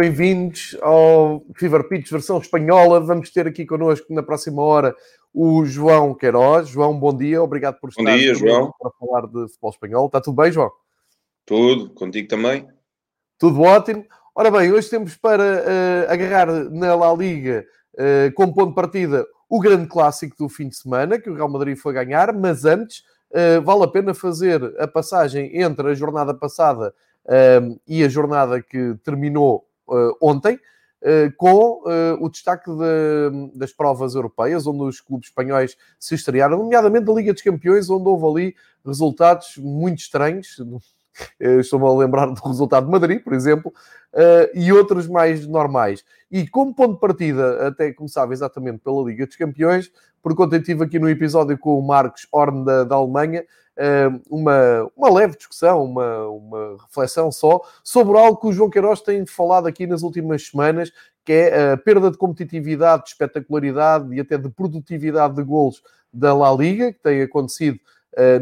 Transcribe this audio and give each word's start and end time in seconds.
Bem-vindos 0.00 0.78
ao 0.80 1.44
Fever 1.54 1.86
Pitch 1.86 2.10
versão 2.10 2.38
espanhola. 2.38 3.00
Vamos 3.00 3.28
ter 3.28 3.46
aqui 3.46 3.66
connosco 3.66 4.06
na 4.14 4.22
próxima 4.22 4.62
hora 4.62 4.96
o 5.30 5.62
João 5.66 6.14
Queiroz. 6.14 6.70
João, 6.70 6.98
bom 6.98 7.14
dia, 7.14 7.42
obrigado 7.42 7.78
por 7.78 7.90
estar 7.90 8.02
bom 8.02 8.16
dia, 8.16 8.34
João. 8.34 8.72
para 8.80 8.90
falar 8.98 9.26
de 9.26 9.46
futebol 9.48 9.70
espanhol. 9.70 10.06
Está 10.06 10.18
tudo 10.18 10.36
bem, 10.36 10.50
João? 10.50 10.70
Tudo, 11.44 11.90
contigo 11.90 12.26
também. 12.28 12.66
Tudo 13.38 13.60
ótimo. 13.60 14.06
Ora 14.34 14.50
bem, 14.50 14.72
hoje 14.72 14.88
temos 14.88 15.18
para 15.18 15.44
uh, 15.44 16.10
agarrar 16.10 16.46
na 16.70 16.94
La 16.94 17.12
Liga, 17.12 17.66
uh, 17.92 18.32
como 18.34 18.54
ponto 18.54 18.70
de 18.70 18.74
partida, 18.76 19.26
o 19.50 19.60
grande 19.60 19.86
clássico 19.86 20.34
do 20.38 20.48
fim 20.48 20.70
de 20.70 20.76
semana, 20.76 21.18
que 21.18 21.28
o 21.28 21.34
Real 21.34 21.50
Madrid 21.50 21.76
foi 21.76 21.92
ganhar, 21.92 22.32
mas 22.32 22.64
antes 22.64 23.00
uh, 23.32 23.60
vale 23.62 23.84
a 23.84 23.88
pena 23.88 24.14
fazer 24.14 24.62
a 24.78 24.88
passagem 24.88 25.60
entre 25.60 25.90
a 25.90 25.94
jornada 25.94 26.32
passada 26.32 26.94
e 27.86 28.02
a 28.02 28.08
jornada 28.08 28.60
que 28.60 28.96
terminou 29.04 29.69
ontem, 30.20 30.58
uh, 31.02 31.34
com 31.36 31.82
uh, 31.82 32.24
o 32.24 32.28
destaque 32.28 32.70
de, 32.70 33.58
das 33.58 33.72
provas 33.72 34.14
europeias, 34.14 34.66
onde 34.66 34.82
os 34.84 35.00
clubes 35.00 35.28
espanhóis 35.28 35.76
se 35.98 36.14
estrearam, 36.14 36.58
nomeadamente 36.58 37.04
da 37.04 37.12
Liga 37.12 37.32
dos 37.32 37.42
Campeões, 37.42 37.90
onde 37.90 38.08
houve 38.08 38.26
ali 38.26 38.56
resultados 38.84 39.56
muito 39.58 39.98
estranhos. 39.98 40.56
Estou-me 41.38 41.86
a 41.86 41.92
lembrar 41.92 42.26
do 42.26 42.40
resultado 42.40 42.86
de 42.86 42.92
Madrid, 42.92 43.22
por 43.22 43.34
exemplo, 43.34 43.74
e 44.54 44.72
outros 44.72 45.06
mais 45.06 45.46
normais. 45.46 46.02
E 46.30 46.46
como 46.48 46.74
ponto 46.74 46.94
de 46.94 47.00
partida, 47.00 47.66
até 47.66 47.92
começava 47.92 48.32
exatamente 48.32 48.78
pela 48.78 49.02
Liga 49.02 49.26
dos 49.26 49.36
Campeões, 49.36 49.90
por 50.22 50.34
conta 50.34 50.56
eu 50.56 50.60
estive 50.60 50.84
aqui 50.84 50.98
no 50.98 51.08
episódio 51.08 51.58
com 51.58 51.78
o 51.78 51.86
Marcos 51.86 52.26
Horn 52.30 52.64
da, 52.64 52.84
da 52.84 52.96
Alemanha, 52.96 53.44
uma, 54.28 54.90
uma 54.96 55.10
leve 55.10 55.36
discussão, 55.36 55.84
uma, 55.84 56.26
uma 56.28 56.76
reflexão 56.86 57.32
só, 57.32 57.60
sobre 57.82 58.18
algo 58.18 58.38
que 58.38 58.46
o 58.46 58.52
João 58.52 58.70
Queiroz 58.70 59.00
tem 59.00 59.24
falado 59.24 59.66
aqui 59.66 59.86
nas 59.86 60.02
últimas 60.02 60.46
semanas, 60.46 60.92
que 61.24 61.32
é 61.32 61.72
a 61.72 61.76
perda 61.76 62.10
de 62.10 62.18
competitividade, 62.18 63.04
de 63.04 63.10
espetacularidade 63.10 64.14
e 64.14 64.20
até 64.20 64.36
de 64.36 64.48
produtividade 64.50 65.34
de 65.34 65.42
golos 65.42 65.82
da 66.12 66.34
La 66.34 66.52
Liga, 66.52 66.92
que 66.92 67.00
tem 67.00 67.22
acontecido, 67.22 67.78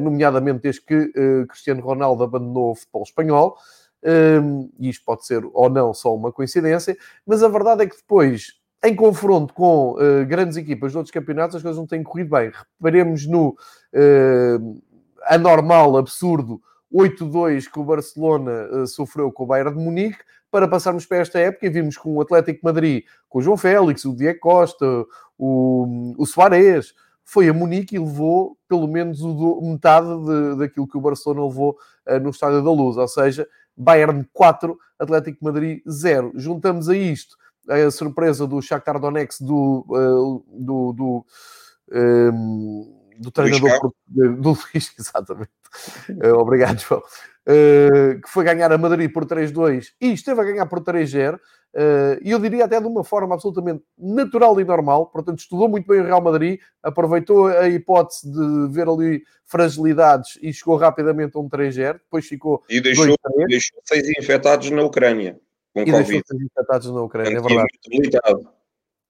nomeadamente 0.00 0.60
desde 0.60 0.80
que 0.82 1.12
Cristiano 1.48 1.82
Ronaldo 1.82 2.24
abandonou 2.24 2.72
o 2.72 2.74
futebol 2.74 3.03
espanhol. 3.03 3.56
e 4.78 4.88
isto 4.88 5.04
pode 5.04 5.26
ser 5.26 5.42
ou 5.53 5.69
não 5.69 5.94
só 5.94 6.14
uma 6.14 6.32
coincidência, 6.32 6.97
mas 7.26 7.42
a 7.42 7.48
verdade 7.48 7.84
é 7.84 7.86
que 7.86 7.97
depois 7.97 8.57
em 8.84 8.94
confronto 8.94 9.53
com 9.53 9.93
uh, 9.93 10.27
grandes 10.27 10.56
equipas 10.56 10.93
de 10.93 10.99
outros 10.99 11.12
campeonatos, 11.12 11.56
as 11.56 11.62
coisas 11.62 11.78
não 11.78 11.87
têm 11.87 12.03
corrido 12.03 12.31
bem. 12.31 12.53
Reparemos 12.81 13.27
no 13.27 13.49
uh, 13.49 14.83
anormal, 15.27 15.97
absurdo 15.97 16.61
8-2 16.93 17.71
que 17.71 17.78
o 17.78 17.84
Barcelona 17.84 18.69
uh, 18.71 18.87
sofreu 18.87 19.33
com 19.33 19.44
o 19.44 19.47
Bayern 19.47 19.77
de 19.77 19.84
Munique, 19.84 20.19
para 20.50 20.66
passarmos 20.66 21.05
para 21.05 21.19
esta 21.19 21.39
época 21.39 21.66
e 21.66 21.71
vimos 21.71 21.97
com 21.97 22.15
o 22.15 22.21
Atlético 22.21 22.61
Madrid, 22.65 23.05
com 23.28 23.39
o 23.39 23.43
João 23.43 23.56
Félix, 23.56 24.05
o 24.05 24.16
Diego 24.16 24.41
Costa, 24.41 25.05
o, 25.37 26.15
o 26.16 26.27
Soares, 26.27 26.95
foi 27.22 27.49
a 27.49 27.53
Munique 27.53 27.97
e 27.97 27.99
levou 27.99 28.56
pelo 28.66 28.89
menos 28.89 29.21
o, 29.21 29.60
metade 29.60 30.09
de, 30.25 30.56
daquilo 30.56 30.89
que 30.89 30.97
o 30.97 31.00
Barcelona 31.00 31.47
levou 31.47 31.77
uh, 32.09 32.19
no 32.21 32.31
Estádio 32.31 32.62
da 32.62 32.71
Luz, 32.71 32.97
ou 32.97 33.09
seja, 33.09 33.47
Bayern 33.77 34.27
4, 34.33 34.78
Atlético 34.99 35.45
Madrid 35.45 35.83
0. 35.87 36.33
Juntamos 36.34 36.89
a 36.89 36.97
isto 36.97 37.37
a 37.68 37.90
surpresa 37.90 38.46
do 38.46 38.60
Shakhtar 38.62 38.98
Donetsk 38.98 39.42
do, 39.44 39.84
uh, 39.88 40.44
do, 40.48 40.92
do 40.92 41.26
um, 41.92 42.98
do 43.18 43.30
treinador 43.30 43.92
do, 44.06 44.50
Luís, 44.50 44.92
exatamente. 44.98 45.50
Uh, 46.10 46.34
obrigado, 46.34 46.80
João. 46.80 47.02
Uh, 47.46 48.20
que 48.20 48.28
foi 48.28 48.44
ganhar 48.44 48.70
a 48.70 48.78
Madrid 48.78 49.10
por 49.10 49.24
3-2 49.24 49.86
e 50.00 50.12
esteve 50.12 50.40
a 50.40 50.44
ganhar 50.44 50.66
por 50.66 50.80
3-0. 50.80 51.36
Uh, 51.36 52.18
e 52.22 52.30
eu 52.30 52.38
diria 52.38 52.64
até 52.64 52.80
de 52.80 52.86
uma 52.86 53.04
forma 53.04 53.34
absolutamente 53.34 53.82
natural 53.98 54.58
e 54.60 54.64
normal. 54.64 55.06
Portanto, 55.06 55.38
estudou 55.40 55.68
muito 55.68 55.86
bem 55.86 56.00
o 56.00 56.04
Real 56.04 56.20
Madrid, 56.20 56.60
aproveitou 56.82 57.46
a 57.46 57.68
hipótese 57.68 58.30
de 58.30 58.68
ver 58.72 58.88
ali 58.88 59.22
fragilidades 59.44 60.38
e 60.42 60.52
chegou 60.52 60.76
rapidamente 60.76 61.36
a 61.36 61.40
um 61.40 61.48
3-0. 61.48 61.94
Depois 61.94 62.26
ficou. 62.26 62.62
E 62.68 62.80
deixou, 62.80 63.16
deixou 63.48 63.80
seis 63.84 64.08
infectados 64.18 64.70
na 64.70 64.82
Ucrânia. 64.82 65.38
Com 65.84 65.91
e 65.91 65.93
Covid. 65.93 66.22
deixou 66.27 66.47
infectados 66.47 66.91
na 66.91 67.03
Ucrânia, 67.03 67.41
Portanto, 67.41 67.50
é 67.50 67.55
verdade. 67.55 67.78
Muito 67.87 68.03
limitado. 68.03 68.49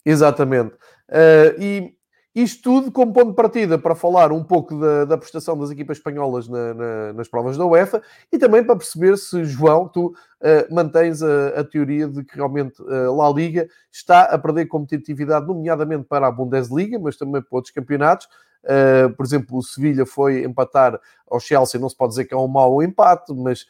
Exatamente. 0.05 0.75
Uh, 1.09 1.61
e 1.61 1.99
isto 2.35 2.63
tudo 2.63 2.93
como 2.93 3.13
ponto 3.13 3.31
de 3.31 3.35
partida 3.35 3.79
para 3.79 3.97
falar 3.97 4.31
um 4.31 4.45
pouco 4.45 4.79
da, 4.79 5.05
da 5.05 5.19
prestação 5.19 5.59
das 5.59 5.71
equipas 5.71 5.97
espanholas 5.97 6.47
na, 6.47 6.73
na, 6.73 7.13
nas 7.15 7.27
provas 7.27 7.57
da 7.57 7.67
UEFA 7.67 8.01
e 8.33 8.39
também 8.39 8.63
para 8.63 8.77
perceber 8.77 9.17
se, 9.17 9.45
João, 9.45 9.89
tu 9.89 10.09
uh, 10.09 10.73
mantens 10.73 11.21
a, 11.21 11.49
a, 11.61 11.65
teoria 11.65 12.07
de 12.07 12.23
que 12.23 12.37
realmente 12.37 12.81
a 12.81 13.11
uh, 13.11 13.17
La 13.17 13.29
Liga 13.31 13.69
está 13.91 14.23
a 14.23 14.39
perder 14.39 14.67
competitividade, 14.67 15.49
nomeadamente 15.49 16.05
para 16.05 16.29
a 16.29 16.31
Bundesliga, 16.31 16.97
mas 16.99 17.17
também 17.17 17.43
para 17.43 17.57
outros 17.57 17.75
campeonatos. 17.75 18.29
Uh, 18.63 19.13
por 19.17 19.27
exemplo, 19.27 19.57
o 19.57 19.63
Sevilha 19.63 20.07
foi 20.07 20.45
empatar 20.45 21.01
ao 21.29 21.41
Chelsea, 21.41 21.81
não 21.81 21.89
se 21.89 21.97
pode 21.97 22.11
dizer 22.11 22.27
que 22.27 22.35
é 22.35 22.37
um 22.37 22.47
mau 22.47 22.81
empate, 22.83 23.35
mas 23.35 23.67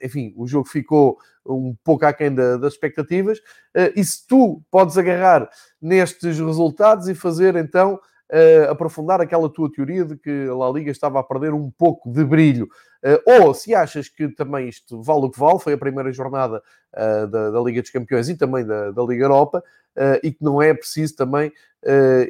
enfim, 0.00 0.32
o 0.36 0.46
jogo 0.46 0.68
ficou 0.68 1.18
um 1.46 1.74
pouco 1.84 2.04
aquém 2.06 2.34
da, 2.34 2.56
das 2.56 2.72
expectativas. 2.72 3.38
Uh, 3.76 3.92
e 3.94 4.04
se 4.04 4.26
tu 4.26 4.62
podes 4.70 4.96
agarrar 4.96 5.48
nestes 5.80 6.38
resultados 6.38 7.08
e 7.08 7.14
fazer 7.14 7.56
então 7.56 7.94
uh, 7.94 8.70
aprofundar 8.70 9.20
aquela 9.20 9.48
tua 9.48 9.70
teoria 9.70 10.04
de 10.04 10.16
que 10.16 10.48
a 10.48 10.54
La 10.54 10.70
Liga 10.70 10.90
estava 10.90 11.20
a 11.20 11.22
perder 11.22 11.52
um 11.52 11.70
pouco 11.70 12.10
de 12.10 12.24
brilho, 12.24 12.68
ou 13.26 13.52
se 13.52 13.74
achas 13.74 14.08
que 14.08 14.28
também 14.28 14.66
isto 14.66 15.02
vale 15.02 15.26
o 15.26 15.30
que 15.30 15.38
vale, 15.38 15.58
foi 15.58 15.74
a 15.74 15.78
primeira 15.78 16.10
jornada 16.10 16.62
da, 16.90 17.50
da, 17.50 17.60
Liga 17.60 17.82
dos 17.82 17.90
Campeões 17.90 18.30
e 18.30 18.34
também 18.34 18.64
da, 18.64 18.92
da 18.92 19.02
Liga 19.02 19.26
Europa, 19.26 19.62
e 20.22 20.32
que 20.32 20.42
não 20.42 20.62
é 20.62 20.72
preciso 20.72 21.14
também 21.14 21.48
uh, 21.48 21.52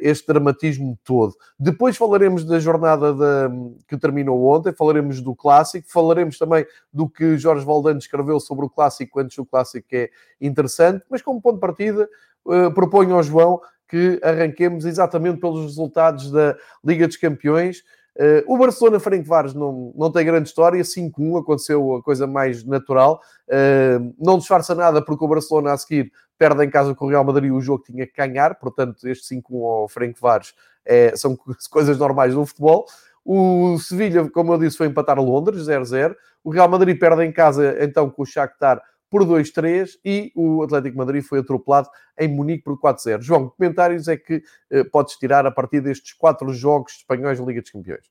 este 0.01 0.27
dramatismo 0.27 0.97
todo. 1.03 1.33
Depois 1.57 1.95
falaremos 1.95 2.43
da 2.43 2.59
jornada 2.59 3.13
da, 3.13 3.49
que 3.87 3.97
terminou 3.97 4.43
ontem, 4.45 4.73
falaremos 4.73 5.21
do 5.21 5.33
clássico, 5.33 5.87
falaremos 5.89 6.37
também 6.37 6.65
do 6.91 7.07
que 7.07 7.37
Jorge 7.37 7.65
Valdano 7.65 7.99
escreveu 7.99 8.39
sobre 8.39 8.65
o 8.65 8.69
clássico 8.69 9.19
antes 9.19 9.37
do 9.37 9.45
clássico, 9.45 9.87
é 9.93 10.09
interessante, 10.41 11.05
mas 11.09 11.21
como 11.21 11.41
ponto 11.41 11.55
de 11.55 11.61
partida, 11.61 12.09
uh, 12.45 12.73
proponho 12.73 13.15
ao 13.15 13.23
João 13.23 13.61
que 13.87 14.19
arranquemos 14.23 14.85
exatamente 14.85 15.39
pelos 15.39 15.63
resultados 15.63 16.31
da 16.31 16.55
Liga 16.83 17.07
dos 17.07 17.17
Campeões. 17.17 17.83
Uh, 18.17 18.41
o 18.47 18.57
Barcelona 18.57 18.99
Franco 18.99 19.27
Vares 19.27 19.53
não, 19.53 19.93
não 19.95 20.09
tem 20.09 20.25
grande 20.25 20.47
história, 20.47 20.81
5-1 20.81 21.41
aconteceu 21.41 21.95
a 21.95 22.01
coisa 22.03 22.25
mais 22.25 22.63
natural. 22.63 23.21
Uh, 23.47 24.13
não 24.17 24.37
disfarça 24.37 24.73
nada 24.73 25.03
porque 25.03 25.23
o 25.23 25.27
Barcelona 25.27 25.73
a 25.73 25.77
seguir 25.77 26.11
perde 26.37 26.63
em 26.63 26.69
casa 26.69 26.93
com 26.93 27.05
o 27.05 27.09
Real 27.09 27.23
Madrid 27.23 27.51
o 27.51 27.61
jogo 27.61 27.83
tinha 27.83 28.05
que 28.05 28.13
ganhar, 28.15 28.55
portanto, 28.55 29.07
este 29.07 29.35
5-1 29.35 29.63
ao 29.63 29.87
Franco 29.87 30.19
Vares 30.19 30.53
é, 30.85 31.15
são 31.15 31.37
coisas 31.69 31.97
normais 31.97 32.33
no 32.33 32.45
futebol. 32.45 32.85
O 33.23 33.79
Sevilha, 33.79 34.29
como 34.29 34.53
eu 34.53 34.59
disse, 34.59 34.77
foi 34.77 34.87
empatar 34.87 35.19
Londres, 35.19 35.63
0-0. 35.63 36.15
O 36.43 36.51
Real 36.51 36.69
Madrid 36.69 36.97
perde 36.99 37.23
em 37.23 37.31
casa, 37.31 37.75
então, 37.81 38.09
com 38.09 38.21
o 38.21 38.25
Shakhtar 38.25 38.81
por 39.09 39.23
2-3 39.23 39.91
e 40.03 40.31
o 40.35 40.61
Atlético 40.61 40.97
Madrid 40.97 41.23
foi 41.23 41.39
atropelado 41.39 41.89
em 42.19 42.27
Munique 42.27 42.63
por 42.63 42.79
4-0. 42.79 43.21
João, 43.21 43.49
que 43.49 43.57
comentários 43.57 44.07
é 44.07 44.17
que 44.17 44.43
eh, 44.69 44.83
podes 44.83 45.15
tirar 45.15 45.45
a 45.45 45.51
partir 45.51 45.81
destes 45.81 46.13
quatro 46.13 46.53
jogos 46.53 46.93
espanhóis 46.97 47.39
da 47.39 47.45
Liga 47.45 47.61
dos 47.61 47.71
Campeões? 47.71 48.05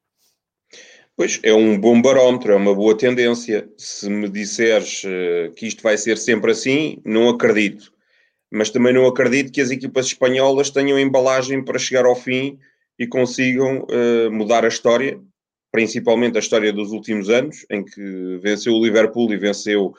Pois, 1.16 1.38
é 1.44 1.54
um 1.54 1.78
bom 1.78 2.02
barómetro, 2.02 2.52
é 2.52 2.56
uma 2.56 2.74
boa 2.74 2.96
tendência. 2.96 3.68
Se 3.76 4.10
me 4.10 4.28
disseres 4.28 5.04
uh, 5.04 5.52
que 5.54 5.66
isto 5.66 5.80
vai 5.80 5.96
ser 5.96 6.18
sempre 6.18 6.50
assim, 6.50 7.00
não 7.04 7.28
acredito 7.28 7.94
mas 8.54 8.70
também 8.70 8.92
não 8.92 9.06
acredito 9.06 9.52
que 9.52 9.60
as 9.60 9.72
equipas 9.72 10.06
espanholas 10.06 10.70
tenham 10.70 10.98
embalagem 10.98 11.62
para 11.62 11.76
chegar 11.76 12.06
ao 12.06 12.14
fim 12.14 12.56
e 12.96 13.04
consigam 13.04 13.80
uh, 13.82 14.30
mudar 14.30 14.64
a 14.64 14.68
história, 14.68 15.20
principalmente 15.72 16.36
a 16.36 16.40
história 16.40 16.72
dos 16.72 16.92
últimos 16.92 17.28
anos, 17.28 17.66
em 17.68 17.84
que 17.84 18.38
venceu 18.40 18.72
o 18.72 18.84
Liverpool 18.84 19.32
e 19.32 19.36
venceu 19.36 19.86
uh, 19.86 19.94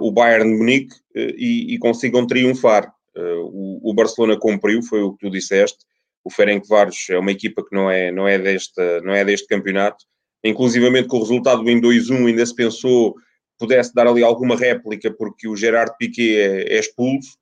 o 0.00 0.10
Bayern 0.10 0.50
de 0.50 0.58
Munique 0.58 0.94
uh, 0.94 1.34
e, 1.36 1.74
e, 1.74 1.78
consigam 1.78 2.26
triunfar. 2.26 2.90
O, 3.14 3.90
o, 3.90 3.94
Barcelona 3.94 4.38
cumpriu, 4.38 4.82
foi 4.82 5.02
o 5.02 5.12
que 5.12 5.26
tu 5.26 5.30
disseste. 5.30 5.84
O 6.24 6.30
Ferencváros 6.30 7.10
é 7.10 7.18
uma 7.18 7.30
equipa 7.30 7.62
que 7.62 7.76
não 7.76 7.90
é, 7.90 8.10
não 8.10 8.26
é, 8.26 8.38
desta, 8.38 9.02
não 9.02 9.12
é 9.12 9.22
deste 9.22 9.46
campeonato. 9.46 10.06
Inclusivamente 10.42 11.08
com 11.08 11.18
o 11.18 11.20
resultado 11.20 11.68
em 11.68 11.78
2-1 11.78 12.28
ainda 12.28 12.46
se 12.46 12.54
pensou 12.54 13.14
pudesse 13.58 13.94
dar 13.94 14.06
ali 14.06 14.24
alguma 14.24 14.56
réplica 14.56 15.10
porque 15.12 15.46
o 15.46 15.54
Gerard 15.54 15.94
Piquet 15.98 16.36
é, 16.36 16.74
é 16.74 16.78
expulso. 16.78 17.36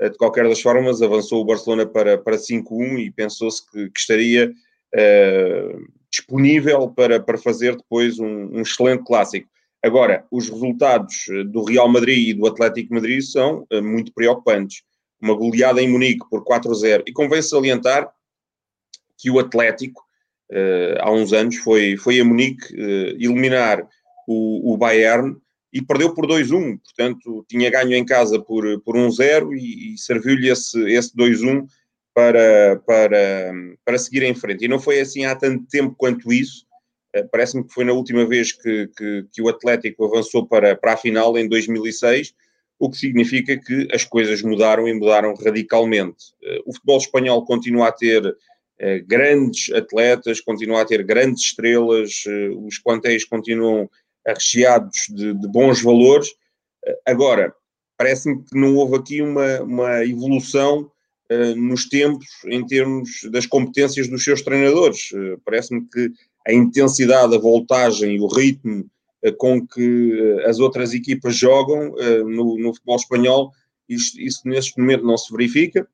De 0.00 0.16
qualquer 0.16 0.48
das 0.48 0.60
formas, 0.60 1.00
avançou 1.00 1.40
o 1.40 1.44
Barcelona 1.44 1.86
para, 1.86 2.18
para 2.18 2.36
5-1 2.36 2.98
e 2.98 3.10
pensou-se 3.12 3.64
que, 3.70 3.90
que, 3.90 3.98
estaria 3.98 4.50
uh, 4.50 5.88
disponível 6.10 6.88
para, 6.88 7.20
para 7.20 7.38
fazer 7.38 7.76
depois 7.76 8.18
um, 8.18 8.56
um, 8.56 8.60
excelente 8.62 9.04
clássico. 9.04 9.48
Agora, 9.82 10.26
os 10.32 10.48
resultados 10.48 11.26
do 11.46 11.62
Real 11.62 11.88
Madrid 11.88 12.28
e 12.28 12.34
do 12.34 12.46
Atlético 12.46 12.94
Madrid 12.94 13.22
são 13.22 13.66
uh, 13.72 13.82
muito 13.82 14.12
preocupantes. 14.12 14.82
Uma 15.20 15.34
goleada 15.34 15.80
em 15.80 15.88
Munique 15.88 16.28
por 16.28 16.44
4-0. 16.44 17.04
E 17.06 17.12
convém 17.12 17.40
salientar 17.40 18.10
que 19.16 19.30
o 19.30 19.38
Atlético, 19.38 20.02
uh, 20.50 20.98
há 21.02 21.12
uns 21.12 21.32
anos, 21.32 21.56
foi, 21.58 21.96
foi 21.96 22.18
a 22.18 22.24
Munique 22.24 22.74
eliminar 23.20 23.88
o, 24.26 24.74
o 24.74 24.76
Bayern 24.76 25.36
e 25.74 25.82
perdeu 25.82 26.14
por 26.14 26.24
2-1, 26.24 26.78
portanto 26.78 27.44
tinha 27.48 27.68
ganho 27.68 27.94
em 27.94 28.04
casa 28.04 28.40
por, 28.40 28.80
por 28.82 28.94
1-0 28.94 29.52
e, 29.54 29.94
e 29.94 29.98
serviu-lhe 29.98 30.48
esse, 30.48 30.80
esse 30.88 31.14
2-1 31.16 31.66
para, 32.14 32.80
para, 32.86 33.52
para 33.84 33.98
seguir 33.98 34.22
em 34.22 34.36
frente. 34.36 34.64
E 34.64 34.68
não 34.68 34.78
foi 34.78 35.00
assim 35.00 35.24
há 35.24 35.34
tanto 35.34 35.66
tempo 35.66 35.96
quanto 35.98 36.32
isso, 36.32 36.64
uh, 37.16 37.28
parece-me 37.28 37.64
que 37.64 37.74
foi 37.74 37.84
na 37.84 37.92
última 37.92 38.24
vez 38.24 38.52
que, 38.52 38.88
que, 38.96 39.26
que, 39.32 39.42
o 39.42 39.48
Atlético 39.48 40.04
avançou 40.04 40.46
para, 40.46 40.76
para 40.76 40.92
a 40.92 40.96
final, 40.96 41.36
em 41.36 41.48
2006, 41.48 42.32
o 42.78 42.88
que 42.88 42.96
significa 42.96 43.58
que 43.58 43.88
as 43.92 44.04
coisas 44.04 44.42
mudaram 44.42 44.86
e 44.86 44.94
mudaram 44.94 45.34
radicalmente. 45.34 46.34
Uh, 46.40 46.62
o 46.66 46.72
futebol 46.72 46.98
espanhol 46.98 47.44
continua 47.44 47.88
a 47.88 47.92
ter 47.92 48.24
uh, 48.24 49.06
grandes 49.08 49.72
atletas, 49.74 50.40
continua 50.40 50.82
a 50.82 50.84
ter 50.84 51.02
grandes 51.02 51.42
estrelas, 51.42 52.22
os 52.64 52.78
plantéis 52.78 53.24
continuam 53.24 53.90
recheados 54.26 55.06
de, 55.10 55.34
de 55.34 55.48
bons 55.48 55.82
valores. 55.82 56.28
Agora, 57.06 57.54
parece-me 57.96 58.42
que 58.42 58.58
não 58.58 58.76
houve 58.76 58.96
aqui 58.96 59.22
uma, 59.22 59.60
uma 59.62 60.04
evolução 60.04 60.90
uh, 61.30 61.56
nos 61.56 61.88
tempos 61.88 62.26
em 62.46 62.66
termos 62.66 63.22
das 63.30 63.46
competências 63.46 64.08
dos 64.08 64.24
seus 64.24 64.42
treinadores. 64.42 65.10
Uh, 65.12 65.40
parece-me 65.44 65.86
que 65.88 66.10
a 66.46 66.52
intensidade, 66.52 67.34
a 67.34 67.38
voltagem, 67.38 68.20
o 68.20 68.26
ritmo 68.26 68.86
uh, 69.24 69.36
com 69.36 69.66
que 69.66 70.42
as 70.46 70.58
outras 70.58 70.92
equipas 70.92 71.36
jogam 71.36 71.94
no, 72.26 72.58
no, 72.58 72.74
futebol 72.74 72.96
espanhol, 72.96 73.52
isso, 73.88 74.20
isso 74.20 74.40
neste 74.44 74.78
momento 74.78 75.04
não 75.04 75.16
se 75.16 75.32
verifica. 75.32 75.86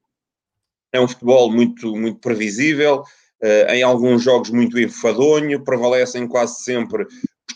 É 0.92 1.00
um 1.00 1.06
futebol 1.06 1.52
muito, 1.52 1.94
muito 1.94 2.18
previsível, 2.18 3.04
em 3.68 3.82
alguns 3.82 4.24
jogos 4.24 4.50
muito 4.50 4.78
enfadonho, 4.78 5.62
prevalecem 5.62 6.26
quase 6.26 6.64
sempre 6.64 7.06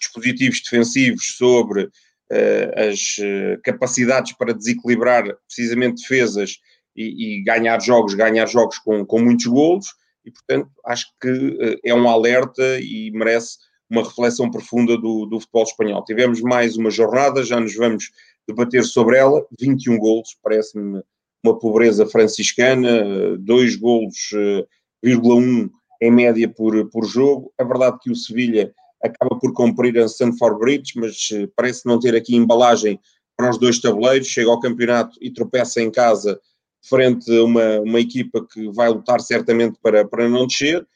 dispositivos 0.05 0.63
defensivos 0.63 1.37
sobre 1.37 1.85
uh, 1.85 2.91
as 2.91 3.17
uh, 3.19 3.61
capacidades 3.63 4.33
para 4.37 4.55
desequilibrar 4.55 5.25
precisamente 5.47 6.03
defesas 6.03 6.59
e, 6.97 7.39
e, 7.39 7.43
ganhar 7.43 7.81
jogos, 7.81 8.15
ganhar 8.15 8.47
jogos 8.47 8.79
com, 8.79 9.05
com 9.05 9.21
muitos 9.21 9.47
golos, 9.47 9.87
e 10.25 10.31
portanto 10.31 10.71
acho 10.87 11.07
que 11.21 11.31
uh, 11.31 11.79
é 11.85 11.95
um 11.95 12.09
alerta 12.09 12.79
e 12.81 13.11
merece 13.13 13.59
uma 13.91 14.03
reflexão 14.03 14.51
profunda 14.51 14.97
do, 14.97 15.27
do 15.27 15.41
futebol 15.41 15.65
espanhol. 15.65 16.05
Tivemos 16.05 16.41
mais 16.41 16.77
uma 16.77 16.91
jornada, 16.91 17.45
já 17.45 17.61
nos 17.61 17.75
vamos 17.75 18.11
debater 18.49 18.85
sobre 18.85 19.17
ela, 19.19 19.45
21 19.59 19.99
golos, 19.99 20.37
parece-me 20.43 21.03
uma 21.43 21.59
pobreza 21.59 22.07
franciscana, 22.07 23.37
dois 23.39 23.77
golos, 23.77 24.31
vírgula 25.03 25.35
um 25.35 25.71
em 26.01 26.11
média 26.11 26.49
por, 26.49 26.89
por 26.91 27.05
jogo. 27.05 27.53
A 27.59 27.65
verdade 27.65 27.97
é 27.97 27.99
que 28.03 28.11
o 28.11 28.17
Sevilha 28.17 28.75
acaba 29.05 29.39
por 29.39 29.53
cumprir 29.53 29.99
a 29.99 30.07
Stanford 30.07 30.59
Bridge, 30.59 30.93
mas 30.97 31.29
eh, 31.33 31.49
parece 31.55 31.87
não 31.87 32.01
ter 32.01 32.15
aqui 32.15 32.35
embalagem 32.35 32.99
para 33.37 33.51
os 33.51 33.59
dois 33.59 33.79
tabuleiros, 33.79 34.29
chega 34.29 34.51
ao 34.51 34.61
campeonato 34.61 35.19
e 35.21 35.31
tropeça 35.31 35.81
em 35.83 35.91
casa 35.91 36.41
frente 36.83 37.31
a 37.37 37.45
uma, 37.45 37.81
uma 37.81 38.01
equipa 38.01 38.47
que 38.47 38.71
vai 38.71 38.89
lutar 38.89 39.21
certamente 39.21 39.79
para, 39.83 40.07
para 40.07 40.29
não 40.29 40.47
descer, 40.47 40.87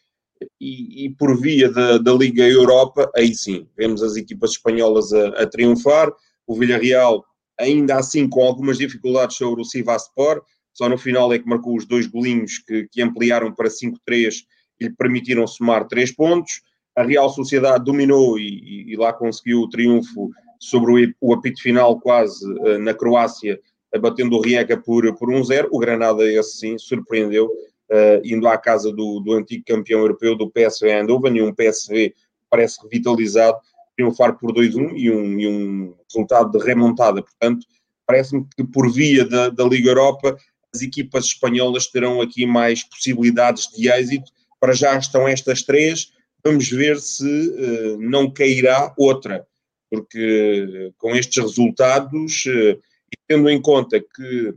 e, 0.60 1.06
e 1.06 1.10
por 1.10 1.38
via 1.40 1.70
da, 1.70 1.98
da, 1.98 2.12
Liga 2.12 2.46
Europa, 2.46 3.10
aí 3.16 3.34
sim, 3.34 3.66
vemos 3.76 4.02
as 4.02 4.16
equipas 4.16 4.52
espanholas 4.52 5.12
a, 5.12 5.28
a, 5.28 5.46
triunfar, 5.46 6.12
o 6.46 6.54
Villarreal 6.54 7.24
ainda 7.58 7.96
assim 7.96 8.28
com 8.28 8.44
algumas 8.44 8.78
dificuldades 8.78 9.36
sobre 9.36 9.60
o 9.60 9.64
Sivaspor, 9.64 10.42
só 10.72 10.88
no 10.88 10.96
final 10.96 11.32
é 11.32 11.40
que 11.40 11.48
marcou 11.48 11.76
os 11.76 11.84
dois 11.84 12.06
golinhos 12.06 12.58
que, 12.58 12.86
que 12.92 13.02
ampliaram 13.02 13.52
para 13.52 13.68
5-3 13.68 14.44
e 14.80 14.84
lhe 14.84 14.94
permitiram 14.94 15.44
somar 15.44 15.88
3 15.88 16.12
pontos, 16.12 16.60
a 16.98 17.04
Real 17.04 17.30
Sociedade 17.30 17.84
dominou 17.84 18.40
e, 18.40 18.92
e, 18.92 18.96
lá 18.96 19.12
conseguiu 19.12 19.60
o 19.60 19.68
triunfo 19.68 20.30
sobre 20.58 21.14
o, 21.20 21.28
o 21.28 21.32
apito 21.32 21.62
final 21.62 22.00
quase 22.00 22.44
uh, 22.44 22.78
na 22.80 22.92
Croácia, 22.92 23.60
batendo 24.00 24.36
o 24.36 24.40
Rijeka 24.40 24.76
por, 24.76 25.16
por 25.16 25.28
1-0. 25.28 25.68
O 25.70 25.78
Granada, 25.78 26.26
esse 26.26 26.58
sim, 26.58 26.76
surpreendeu, 26.76 27.46
uh, 27.46 28.20
indo 28.24 28.48
à 28.48 28.58
casa 28.58 28.90
do, 28.90 29.20
do 29.20 29.32
antigo 29.32 29.62
campeão 29.64 30.00
europeu, 30.00 30.36
do 30.36 30.50
PSV 30.50 30.90
Eindhoven, 30.90 31.36
e 31.36 31.42
um 31.42 31.54
PSV 31.54 32.12
parece 32.50 32.82
revitalizado, 32.82 33.56
triunfar 33.96 34.36
por 34.36 34.52
2-1 34.52 34.92
e 34.96 35.08
um, 35.08 35.38
e 35.38 35.46
um 35.46 35.94
resultado 36.04 36.50
de 36.50 36.64
remontada. 36.64 37.22
Portanto, 37.22 37.64
parece-me 38.04 38.44
que 38.56 38.64
por 38.64 38.90
via 38.92 39.24
da, 39.24 39.50
da 39.50 39.62
Liga 39.62 39.90
Europa, 39.90 40.36
as 40.74 40.82
equipas 40.82 41.26
espanholas 41.26 41.86
terão 41.86 42.20
aqui 42.20 42.44
mais 42.44 42.82
possibilidades 42.82 43.68
de 43.68 43.88
êxito. 43.88 44.32
Para 44.58 44.72
já 44.72 44.98
estão 44.98 45.28
estas 45.28 45.62
três, 45.62 46.12
vamos 46.44 46.68
ver 46.70 46.98
se 46.98 47.24
uh, 47.24 47.98
não 47.98 48.30
cairá 48.30 48.92
outra, 48.96 49.46
porque 49.90 50.92
com 50.98 51.14
estes 51.14 51.42
resultados, 51.42 52.46
uh, 52.46 52.78
e 53.10 53.16
tendo 53.26 53.48
em 53.48 53.60
conta 53.60 54.00
que 54.00 54.54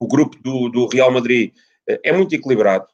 o 0.00 0.06
grupo 0.06 0.36
do, 0.42 0.68
do 0.68 0.86
Real 0.86 1.10
Madrid 1.10 1.52
uh, 1.88 1.98
é 2.02 2.12
muito 2.12 2.34
equilibrado, 2.34 2.86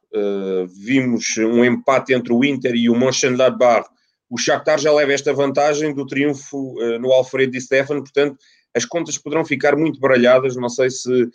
vimos 0.74 1.36
um 1.36 1.62
empate 1.62 2.14
entre 2.14 2.32
o 2.32 2.42
Inter 2.42 2.74
e 2.74 2.88
o 2.88 2.98
Mönchengladbach, 2.98 3.86
o 4.30 4.38
Shakhtar 4.38 4.78
já 4.78 4.90
leva 4.90 5.12
esta 5.12 5.34
vantagem 5.34 5.94
do 5.94 6.06
triunfo 6.06 6.76
no 6.98 7.12
Alfredo 7.12 7.52
Di 7.52 7.60
Stefano, 7.60 8.00
portanto, 8.00 8.38
as 8.74 8.84
contas 8.84 9.18
poderão 9.18 9.44
ficar 9.44 9.76
muito 9.76 10.00
baralhadas. 10.00 10.56
Não 10.56 10.68
sei 10.68 10.90
se 10.90 11.24
uh, 11.24 11.30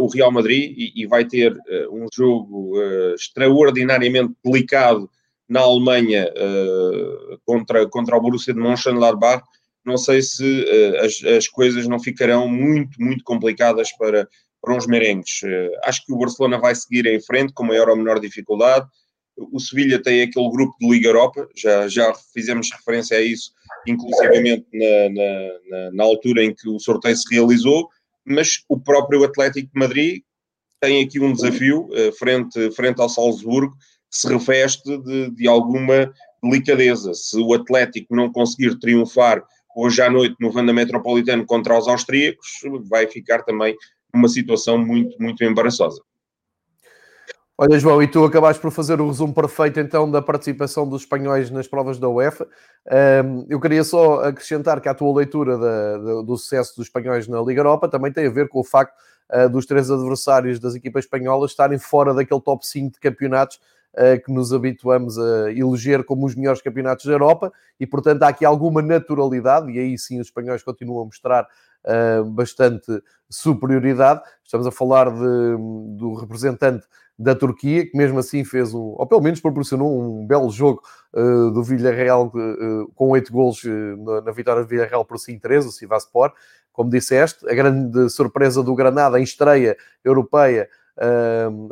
o 0.00 0.08
Real 0.08 0.32
Madrid 0.32 0.74
e, 0.76 1.02
e 1.02 1.06
vai 1.06 1.24
ter 1.24 1.52
uh, 1.52 1.92
um 1.92 2.06
jogo 2.12 2.78
uh, 2.78 3.14
extraordinariamente 3.14 4.34
delicado 4.44 5.08
na 5.48 5.60
Alemanha 5.60 6.30
uh, 6.36 7.38
contra, 7.44 7.88
contra 7.88 8.16
o 8.16 8.20
Borussia 8.20 8.52
de 8.52 8.60
Mönchengladbach, 8.60 9.42
não 9.84 9.96
sei 9.96 10.20
se 10.20 10.44
uh, 10.44 11.04
as, 11.04 11.24
as 11.24 11.48
coisas 11.48 11.88
não 11.88 11.98
ficarão 11.98 12.46
muito, 12.46 13.00
muito 13.00 13.24
complicadas 13.24 13.90
para, 13.96 14.28
para 14.60 14.76
os 14.76 14.86
merengues. 14.86 15.40
Uh, 15.42 15.70
acho 15.84 16.04
que 16.04 16.12
o 16.12 16.18
Barcelona 16.18 16.58
vai 16.58 16.74
seguir 16.74 17.06
em 17.06 17.20
frente 17.20 17.54
com 17.54 17.64
maior 17.64 17.88
ou 17.88 17.96
menor 17.96 18.20
dificuldade. 18.20 18.86
O 19.36 19.58
Sevilha 19.58 20.02
tem 20.02 20.22
aquele 20.22 20.50
grupo 20.50 20.76
de 20.80 20.90
Liga 20.90 21.08
Europa, 21.08 21.48
já, 21.56 21.88
já 21.88 22.12
fizemos 22.34 22.70
referência 22.72 23.16
a 23.16 23.20
isso, 23.20 23.52
inclusivamente 23.86 24.66
na, 24.74 25.08
na, 25.70 25.90
na 25.92 26.04
altura 26.04 26.42
em 26.42 26.52
que 26.52 26.68
o 26.68 26.80
sorteio 26.80 27.16
se 27.16 27.32
realizou, 27.32 27.88
mas 28.24 28.64
o 28.68 28.78
próprio 28.80 29.22
Atlético 29.22 29.70
de 29.72 29.78
Madrid 29.78 30.22
tem 30.80 31.04
aqui 31.04 31.20
um 31.20 31.32
desafio 31.32 31.88
frente, 32.18 32.72
frente 32.72 33.00
ao 33.00 33.08
Salzburgo, 33.08 33.76
se 34.10 34.28
reveste 34.28 34.98
de, 34.98 35.30
de 35.30 35.48
alguma 35.48 36.12
delicadeza. 36.42 37.12
Se 37.14 37.38
o 37.38 37.54
Atlético 37.54 38.14
não 38.14 38.32
conseguir 38.32 38.78
triunfar 38.78 39.42
hoje 39.76 40.02
à 40.02 40.10
noite 40.10 40.36
no 40.40 40.50
Vanda 40.50 40.72
Metropolitano 40.72 41.44
contra 41.46 41.78
os 41.78 41.86
austríacos, 41.88 42.48
vai 42.88 43.06
ficar 43.06 43.42
também 43.42 43.76
numa 44.12 44.28
situação 44.28 44.78
muito, 44.78 45.16
muito 45.20 45.44
embaraçosa. 45.44 46.02
Olha, 47.60 47.76
João, 47.76 48.00
e 48.00 48.06
tu 48.06 48.24
acabaste 48.24 48.62
por 48.62 48.70
fazer 48.70 49.00
o 49.00 49.08
resumo 49.08 49.34
perfeito 49.34 49.80
então 49.80 50.08
da 50.08 50.22
participação 50.22 50.88
dos 50.88 51.02
espanhóis 51.02 51.50
nas 51.50 51.66
provas 51.66 51.98
da 51.98 52.08
UEFA. 52.08 52.46
Eu 53.48 53.58
queria 53.58 53.82
só 53.82 54.20
acrescentar 54.20 54.80
que 54.80 54.88
a 54.88 54.94
tua 54.94 55.18
leitura 55.18 55.58
do 56.22 56.36
sucesso 56.36 56.76
dos 56.76 56.86
espanhóis 56.86 57.26
na 57.26 57.40
Liga 57.40 57.58
Europa 57.58 57.88
também 57.88 58.12
tem 58.12 58.28
a 58.28 58.30
ver 58.30 58.48
com 58.48 58.60
o 58.60 58.64
facto 58.64 58.94
uh, 59.34 59.48
dos 59.48 59.66
três 59.66 59.90
adversários 59.90 60.60
das 60.60 60.76
equipas 60.76 61.04
espanholas 61.04 61.50
estarem 61.50 61.80
fora 61.80 62.14
daquele 62.14 62.40
top 62.40 62.64
5 62.64 62.92
de 62.92 63.00
campeonatos 63.00 63.56
uh, 63.94 64.24
que 64.24 64.32
nos 64.32 64.52
habituamos 64.52 65.18
a 65.18 65.50
eleger 65.50 66.04
como 66.04 66.26
os 66.26 66.36
melhores 66.36 66.62
campeonatos 66.62 67.06
da 67.06 67.12
Europa 67.12 67.52
e, 67.80 67.84
portanto, 67.84 68.22
há 68.22 68.28
aqui 68.28 68.44
alguma 68.44 68.80
naturalidade 68.80 69.68
e 69.72 69.80
aí 69.80 69.98
sim 69.98 70.20
os 70.20 70.28
espanhóis 70.28 70.62
continuam 70.62 71.02
a 71.02 71.06
mostrar 71.06 71.44
uh, 71.84 72.24
bastante 72.24 73.02
superioridade. 73.28 74.22
Estamos 74.44 74.64
a 74.64 74.70
falar 74.70 75.10
de, 75.10 75.56
do 75.96 76.14
representante 76.14 76.86
da 77.18 77.34
Turquia, 77.34 77.84
que 77.84 77.96
mesmo 77.96 78.18
assim 78.18 78.44
fez 78.44 78.72
um, 78.72 78.94
ou 78.96 79.06
pelo 79.06 79.20
menos 79.20 79.40
proporcionou 79.40 80.00
um 80.00 80.24
belo 80.24 80.48
jogo 80.50 80.80
uh, 81.12 81.50
do 81.50 81.62
Villarreal 81.64 82.28
uh, 82.28 82.92
com 82.94 83.08
oito 83.08 83.32
golos 83.32 83.62
na, 83.64 84.20
na, 84.20 84.30
vitória 84.30 84.62
do 84.62 84.68
Villarreal 84.68 85.04
por 85.04 85.16
5-3, 85.16 85.66
o 85.66 85.72
Sivaspor, 85.72 86.32
como 86.72 86.90
disseste, 86.90 87.48
a 87.48 87.54
grande 87.54 88.08
surpresa 88.08 88.62
do 88.62 88.74
Granada 88.74 89.18
em 89.18 89.24
estreia 89.24 89.76
europeia, 90.04 90.68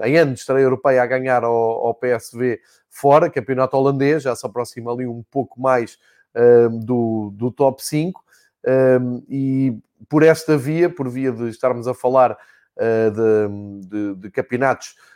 em 0.05 0.17
ano 0.17 0.35
de 0.35 0.41
estreia 0.41 0.65
europeia 0.65 1.01
a 1.01 1.07
ganhar 1.07 1.45
ao, 1.45 1.55
ao 1.55 1.95
PSV 1.95 2.61
fora, 2.91 3.31
campeonato 3.31 3.77
holandês, 3.77 4.25
já 4.25 4.35
se 4.35 4.45
aproxima 4.45 4.93
ali 4.93 5.07
um 5.07 5.23
pouco 5.31 5.61
mais 5.61 5.97
do, 6.85 7.31
do 7.37 7.53
top 7.53 7.85
5, 7.85 8.21
e 9.29 9.79
por 10.09 10.25
esta 10.25 10.59
via, 10.59 10.91
por 10.91 11.09
via 11.09 11.31
de 11.31 11.49
estarmos 11.51 11.87
a 11.87 11.95
falar 11.95 12.37
uh, 12.77 13.11
de, 13.11 13.89
de, 13.89 14.15
de, 14.21 14.31
campeonatos 14.31 14.89
uh, 14.89 15.16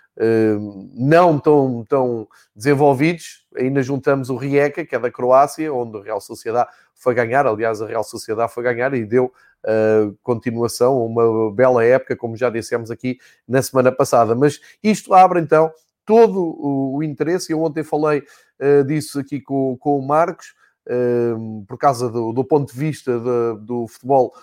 não 0.93 1.39
tão, 1.39 1.85
tão 1.89 2.29
desenvolvidos, 2.55 3.47
ainda 3.57 3.83
juntamos 3.83 4.29
o 4.29 4.37
Rijeka, 4.37 4.85
que 4.85 4.95
é 4.95 4.99
da 4.99 5.11
Croácia, 5.11 5.73
onde 5.73 5.99
a 5.99 6.03
Real 6.03 6.21
Sociedade 6.21 6.69
foi 6.95 7.15
ganhar, 7.15 7.47
aliás, 7.47 7.81
a 7.81 7.87
Real 7.87 8.05
Sociedade 8.05 8.53
foi 8.53 8.63
ganhar 8.63 8.93
e 8.93 9.07
deu 9.07 9.33
uh, 9.65 10.17
continuação, 10.23 11.05
uma 11.05 11.51
bela 11.51 11.83
época, 11.83 12.15
como 12.15 12.37
já 12.37 12.51
dissemos 12.51 12.91
aqui 12.91 13.19
na 13.49 13.63
semana 13.63 13.91
passada. 13.91 14.35
Mas 14.35 14.61
isto 14.83 15.15
abre 15.15 15.41
então 15.41 15.73
todo 16.05 16.39
o, 16.39 16.97
o 16.97 17.03
interesse, 17.03 17.53
eu 17.53 17.63
ontem 17.63 17.83
falei 17.83 18.23
uh, 18.61 18.85
disso 18.85 19.19
aqui 19.19 19.41
com, 19.41 19.79
com 19.79 19.99
o 19.99 20.07
Marcos, 20.07 20.55
uh, 20.87 21.65
por 21.67 21.79
causa 21.79 22.11
do, 22.11 22.33
do, 22.33 22.45
ponto 22.45 22.71
de 22.71 22.79
vista 22.79 23.19
de, 23.19 23.65
do 23.65 23.87
futebol 23.89 24.35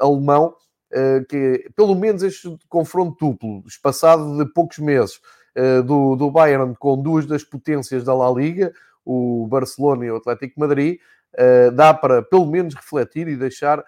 alemão, 0.00 0.54
que 1.28 1.68
pelo 1.74 1.94
menos 1.94 2.22
este 2.22 2.56
confronto 2.68 3.16
duplo, 3.18 3.64
espaçado 3.66 4.36
de 4.38 4.52
poucos 4.52 4.78
meses, 4.78 5.20
do, 5.84 6.16
do 6.16 6.30
Bayern 6.30 6.74
com 6.78 7.00
duas 7.00 7.26
das 7.26 7.42
potências 7.44 8.04
da 8.04 8.14
La 8.14 8.30
Liga, 8.30 8.72
o 9.04 9.46
Barcelona 9.48 10.04
e 10.04 10.10
o 10.10 10.16
Atlético 10.16 10.60
Madrid, 10.60 10.98
uh, 11.34 11.70
dá 11.72 11.92
para 11.94 12.22
pelo 12.22 12.46
menos 12.46 12.74
refletir 12.74 13.28
e 13.28 13.36
deixar. 13.36 13.84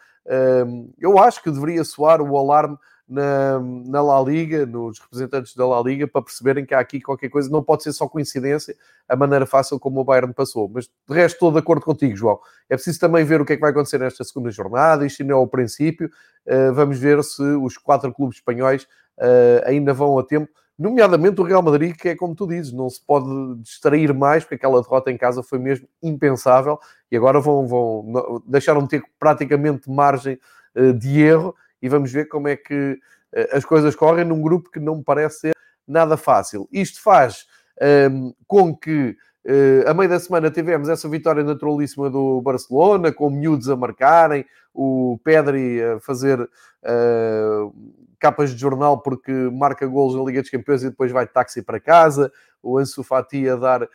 Eu 0.99 1.21
acho 1.21 1.41
que 1.41 1.53
deveria 1.53 1.85
soar 1.85 2.21
o 2.21 2.37
alarme 2.37 2.76
na, 3.09 3.61
na 3.61 4.03
La 4.03 4.21
Liga, 4.23 4.67
nos 4.67 4.99
representantes 4.99 5.55
da 5.55 5.67
La 5.67 5.81
Liga, 5.81 6.09
para 6.09 6.23
perceberem 6.23 6.67
que 6.67 6.75
há 6.75 6.81
aqui 6.81 7.01
qualquer 7.01 7.29
coisa, 7.29 7.49
não 7.51 7.63
pode 7.63 7.83
ser 7.83 7.93
só 7.93 8.09
coincidência 8.09 8.77
a 9.09 9.15
maneira 9.15 9.47
fácil 9.47 9.79
como 9.79 10.01
o 10.01 10.05
Bayern 10.05 10.33
passou. 10.35 10.69
Mas 10.73 10.87
de 10.87 11.15
resto, 11.15 11.35
estou 11.35 11.53
de 11.53 11.59
acordo 11.59 11.85
contigo, 11.85 12.17
João. 12.17 12.41
É 12.69 12.75
preciso 12.75 12.99
também 12.99 13.25
ver 13.25 13.41
o 13.41 13.45
que 13.45 13.53
é 13.53 13.57
que 13.57 13.63
vai 13.63 13.71
acontecer 13.71 13.99
nesta 13.99 14.25
segunda 14.25 14.51
jornada, 14.51 15.07
isto 15.07 15.23
ainda 15.23 15.35
é 15.35 15.37
o 15.37 15.47
princípio. 15.47 16.11
Uh, 16.47 16.73
vamos 16.75 16.99
ver 16.99 17.23
se 17.23 17.43
os 17.43 17.79
quatro 17.79 18.13
clubes 18.13 18.39
espanhóis 18.39 18.85
uh, 19.19 19.67
ainda 19.67 19.93
vão 19.93 20.19
a 20.19 20.25
tempo 20.25 20.51
nomeadamente 20.79 21.41
o 21.41 21.45
Real 21.45 21.63
Madrid, 21.63 21.97
que 21.97 22.11
é 22.11 22.15
como 22.15 22.35
tu 22.35 22.47
dizes, 22.47 22.73
não 22.73 22.91
se 22.91 23.01
pode 23.01 23.27
distrair 23.63 24.13
mais, 24.13 24.45
porque 24.45 24.57
aquela 24.57 24.83
derrota 24.83 25.11
em 25.11 25.17
casa 25.17 25.43
foi 25.43 25.59
mesmo 25.59 25.89
impensável 26.03 26.79
e 27.11 27.17
agora 27.17 27.41
vão, 27.41 27.67
vão 27.67 28.43
deixaram 28.47 28.83
de 28.83 28.89
ter 28.89 29.03
praticamente 29.19 29.91
margem 29.91 30.39
uh, 30.77 30.93
de 30.93 31.21
erro 31.23 31.55
e 31.87 31.88
vamos 31.88 32.11
ver 32.11 32.26
como 32.26 32.49
é 32.49 32.57
que 32.57 32.99
uh, 33.33 33.57
as 33.57 33.64
coisas 33.64 33.95
correm 33.95 34.25
num 34.25 34.43
grupo 34.43 34.71
que 34.71 34.81
não 34.81 34.97
me 34.97 35.05
parece 35.05 35.38
ser 35.38 35.52
nada 35.87 36.16
fácil. 36.16 36.69
Isto 36.73 37.00
faz 37.00 37.47
um, 37.81 37.85
ehm, 37.87 38.33
com 38.45 38.76
que 38.76 39.16
uh, 39.47 39.88
a 39.88 39.95
meio 39.95 40.11
da 40.11 40.19
semana 40.19 40.50
tivemos 40.50 40.88
essa 40.88 41.09
vitória 41.09 41.45
naturalíssima 41.45 42.11
do 42.11 42.43
Barcelona, 42.43 43.12
com 43.12 43.31
miúdos 43.31 43.71
a 43.71 43.76
marcarem, 43.76 44.45
o 44.75 45.19
Pedri 45.23 45.81
a 45.81 46.00
fazer 46.00 46.40
uh, 46.40 47.75
capas 48.19 48.50
de 48.50 48.61
jornal 48.61 49.00
porque 49.00 49.31
marca 49.33 49.87
golos 49.87 50.16
na 50.16 50.25
Liga 50.25 50.43
dos 50.43 50.50
Campeões 50.50 50.83
e 50.83 50.90
depois 50.90 51.12
vai 51.12 51.25
de 51.25 51.33
táxi 51.33 51.62
para 51.62 51.78
casa, 51.78 52.33
o 52.61 52.78
Ansu 52.78 53.05
Fati 53.05 53.49
a 53.49 53.55
dar 53.55 53.85
uh, 53.85 53.88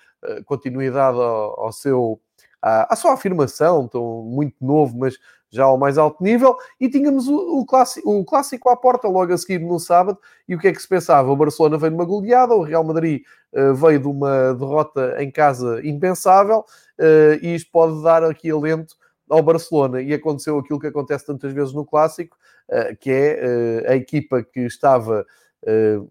continuidade 0.45 1.17
ao, 1.17 1.59
ao 1.59 1.71
seu 1.73 2.21
à, 2.61 2.93
à, 2.93 2.95
sua 2.95 3.13
afirmação, 3.13 3.85
tão 3.87 4.23
muito 4.23 4.55
novo, 4.61 4.97
mas 4.97 5.17
já 5.51 5.65
ao 5.65 5.77
mais 5.77 5.97
alto 5.97 6.23
nível, 6.23 6.55
e 6.79 6.89
tínhamos 6.89 7.27
o, 7.27 7.59
o, 7.59 7.65
clássico, 7.65 8.09
o 8.09 8.23
clássico 8.23 8.69
à 8.69 8.75
porta 8.75 9.07
logo 9.07 9.33
a 9.33 9.37
seguir 9.37 9.59
no 9.59 9.79
sábado, 9.79 10.17
e 10.47 10.55
o 10.55 10.59
que 10.59 10.69
é 10.69 10.71
que 10.71 10.81
se 10.81 10.87
pensava? 10.87 11.29
O 11.29 11.35
Barcelona 11.35 11.77
veio 11.77 11.91
de 11.91 11.97
uma 11.97 12.05
goleada, 12.05 12.55
o 12.55 12.63
Real 12.63 12.83
Madrid 12.83 13.21
uh, 13.53 13.75
veio 13.75 13.99
de 13.99 14.07
uma 14.07 14.53
derrota 14.53 15.21
em 15.21 15.29
casa 15.29 15.81
impensável, 15.85 16.59
uh, 16.59 17.33
e 17.41 17.53
isto 17.53 17.69
pode 17.69 18.01
dar 18.01 18.23
aqui 18.23 18.49
alento 18.49 18.95
ao 19.29 19.43
Barcelona, 19.43 20.01
e 20.01 20.13
aconteceu 20.13 20.57
aquilo 20.57 20.79
que 20.79 20.87
acontece 20.87 21.25
tantas 21.25 21.51
vezes 21.51 21.73
no 21.73 21.85
clássico, 21.85 22.37
eh, 22.69 22.95
que 22.95 23.09
é 23.09 23.85
a 23.87 23.95
equipa 23.95 24.43
que 24.43 24.61
estava 24.61 25.25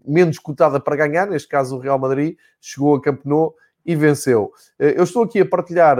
menos 0.03 0.39
cotada 0.39 0.79
para 0.79 0.95
ganhar, 0.95 1.27
neste 1.27 1.47
caso 1.47 1.75
o 1.75 1.79
Real 1.79 1.99
Madrid, 1.99 2.35
chegou 2.59 2.95
a 2.95 3.01
Camp 3.01 3.23
Nou 3.23 3.55
e 3.85 3.95
venceu. 3.95 4.51
Eu 4.77 5.03
estou 5.03 5.23
aqui 5.23 5.39
a 5.39 5.45
partilhar 5.45 5.97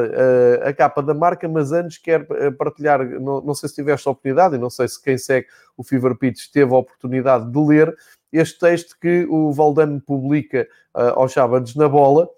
a 0.64 0.74
capa 0.74 1.02
da 1.02 1.14
marca, 1.14 1.48
mas 1.48 1.72
antes 1.72 1.98
quero 1.98 2.26
partilhar, 2.58 3.04
não, 3.20 3.54
sei 3.54 3.70
se 3.70 3.76
tiveste 3.76 4.08
a 4.08 4.12
oportunidade, 4.12 4.56
e 4.56 4.60
não 4.60 4.70
sei 4.70 4.88
se 4.88 5.02
quem 5.02 5.18
segue 5.18 5.48
o 5.76 5.84
Fever 5.84 6.16
Pitch 6.16 6.52
teve 6.52 6.74
a 6.74 6.78
oportunidade 6.78 7.52
de 7.52 7.60
ler 7.60 7.96
este 8.32 8.60
texto 8.60 8.96
que 9.00 9.26
o 9.30 9.52
Valdano 9.52 10.00
publica 10.00 10.68
aos 10.94 11.34
sábados 11.34 11.76
na 11.76 11.90
bola, 11.90 12.30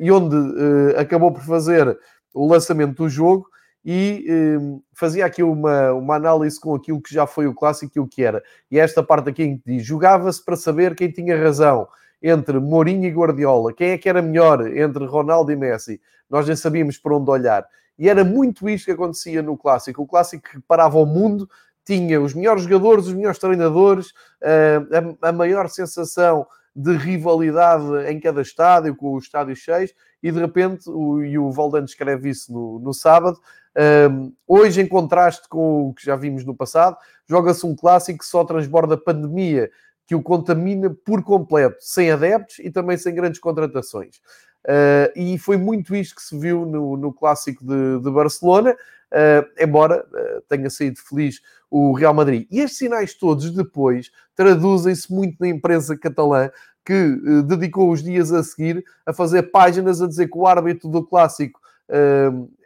e 0.00 0.10
onde 0.10 0.36
acabou 0.96 1.32
por 1.32 1.42
fazer 1.42 1.98
o 2.34 2.46
lançamento 2.46 3.02
do 3.02 3.08
jogo 3.08 3.46
e 3.84 4.26
fazia 4.92 5.24
aqui 5.24 5.42
uma, 5.42 5.92
uma 5.92 6.16
análise 6.16 6.60
com 6.60 6.74
aquilo 6.74 7.00
que 7.00 7.14
já 7.14 7.26
foi 7.26 7.46
o 7.46 7.54
clássico 7.54 7.92
e 7.96 8.00
o 8.00 8.06
que 8.06 8.22
era. 8.22 8.42
E 8.70 8.78
esta 8.78 9.02
parte 9.02 9.30
aqui 9.30 9.42
em 9.42 9.56
que 9.56 9.62
diz: 9.64 9.86
jogava-se 9.86 10.44
para 10.44 10.56
saber 10.56 10.94
quem 10.94 11.10
tinha 11.10 11.40
razão 11.40 11.88
entre 12.22 12.58
Mourinho 12.58 13.04
e 13.04 13.10
Guardiola, 13.10 13.72
quem 13.72 13.90
é 13.90 13.98
que 13.98 14.08
era 14.08 14.20
melhor 14.20 14.66
entre 14.76 15.04
Ronaldo 15.06 15.52
e 15.52 15.56
Messi. 15.56 16.00
Nós 16.28 16.46
nem 16.46 16.56
sabíamos 16.56 16.98
por 16.98 17.12
onde 17.12 17.30
olhar. 17.30 17.66
E 17.98 18.08
era 18.08 18.24
muito 18.24 18.68
isto 18.68 18.86
que 18.86 18.92
acontecia 18.92 19.42
no 19.42 19.56
clássico. 19.56 20.02
O 20.02 20.06
clássico 20.06 20.48
que 20.50 20.60
parava 20.60 20.98
o 20.98 21.06
mundo, 21.06 21.48
tinha 21.84 22.20
os 22.20 22.34
melhores 22.34 22.64
jogadores, 22.64 23.06
os 23.06 23.14
melhores 23.14 23.38
treinadores, 23.38 24.08
uh, 24.08 25.16
a, 25.22 25.32
maior 25.32 25.68
sensação 25.68 26.46
de 26.76 26.94
rivalidade 26.96 27.84
em 28.10 28.20
cada 28.20 28.42
estádio, 28.42 28.94
com 28.94 29.14
os 29.14 29.24
estádios 29.24 29.58
cheios, 29.58 29.92
e 30.22 30.30
de 30.30 30.38
repente, 30.38 30.88
o, 30.90 31.22
e 31.22 31.38
o 31.38 31.50
Valdano 31.50 31.86
escreve 31.86 32.28
isso 32.28 32.52
no, 32.52 32.78
no 32.78 32.92
sábado, 32.92 33.40
um, 34.10 34.32
hoje, 34.46 34.80
em 34.80 34.86
contraste 34.86 35.48
com 35.48 35.88
o 35.88 35.94
que 35.94 36.04
já 36.04 36.16
vimos 36.16 36.44
no 36.44 36.54
passado, 36.54 36.96
joga-se 37.28 37.64
um 37.64 37.76
clássico 37.76 38.18
que 38.18 38.26
só 38.26 38.44
transborda 38.44 38.96
pandemia, 38.96 39.70
que 40.08 40.14
o 40.14 40.22
contamina 40.22 40.88
por 41.04 41.22
completo, 41.22 41.76
sem 41.80 42.10
adeptos 42.10 42.58
e 42.60 42.70
também 42.70 42.96
sem 42.96 43.14
grandes 43.14 43.38
contratações. 43.38 44.16
Uh, 44.64 45.12
e 45.14 45.38
foi 45.38 45.58
muito 45.58 45.94
isto 45.94 46.16
que 46.16 46.22
se 46.22 46.36
viu 46.36 46.64
no, 46.64 46.96
no 46.96 47.12
clássico 47.12 47.62
de, 47.62 48.00
de 48.00 48.10
Barcelona, 48.10 48.72
uh, 48.72 49.62
embora 49.62 50.02
uh, 50.06 50.40
tenha 50.48 50.70
saído 50.70 50.98
feliz 50.98 51.42
o 51.70 51.92
Real 51.92 52.14
Madrid. 52.14 52.48
E 52.50 52.60
estes 52.60 52.78
sinais 52.78 53.12
todos 53.12 53.50
depois 53.50 54.10
traduzem-se 54.34 55.12
muito 55.12 55.36
na 55.38 55.48
imprensa 55.48 55.94
catalã, 55.94 56.50
que 56.82 57.42
dedicou 57.44 57.92
os 57.92 58.02
dias 58.02 58.32
a 58.32 58.42
seguir 58.42 58.82
a 59.04 59.12
fazer 59.12 59.42
páginas 59.50 60.00
a 60.00 60.06
dizer 60.06 60.26
que 60.26 60.38
o 60.38 60.46
árbitro 60.46 60.88
do 60.88 61.04
clássico 61.04 61.60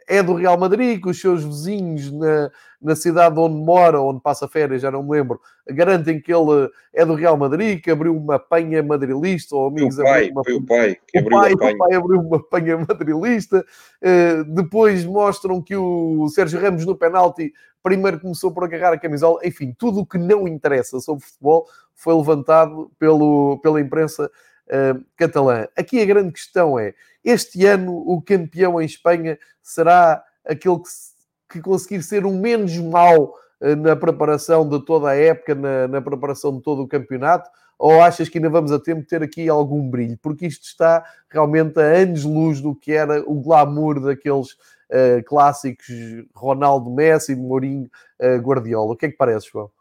é 0.07 0.21
do 0.21 0.33
Real 0.33 0.57
Madrid, 0.57 1.01
que 1.01 1.09
os 1.09 1.19
seus 1.19 1.43
vizinhos 1.43 2.11
na, 2.11 2.51
na 2.81 2.95
cidade 2.95 3.39
onde 3.39 3.55
mora, 3.55 4.01
onde 4.01 4.21
passa 4.21 4.47
férias, 4.47 4.81
já 4.81 4.91
não 4.91 5.03
me 5.03 5.11
lembro, 5.11 5.39
garantem 5.67 6.19
que 6.19 6.33
ele 6.33 6.69
é 6.93 7.05
do 7.05 7.15
Real 7.15 7.37
Madrid, 7.37 7.81
que 7.81 7.89
abriu 7.89 8.15
uma 8.15 8.37
penha 8.37 8.83
madrilista, 8.83 9.55
ou 9.55 9.67
amigos 9.67 9.97
o 9.97 10.03
pai, 10.03 10.29
uma... 10.29 10.43
foi 10.43 10.53
o 10.53 10.65
pai 10.65 10.97
que 11.07 11.17
abriu 11.17 11.37
o 11.37 11.41
pai, 11.41 11.53
o 11.53 11.77
pai 11.77 11.93
abriu 11.95 12.19
uma 12.19 12.43
penha 12.43 12.77
madrilista. 12.77 13.65
Uh, 14.01 14.43
depois 14.53 15.05
mostram 15.05 15.61
que 15.61 15.75
o 15.75 16.27
Sérgio 16.29 16.59
Ramos 16.59 16.85
no 16.85 16.95
penalti 16.95 17.53
primeiro 17.81 18.19
começou 18.19 18.51
por 18.51 18.63
agarrar 18.63 18.93
a 18.93 18.99
camisola. 18.99 19.39
Enfim, 19.43 19.75
tudo 19.77 19.99
o 19.99 20.05
que 20.05 20.17
não 20.17 20.47
interessa 20.47 20.99
sobre 20.99 21.25
futebol 21.25 21.67
foi 21.93 22.15
levantado 22.15 22.91
pelo, 22.97 23.59
pela 23.59 23.79
imprensa 23.79 24.31
uh, 24.67 25.03
catalã. 25.17 25.67
Aqui 25.75 26.01
a 26.01 26.05
grande 26.05 26.31
questão 26.31 26.77
é 26.77 26.93
este 27.23 27.65
ano, 27.65 27.95
o 27.95 28.21
campeão 28.21 28.81
em 28.81 28.85
Espanha 28.85 29.39
será 29.61 30.23
aquele 30.45 30.77
que, 30.79 31.53
que 31.53 31.61
conseguir 31.61 32.03
ser 32.03 32.25
o 32.25 32.31
menos 32.31 32.77
mau 32.77 33.33
eh, 33.61 33.75
na 33.75 33.95
preparação 33.95 34.67
de 34.67 34.83
toda 34.85 35.09
a 35.09 35.15
época, 35.15 35.55
na, 35.55 35.87
na, 35.87 36.01
preparação 36.01 36.55
de 36.57 36.61
todo 36.61 36.83
o 36.83 36.87
campeonato? 36.87 37.49
Ou 37.79 38.01
achas 38.01 38.27
que 38.27 38.37
ainda 38.37 38.49
vamos 38.49 38.71
a 38.71 38.79
tempo 38.79 39.01
de 39.01 39.07
ter 39.07 39.23
aqui 39.23 39.47
algum 39.47 39.89
brilho? 39.89 40.17
Porque 40.21 40.45
isto 40.45 40.65
está 40.65 41.03
realmente 41.29 41.79
a 41.79 41.83
anos-luz 41.83 42.61
do 42.61 42.75
que 42.75 42.91
era 42.91 43.21
o 43.25 43.41
glamour 43.41 44.01
daqueles 44.01 44.51
uh, 44.51 45.23
clássicos 45.25 45.87
Ronaldo 46.35 46.91
Messi, 46.91 47.35
Mourinho, 47.35 47.89
uh, 48.21 48.37
Guardiola. 48.37 48.93
O 48.93 48.95
que 48.97 49.07
é 49.07 49.09
que 49.09 49.17
parece, 49.17 49.49
João? 49.51 49.71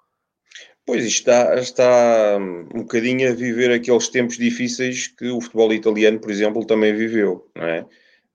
Pois 0.84 1.04
está, 1.04 1.54
está 1.60 2.36
um 2.38 2.80
bocadinho 2.80 3.30
a 3.30 3.34
viver 3.34 3.70
aqueles 3.70 4.08
tempos 4.08 4.36
difíceis 4.36 5.06
que 5.06 5.28
o 5.28 5.40
futebol 5.40 5.72
italiano, 5.72 6.18
por 6.20 6.30
exemplo, 6.30 6.66
também 6.66 6.92
viveu, 6.94 7.48
não 7.54 7.66
é? 7.66 7.86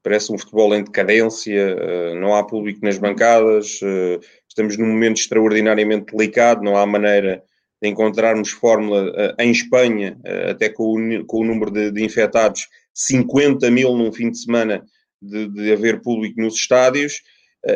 Parece 0.01 0.31
um 0.31 0.37
futebol 0.37 0.73
em 0.73 0.83
decadência, 0.83 1.53
eh, 1.53 2.13
não 2.15 2.33
há 2.33 2.45
público 2.45 2.79
nas 2.83 2.97
bancadas, 2.97 3.81
eh, 3.83 4.19
estamos 4.47 4.77
num 4.77 4.87
momento 4.87 5.17
extraordinariamente 5.17 6.15
delicado, 6.15 6.63
não 6.63 6.77
há 6.77 6.85
maneira 6.85 7.43
de 7.81 7.89
encontrarmos 7.89 8.49
fórmula 8.49 9.11
uh, 9.11 9.35
em 9.39 9.51
Espanha, 9.51 10.17
até 10.49 10.67
com 10.67 10.95
o, 10.95 11.25
com 11.25 11.41
o 11.41 11.43
número 11.45 11.69
de, 11.69 11.91
de, 11.91 12.03
infectados, 12.03 12.67
50 12.91 13.69
mil 13.69 13.95
num 13.95 14.11
fim 14.11 14.31
de 14.31 14.39
semana 14.39 14.83
de, 15.21 15.47
de 15.47 15.71
haver 15.71 16.01
público 16.01 16.41
nos 16.41 16.55
estádios, 16.55 17.21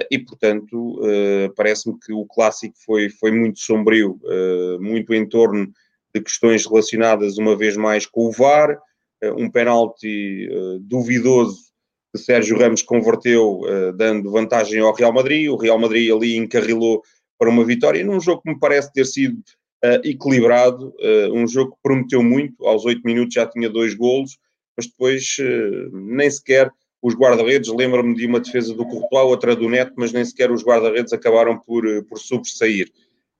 e 0.10 0.20
portanto 0.20 1.00
parece-me 1.56 1.98
que 2.00 2.14
o 2.14 2.26
clássico 2.26 2.76
foi, 2.86 3.10
foi 3.10 3.32
muito 3.32 3.60
sombrio, 3.60 4.20
muito 4.80 5.14
em 5.14 5.28
torno 5.28 5.72
de 6.14 6.22
questões 6.22 6.66
relacionadas 6.66 7.38
uma 7.38 7.56
vez 7.56 7.76
mais 7.76 8.06
com 8.06 8.28
o 8.28 8.32
VAR, 8.32 8.78
um 9.38 9.50
penalti 9.50 10.50
duvidoso 10.82 11.72
que 12.14 12.22
Sérgio 12.22 12.58
Ramos 12.58 12.82
converteu, 12.82 13.62
dando 13.96 14.32
vantagem 14.32 14.82
ao 14.82 14.94
Real 14.94 15.14
Madrid, 15.14 15.50
o 15.50 15.56
Real 15.56 15.80
Madrid 15.80 16.12
ali 16.12 16.36
encarrilou 16.36 17.02
para 17.40 17.50
uma 17.50 17.64
vitória, 17.64 18.04
num 18.04 18.20
jogo 18.20 18.42
que 18.42 18.52
me 18.52 18.60
parece 18.60 18.92
ter 18.92 19.06
sido 19.06 19.42
equilibrado, 20.04 20.94
um 21.34 21.48
jogo 21.48 21.72
que 21.72 21.82
prometeu 21.82 22.22
muito, 22.22 22.66
aos 22.68 22.86
8 22.86 23.02
minutos 23.04 23.34
já 23.34 23.48
tinha 23.48 23.70
dois 23.70 23.94
golos, 23.96 24.38
mas 24.78 24.88
depois 24.88 25.38
nem 25.92 26.30
sequer 26.30 26.72
os 27.02 27.16
guarda-redes, 27.16 27.70
lembro-me 27.74 28.16
de 28.16 28.26
uma 28.26 28.40
defesa 28.40 28.74
do 28.74 28.86
Courtois, 28.86 29.26
outra 29.26 29.56
do 29.56 29.68
Neto, 29.68 29.94
mas 29.98 30.14
nem 30.14 30.24
sequer 30.24 30.52
os 30.52 30.64
guarda-redes 30.64 31.14
acabaram 31.14 31.58
por, 31.58 31.84
por 32.06 32.20
sobressair. 32.20 32.92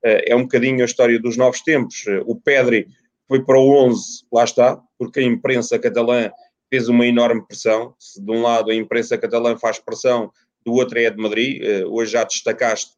é 0.04 0.36
um 0.36 0.44
bocadinho 0.44 0.82
a 0.82 0.86
história 0.86 1.20
dos 1.20 1.38
novos 1.38 1.62
tempos. 1.62 2.06
o 2.26 2.36
Pedri 2.36 2.88
foi 3.28 3.44
para 3.44 3.60
o 3.60 3.72
11, 3.86 4.26
lá 4.32 4.44
está, 4.44 4.82
porque 4.98 5.20
a 5.20 5.24
imprensa 5.24 5.78
catalã 5.78 6.32
fez 6.70 6.88
uma 6.88 7.06
enorme 7.06 7.46
pressão. 7.46 7.94
Se 8.00 8.20
de 8.20 8.32
um 8.32 8.42
lado 8.42 8.72
a 8.72 8.76
imprensa 8.76 9.18
catalã 9.18 9.56
faz 9.58 9.78
pressão, 9.78 10.32
do 10.66 10.74
outro 10.74 11.00
é 11.00 11.10
de 11.10 11.22
Madrid. 11.22 11.62
hoje 11.88 12.14
já 12.14 12.24
destacaste 12.24 12.96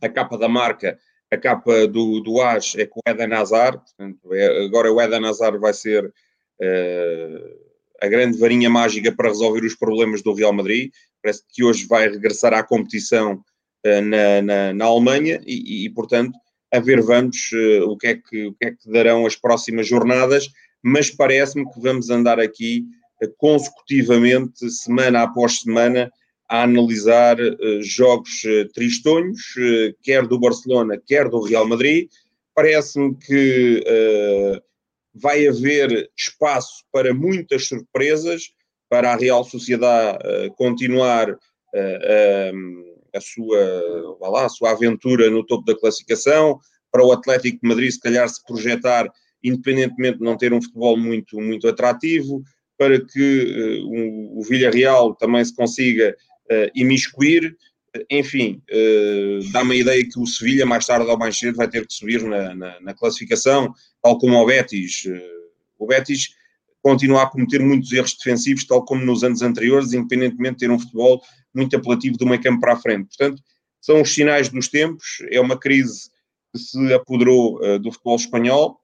a 0.00 0.08
capa 0.08 0.38
da 0.38 0.48
marca 0.48 0.98
a 1.34 1.38
capa 1.38 1.86
do, 1.86 2.20
do 2.20 2.40
AS 2.40 2.74
é 2.76 2.86
com 2.86 3.00
o 3.00 3.10
Eden 3.10 3.32
Hazard, 3.34 3.78
portanto, 3.78 4.34
é, 4.34 4.64
agora 4.64 4.92
o 4.92 5.00
Eden 5.00 5.26
Hazard 5.26 5.58
vai 5.58 5.74
ser 5.74 6.06
uh, 6.06 7.63
a 8.04 8.08
grande 8.08 8.38
varinha 8.38 8.70
mágica 8.70 9.12
para 9.12 9.28
resolver 9.28 9.64
os 9.64 9.74
problemas 9.74 10.22
do 10.22 10.34
Real 10.34 10.52
Madrid. 10.52 10.90
Parece 11.22 11.42
que 11.52 11.64
hoje 11.64 11.86
vai 11.86 12.08
regressar 12.08 12.52
à 12.52 12.62
competição 12.62 13.42
uh, 13.86 14.00
na, 14.02 14.42
na, 14.42 14.72
na, 14.72 14.84
Alemanha 14.84 15.40
e, 15.46 15.86
e, 15.86 15.90
portanto, 15.90 16.38
a 16.72 16.78
ver 16.78 17.00
vamos 17.00 17.36
uh, 17.52 17.88
o, 17.88 17.96
que 17.96 18.06
é 18.08 18.14
que, 18.16 18.46
o 18.46 18.54
que 18.54 18.66
é 18.66 18.70
que 18.72 18.90
darão 18.90 19.26
as 19.26 19.36
próximas 19.36 19.86
jornadas, 19.86 20.48
mas 20.82 21.10
parece-me 21.10 21.64
que 21.72 21.80
vamos 21.80 22.10
andar 22.10 22.38
aqui 22.38 22.84
consecutivamente, 23.38 24.70
semana 24.70 25.22
após 25.22 25.60
semana, 25.60 26.10
a 26.48 26.62
analisar 26.62 27.40
uh, 27.40 27.82
jogos 27.82 28.42
uh, 28.44 28.68
tristonhos, 28.72 29.40
uh, 29.56 29.94
quer 30.02 30.26
do 30.26 30.38
Barcelona, 30.38 31.00
quer 31.04 31.28
do 31.28 31.40
Real 31.40 31.66
Madrid. 31.66 32.08
Parece-me 32.54 33.16
que 33.16 33.82
vai 35.14 35.46
haver 35.46 36.10
espaço 36.16 36.84
para 36.92 37.14
muitas 37.14 37.66
surpresas, 37.66 38.50
para 38.88 39.12
a 39.12 39.16
Real 39.16 39.44
Sociedade 39.44 40.18
continuar 40.56 41.36
a, 43.14 43.20
sua, 43.20 44.18
lá, 44.20 44.46
a 44.46 44.48
sua 44.48 44.72
aventura 44.72 45.30
no 45.30 45.44
topo 45.44 45.64
da 45.64 45.78
classificação, 45.78 46.58
para 46.94 47.04
o 47.04 47.10
Atlético 47.10 47.58
de 47.60 47.68
Madrid, 47.68 47.90
se 47.90 48.00
calhar, 48.00 48.28
se 48.28 48.40
projetar, 48.44 49.10
independentemente 49.42 50.18
de 50.18 50.24
não 50.24 50.36
ter 50.36 50.52
um 50.52 50.62
futebol 50.62 50.96
muito, 50.96 51.40
muito 51.40 51.66
atrativo, 51.66 52.40
para 52.78 53.04
que 53.04 53.82
uh, 53.82 54.38
o 54.38 54.42
Villarreal 54.42 55.12
também 55.16 55.44
se 55.44 55.54
consiga 55.54 56.16
uh, 56.50 56.70
imiscuir. 56.72 57.56
Enfim, 58.10 58.60
uh, 58.70 59.52
dá-me 59.52 59.76
a 59.76 59.78
ideia 59.78 60.04
que 60.04 60.18
o 60.18 60.26
Sevilha, 60.26 60.66
mais 60.66 60.86
tarde 60.86 61.08
ou 61.08 61.16
mais 61.16 61.38
cedo, 61.38 61.56
vai 61.56 61.68
ter 61.68 61.86
que 61.86 61.94
subir 61.94 62.22
na, 62.24 62.54
na, 62.54 62.80
na 62.80 62.94
classificação, 62.94 63.72
tal 64.02 64.18
como 64.18 64.36
o 64.36 64.46
Betis. 64.46 65.04
Uh, 65.04 65.20
o 65.78 65.86
Betis 65.86 66.30
continua 66.82 67.22
a 67.22 67.26
cometer 67.26 67.60
muitos 67.60 67.92
erros 67.92 68.16
defensivos, 68.16 68.66
tal 68.66 68.84
como 68.84 69.04
nos 69.04 69.22
anos 69.22 69.42
anteriores, 69.42 69.92
independentemente 69.92 70.56
de 70.56 70.60
ter 70.60 70.70
um 70.70 70.78
futebol 70.78 71.22
muito 71.54 71.76
apelativo 71.76 72.16
do 72.16 72.26
meio 72.26 72.42
campo 72.42 72.60
para 72.60 72.72
a 72.72 72.76
frente. 72.76 73.06
Portanto, 73.16 73.40
são 73.80 74.02
os 74.02 74.12
sinais 74.12 74.48
dos 74.48 74.68
tempos, 74.68 75.22
é 75.30 75.40
uma 75.40 75.56
crise 75.56 76.10
que 76.52 76.58
se 76.58 76.92
apoderou 76.92 77.60
uh, 77.62 77.78
do 77.78 77.92
futebol 77.92 78.16
espanhol, 78.16 78.80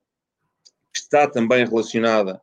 que 0.93 1.01
está 1.01 1.27
também 1.27 1.65
relacionada 1.67 2.41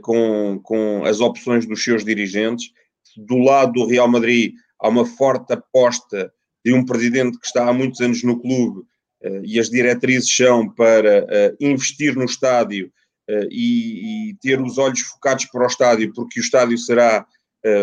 com, 0.00 0.58
com 0.62 1.04
as 1.04 1.20
opções 1.20 1.66
dos 1.66 1.84
seus 1.84 2.02
dirigentes 2.02 2.72
do 3.14 3.36
lado 3.36 3.72
do 3.74 3.86
Real 3.86 4.08
Madrid 4.08 4.54
há 4.80 4.88
uma 4.88 5.06
forte 5.06 5.52
aposta 5.52 6.32
de 6.64 6.72
um 6.72 6.84
presidente 6.84 7.38
que 7.38 7.46
está 7.46 7.68
há 7.68 7.72
muitos 7.72 8.00
anos 8.00 8.22
no 8.22 8.40
clube 8.40 8.80
uh, 9.24 9.44
e 9.44 9.58
as 9.58 9.70
diretrizes 9.70 10.34
são 10.34 10.68
para 10.68 11.24
uh, 11.24 11.56
investir 11.60 12.16
no 12.16 12.24
estádio 12.24 12.90
uh, 13.30 13.48
e, 13.50 14.30
e, 14.30 14.34
ter 14.40 14.60
os 14.60 14.76
olhos 14.78 15.00
focados 15.00 15.44
para 15.46 15.62
o 15.62 15.66
estádio, 15.66 16.12
porque 16.12 16.40
o 16.40 16.42
estádio 16.42 16.76
será 16.78 17.24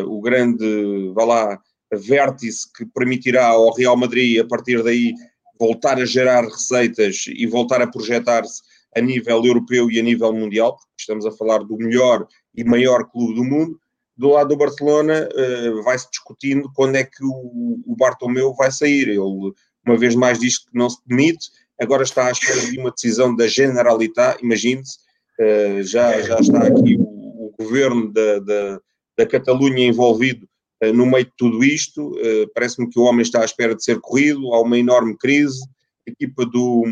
o 0.08 0.22
grande, 0.22 1.12
vá 1.14 1.26
lá, 1.26 1.60
vértice 1.94 2.72
que 2.72 2.86
permitirá 2.86 3.48
ao 3.48 3.74
Real 3.74 3.98
Madrid, 3.98 4.40
a 4.40 4.48
partir 4.48 4.82
daí, 4.82 5.14
voltar 5.60 5.98
a 5.98 6.06
gerar 6.06 6.46
receitas 6.46 7.26
e 7.28 7.46
voltar 7.46 7.82
a 7.82 7.88
projetar-se 7.88 8.62
a 8.96 9.02
nível 9.02 9.44
europeu 9.44 9.92
e 9.92 10.00
a 10.00 10.04
nível 10.04 10.32
mundial, 10.32 10.78
porque 10.78 10.94
estamos 11.00 11.26
a 11.26 11.32
falar 11.32 11.60
do 11.60 11.76
melhor 11.76 12.26
e 12.56 12.64
maior 12.64 13.10
clube 13.12 13.36
do 13.36 13.44
mundo, 13.44 13.78
do 14.16 14.30
lado 14.30 14.50
do 14.50 14.58
Barcelona 14.58 15.28
uh, 15.34 15.84
vai-se 15.84 16.10
discutindo 16.10 16.72
quando 16.74 16.96
é 16.96 17.04
que 17.04 17.24
o, 17.24 17.82
o 17.86 17.96
Bartomeu 17.98 18.54
vai 18.54 18.72
sair. 18.72 19.10
Ele, 19.10 19.54
uma 19.86 19.98
vez 19.98 20.16
mais, 20.16 20.40
diz 20.40 20.60
que 20.60 20.70
não 20.74 20.90
se 20.90 20.98
demite, 21.06 21.50
agora 21.82 22.04
está 22.04 22.28
à 22.28 22.32
espera 22.32 22.62
de 22.62 22.80
uma 22.80 22.92
decisão 22.92 23.36
da 23.36 23.48
Generalitat, 23.48 24.44
imagine-se, 24.44 25.00
uh, 25.40 25.84
já, 25.84 26.22
já 26.22 26.40
está 26.40 26.60
aqui 26.60 26.96
o, 26.96 27.02
o 27.48 27.54
governo 27.58 28.12
da, 28.14 28.40
da, 28.40 28.82
da, 29.18 29.26
Catalunha 29.26 29.86
envolvido 29.86 30.48
uh, 30.84 30.94
no 30.94 31.06
meio 31.06 31.26
de 31.26 31.34
tudo 31.36 31.64
isto, 31.64 32.14
parece-me 32.54 32.90
que 32.90 33.00
o 33.00 33.04
homem 33.04 33.24
está 33.24 33.42
à 33.42 33.46
espera 33.46 33.76
de 33.76 33.84
ser 33.84 34.00
corrido, 34.00 34.54
há 34.54 34.62
uma 34.62 34.78
enorme 34.78 35.18
crise, 35.18 35.62
a 36.08 36.12
equipa 36.12 36.46
do, 36.46 36.84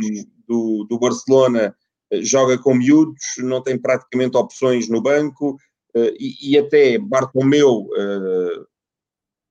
do, 0.48 0.86
do 0.90 1.00
Barcelona 1.00 1.76
joga 2.22 2.58
com 2.58 2.74
miúdos, 2.74 3.22
não 3.38 3.62
tem 3.62 3.78
praticamente 3.78 4.36
opções 4.36 4.90
no 4.90 5.02
banco, 5.02 5.58
e, 6.20 6.52
e, 6.52 6.58
até 6.58 6.98
Bartomeu 6.98 7.82
uh, 7.82 8.66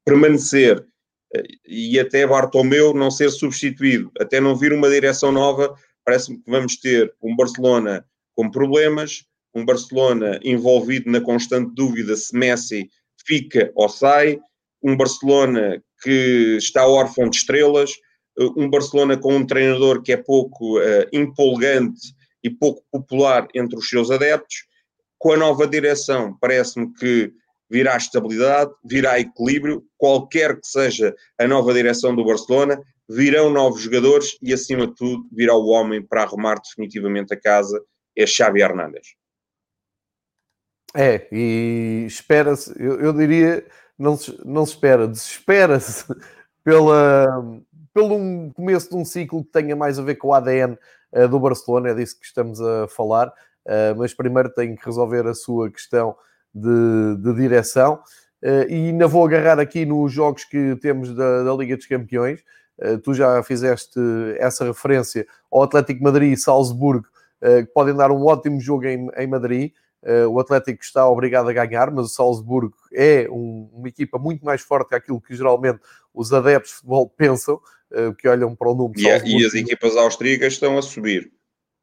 permanecer 0.05 0.79
uh, 0.79 1.42
e 1.66 1.98
até 1.98 2.26
Bartomeu 2.26 2.94
não 2.94 3.11
ser 3.11 3.31
substituído, 3.31 4.11
até 4.18 4.40
não 4.40 4.57
vir 4.57 4.72
uma 4.72 4.88
direção 4.88 5.33
nova, 5.33 5.74
parece-me 6.05 6.38
que 6.38 6.50
vamos 6.50 6.76
ter 6.76 7.12
um 7.22 7.37
Barcelona 7.37 8.05
com 8.35 8.50
problemas, 8.50 9.24
um 9.55 9.64
Barcelona 9.64 10.40
envolvido 10.42 11.11
na 11.11 11.20
constante 11.20 11.74
dúvida 11.74 12.16
se 12.16 12.37
Messi 12.37 12.88
fica 13.26 13.70
ou 13.74 13.88
sai, 13.88 14.38
um 14.83 14.96
Barcelona 14.96 15.83
que 16.03 16.57
está 16.57 16.87
órfão 16.87 17.29
de 17.29 17.37
estrelas, 17.37 17.92
um 18.57 18.70
Barcelona 18.70 19.16
com 19.16 19.37
um 19.37 19.46
treinador 19.46 20.03
que 20.03 20.12
é 20.12 20.16
pouco 20.16 20.79
uh, 20.79 21.07
empolgante 21.12 22.14
e 22.42 22.48
pouco 22.48 22.83
popular 22.90 23.46
entre 23.55 23.79
os 23.79 23.88
seus 23.88 24.11
adeptos, 24.11 24.64
com 25.21 25.33
a 25.33 25.37
nova 25.37 25.67
direção, 25.67 26.35
parece-me 26.41 26.93
que 26.95 27.31
virá 27.71 27.95
estabilidade, 27.97 28.73
virá 28.83 29.21
equilíbrio, 29.21 29.85
qualquer 29.99 30.59
que 30.59 30.67
seja 30.67 31.15
a 31.39 31.47
nova 31.47 31.75
direção 31.75 32.17
do 32.17 32.25
Barcelona, 32.25 32.83
virão 33.07 33.51
novos 33.51 33.83
jogadores 33.83 34.39
e, 34.43 34.53
acima 34.53 34.87
de 34.87 34.95
tudo, 34.95 35.29
virá 35.31 35.55
o 35.55 35.67
homem 35.67 36.03
para 36.03 36.23
arrumar 36.23 36.55
definitivamente 36.55 37.35
a 37.35 37.41
casa, 37.41 37.81
é 38.17 38.27
Xavi 38.27 38.63
Hernández. 38.63 39.15
É, 40.97 41.29
e 41.31 42.07
espera-se, 42.07 42.73
eu, 42.83 42.99
eu, 42.99 43.13
diria, 43.13 43.65
não 43.99 44.17
se, 44.17 44.37
não 44.45 44.65
se 44.65 44.73
espera, 44.73 45.07
desespera-se 45.07 46.07
pela, 46.65 47.27
pelo 47.93 48.17
um 48.17 48.51
começo 48.51 48.89
de 48.89 48.97
um 48.97 49.05
ciclo 49.05 49.45
que 49.45 49.53
tenha 49.53 49.77
mais 49.77 49.99
a 49.99 50.03
ver 50.03 50.15
com 50.15 50.29
o 50.29 50.35
ADN 50.35 50.73
uh, 50.73 50.79
eh, 51.13 51.29
do 51.29 51.39
Barcelona, 51.39 51.91
é 51.91 51.95
disso 51.95 52.19
que 52.19 52.27
estamos 52.27 52.61
a 52.61 52.89
falar. 52.89 53.33
Uh, 53.66 53.94
mas 53.96 54.14
primeiro 54.14 54.49
tem 54.51 54.75
que 54.75 54.85
resolver 54.85 55.27
a 55.27 55.35
sua 55.35 55.70
questão 55.70 56.16
de, 56.55 57.16
de 57.18 57.35
direção. 57.35 58.01
Uh, 58.42 58.68
e 58.68 58.75
ainda 58.88 59.07
vou 59.07 59.25
agarrar 59.25 59.59
aqui 59.59 59.85
nos 59.85 60.12
jogos 60.12 60.44
que 60.44 60.77
temos 60.77 61.14
da, 61.14 61.42
da 61.42 61.55
Liga 61.55 61.77
dos 61.77 61.87
Campeões. 61.87 62.40
Uh, 62.79 62.99
tu 62.99 63.12
já 63.12 63.42
fizeste 63.42 64.01
essa 64.38 64.64
referência 64.64 65.27
ao 65.51 65.62
Atlético 65.62 66.03
Madrid 66.03 66.33
e 66.33 66.37
Salzburgo, 66.37 67.07
que 67.42 67.73
podem 67.73 67.96
dar 67.96 68.11
um 68.11 68.27
ótimo 68.27 68.61
jogo 68.61 68.85
em, 68.85 69.09
em 69.16 69.27
Madrid. 69.27 69.73
o 70.31 70.38
Atlético 70.38 70.85
está 70.85 71.09
obrigado 71.09 71.49
a 71.49 71.53
ganhar, 71.55 71.90
mas 71.90 72.05
o 72.05 72.09
Salzburgo 72.11 72.77
é 72.92 73.27
um, 73.31 73.66
uma 73.73 73.88
equipa 73.88 74.18
muito 74.18 74.44
mais 74.44 74.61
forte 74.61 74.90
que 74.90 74.94
aquilo 74.94 75.23
que 75.23 75.35
geralmente 75.35 75.81
os 76.12 76.35
adeptos 76.35 76.73
de 76.73 76.77
futebol 76.77 77.09
pensam, 77.16 77.59
que 78.18 78.29
olham 78.29 78.55
para 78.55 78.68
o 78.68 78.75
número. 78.75 79.01
E, 79.01 79.40
e 79.40 79.46
as 79.46 79.55
equipas 79.55 79.96
austríacas 79.96 80.53
estão 80.53 80.77
a 80.77 80.83
subir. 80.83 81.33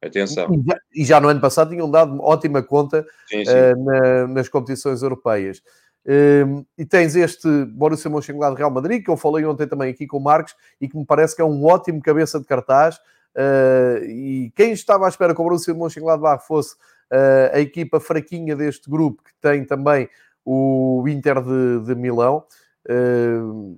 Atenção. 0.02 0.48
E 0.52 0.64
já, 0.64 0.80
e 0.94 1.04
já, 1.04 1.20
no 1.20 1.28
ano 1.28 1.40
passado 1.40 1.70
tinham 1.70 1.90
dado 1.90 2.20
ótima 2.22 2.62
conta 2.62 3.04
sim, 3.26 3.44
sim. 3.44 3.50
Uh, 3.52 3.84
na, 3.84 4.26
nas 4.28 4.48
competições 4.48 5.02
europeias. 5.02 5.60
Uh, 6.08 6.64
e 6.78 6.86
tens 6.86 7.14
este 7.16 7.66
Borussia 7.66 8.10
Mönchengladbach 8.10 8.58
Real 8.58 8.70
Madrid, 8.70 9.04
que 9.04 9.10
eu 9.10 9.16
falei 9.16 9.44
ontem 9.44 9.66
também 9.66 9.90
aqui 9.90 10.06
com 10.06 10.16
o 10.16 10.22
Marcos, 10.22 10.54
e 10.80 10.88
que 10.88 10.96
me 10.96 11.04
parece 11.04 11.36
que 11.36 11.42
é 11.42 11.44
um 11.44 11.64
ótimo 11.64 12.00
cabeça 12.00 12.38
de 12.38 12.46
cartaz. 12.46 12.96
Uh, 13.36 14.04
e 14.04 14.52
quem 14.56 14.72
estava 14.72 15.04
à 15.04 15.08
espera 15.08 15.34
que 15.34 15.40
o 15.40 15.44
Borussia 15.44 15.74
Mönchengladbach 15.74 16.46
fosse 16.46 16.74
uh, 17.12 17.54
a 17.54 17.60
equipa 17.60 18.00
fraquinha 18.00 18.56
deste 18.56 18.88
grupo, 18.88 19.22
que 19.22 19.32
tem 19.40 19.64
também 19.64 20.08
o 20.44 21.04
Inter 21.06 21.42
de, 21.42 21.80
de 21.84 21.94
Milão 21.94 22.42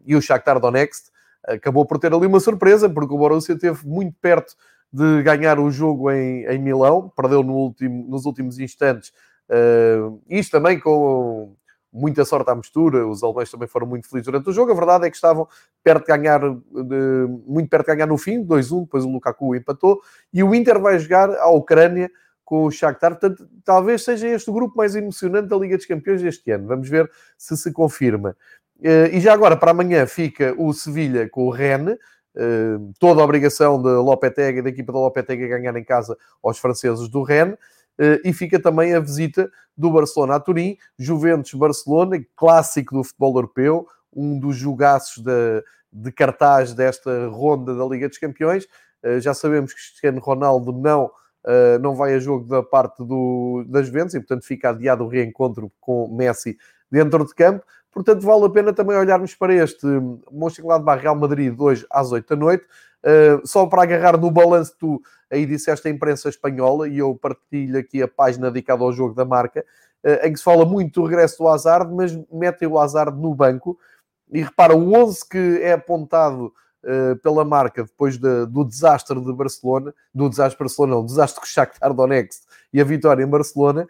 e 0.07 0.15
o 0.15 0.23
Shakhtar 0.23 0.61
Donetsk, 0.61 1.11
acabou 1.45 1.85
por 1.85 1.99
ter 1.99 2.15
ali 2.15 2.27
uma 2.27 2.39
surpresa, 2.39 2.89
porque 2.89 3.13
o 3.13 3.19
Borussia 3.19 3.57
esteve 3.57 3.85
muito 3.85 4.15
perto 4.21 4.55
de 4.93 5.23
ganhar 5.23 5.59
o 5.59 5.71
jogo 5.71 6.11
em, 6.11 6.45
em 6.47 6.59
Milão, 6.59 7.13
perdeu 7.17 7.43
no 7.43 7.55
último, 7.55 8.07
nos 8.09 8.25
últimos 8.25 8.59
instantes, 8.59 9.13
isto 10.29 10.53
também 10.53 10.79
com 10.79 11.55
muita 11.93 12.25
sorte 12.25 12.51
à 12.51 12.55
mistura, 12.55 13.07
os 13.07 13.23
alemães 13.23 13.51
também 13.51 13.67
foram 13.67 13.87
muito 13.87 14.09
felizes 14.09 14.27
durante 14.27 14.49
o 14.49 14.53
jogo. 14.53 14.71
A 14.71 14.75
verdade 14.75 15.07
é 15.07 15.11
que 15.11 15.17
estavam 15.17 15.49
perto 15.83 16.07
de 16.07 16.17
ganhar, 16.17 16.41
de, 16.41 17.27
muito 17.47 17.69
perto 17.69 17.87
de 17.87 17.95
ganhar 17.95 18.07
no 18.07 18.17
fim, 18.17 18.45
2-1, 18.45 18.83
depois 18.83 19.05
o 19.05 19.11
Lukaku 19.11 19.57
empatou, 19.57 20.01
e 20.33 20.43
o 20.43 20.55
Inter 20.55 20.79
vai 20.81 20.99
jogar 20.99 21.31
à 21.31 21.49
Ucrânia 21.49 22.11
com 22.45 22.65
o 22.65 22.71
Shakhtar, 22.71 23.13
portanto, 23.13 23.49
talvez 23.65 24.03
seja 24.03 24.27
este 24.27 24.51
o 24.51 24.53
grupo 24.53 24.77
mais 24.77 24.97
emocionante 24.97 25.49
da 25.49 25.57
Liga 25.57 25.77
dos 25.77 25.87
Campeões 25.87 26.21
deste 26.21 26.51
ano. 26.51 26.67
Vamos 26.67 26.89
ver 26.89 27.09
se 27.39 27.57
se 27.57 27.73
confirma. 27.73 28.37
Eh, 28.83 29.11
e 29.13 29.21
já 29.21 29.33
agora, 29.33 29.57
para 29.57 29.71
amanhã, 29.71 30.05
fica 30.05 30.53
o 30.59 30.73
Sevilha 30.73 31.29
com 31.29 31.47
o 31.47 31.51
Rennes, 31.51 31.97
toda 32.99 33.21
a 33.21 33.25
obrigação 33.25 33.81
da 33.83 34.01
Lopetegui, 34.01 34.63
da 34.63 34.69
equipa 34.69 34.93
da 34.93 34.99
Lopetegui, 34.99 35.49
ganhar 35.49 35.77
em 35.77 35.85
casa 35.85 36.17
aos 36.43 36.59
franceses 36.59 37.09
do 37.09 37.23
Rennes. 37.23 37.57
Eh, 38.01 38.21
e 38.25 38.33
fica 38.33 38.59
também 38.59 38.95
a 38.95 39.01
visita 39.01 39.51
do 39.77 39.91
Barcelona 39.91 40.37
a 40.37 40.41
Turim, 40.41 40.79
Juventus-Barcelona, 40.99 42.25
clássico 42.35 42.95
do 42.95 43.05
futebol 43.05 43.37
europeu, 43.37 43.87
um 44.11 44.39
dos 44.39 44.57
jogaços 44.57 45.23
de, 45.23 45.63
de 45.93 46.11
cartaz 46.11 46.73
desta 46.73 47.29
ronda 47.29 47.75
da 47.75 47.85
Liga 47.85 48.09
dos 48.09 48.17
Campeões. 48.17 48.67
Eh, 49.03 49.21
já 49.21 49.35
sabemos 49.35 49.75
que 49.75 49.81
Cristiano 49.81 50.19
Ronaldo 50.19 50.73
não, 50.73 51.11
eh, 51.47 51.79
não 51.79 51.95
vai 51.95 52.15
a 52.15 52.19
jogo 52.19 52.47
da 52.47 52.63
parte 52.63 53.05
do, 53.05 53.65
das 53.69 53.87
Juventus 53.87 54.15
e, 54.15 54.21
portanto, 54.21 54.47
fica 54.47 54.71
adiado 54.71 55.05
o 55.05 55.09
reencontro 55.09 55.71
com 55.79 56.09
Messi 56.09 56.57
dentro 56.91 57.27
de 57.27 57.35
campo. 57.35 57.67
Portanto, 57.93 58.25
vale 58.25 58.45
a 58.45 58.51
pena 58.51 58.73
também 58.73 58.97
olharmos 58.97 59.35
para 59.35 59.53
este 59.55 59.87
Mönchengladbach 60.31 61.03
Real 61.03 61.17
Madrid 61.17 61.59
hoje 61.59 61.85
às 61.91 62.13
8 62.13 62.29
da 62.29 62.37
noite. 62.37 62.65
Uh, 63.03 63.47
só 63.47 63.67
para 63.67 63.83
agarrar 63.83 64.19
no 64.19 64.31
balanço, 64.31 64.75
tu 64.79 65.03
aí 65.31 65.47
disseste 65.47 65.89
a 65.89 65.91
imprensa 65.91 66.29
espanhola 66.29 66.87
e 66.87 66.99
eu 66.99 67.15
partilho 67.15 67.79
aqui 67.79 68.03
a 68.03 68.09
página 68.09 68.51
dedicada 68.51 68.85
ao 68.85 68.93
jogo 68.93 69.15
da 69.15 69.25
marca, 69.25 69.65
uh, 70.05 70.27
em 70.27 70.33
que 70.33 70.39
se 70.39 70.45
fala 70.45 70.65
muito 70.65 71.01
do 71.01 71.07
regresso 71.07 71.39
do 71.39 71.49
Hazard, 71.49 71.93
mas 71.93 72.17
metem 72.31 72.69
o 72.69 72.79
Hazard 72.79 73.19
no 73.19 73.35
banco. 73.35 73.79
E 74.31 74.43
repara, 74.43 74.77
o 74.77 74.95
11 74.95 75.29
que 75.29 75.59
é 75.63 75.73
apontado 75.73 76.53
uh, 76.85 77.17
pela 77.23 77.45
marca 77.45 77.83
depois 77.83 78.19
de, 78.19 78.47
do 78.47 78.65
desastre 78.65 79.19
de 79.19 79.33
Barcelona, 79.33 79.95
do 80.15 80.29
desastre 80.29 80.57
de 80.57 80.65
Barcelona, 80.65 80.97
o 80.97 81.05
desastre 81.05 81.41
com 81.41 81.47
o 81.47 81.49
Shakhtar 81.49 81.93
Donetsk 81.95 82.45
e 82.73 82.81
a 82.81 82.85
vitória 82.85 83.25
em 83.25 83.27
Barcelona, 83.27 83.89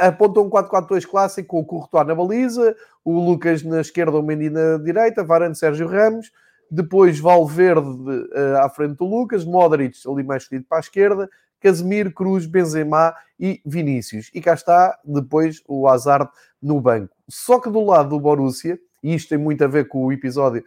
aponta 0.00 0.40
um 0.40 0.50
4-4-2 0.50 1.06
clássico 1.06 1.48
com 1.48 1.60
o 1.60 1.64
Courtois 1.64 2.06
na 2.06 2.14
baliza, 2.14 2.76
o 3.04 3.20
Lucas 3.20 3.62
na 3.62 3.80
esquerda, 3.80 4.16
o 4.16 4.22
Mendy 4.22 4.50
na 4.50 4.78
direita, 4.78 5.24
Varane, 5.24 5.54
Sérgio 5.54 5.86
Ramos, 5.86 6.30
depois 6.70 7.18
Valverde 7.18 7.88
uh, 7.88 8.58
à 8.60 8.68
frente 8.68 8.96
do 8.96 9.04
Lucas, 9.04 9.44
Modric 9.44 9.96
ali 10.06 10.22
mais 10.22 10.42
escolhido 10.42 10.66
para 10.68 10.78
a 10.78 10.80
esquerda, 10.80 11.30
Casemiro, 11.60 12.12
Cruz, 12.12 12.46
Benzema 12.46 13.14
e 13.38 13.60
Vinícius. 13.64 14.30
E 14.34 14.40
cá 14.40 14.54
está 14.54 14.98
depois 15.04 15.62
o 15.66 15.88
Hazard 15.88 16.30
no 16.62 16.80
banco. 16.80 17.14
Só 17.28 17.58
que 17.58 17.70
do 17.70 17.84
lado 17.84 18.10
do 18.10 18.20
Borussia, 18.20 18.78
e 19.02 19.14
isto 19.14 19.30
tem 19.30 19.38
muito 19.38 19.62
a 19.64 19.66
ver 19.66 19.88
com 19.88 20.04
o 20.04 20.12
episódio 20.12 20.62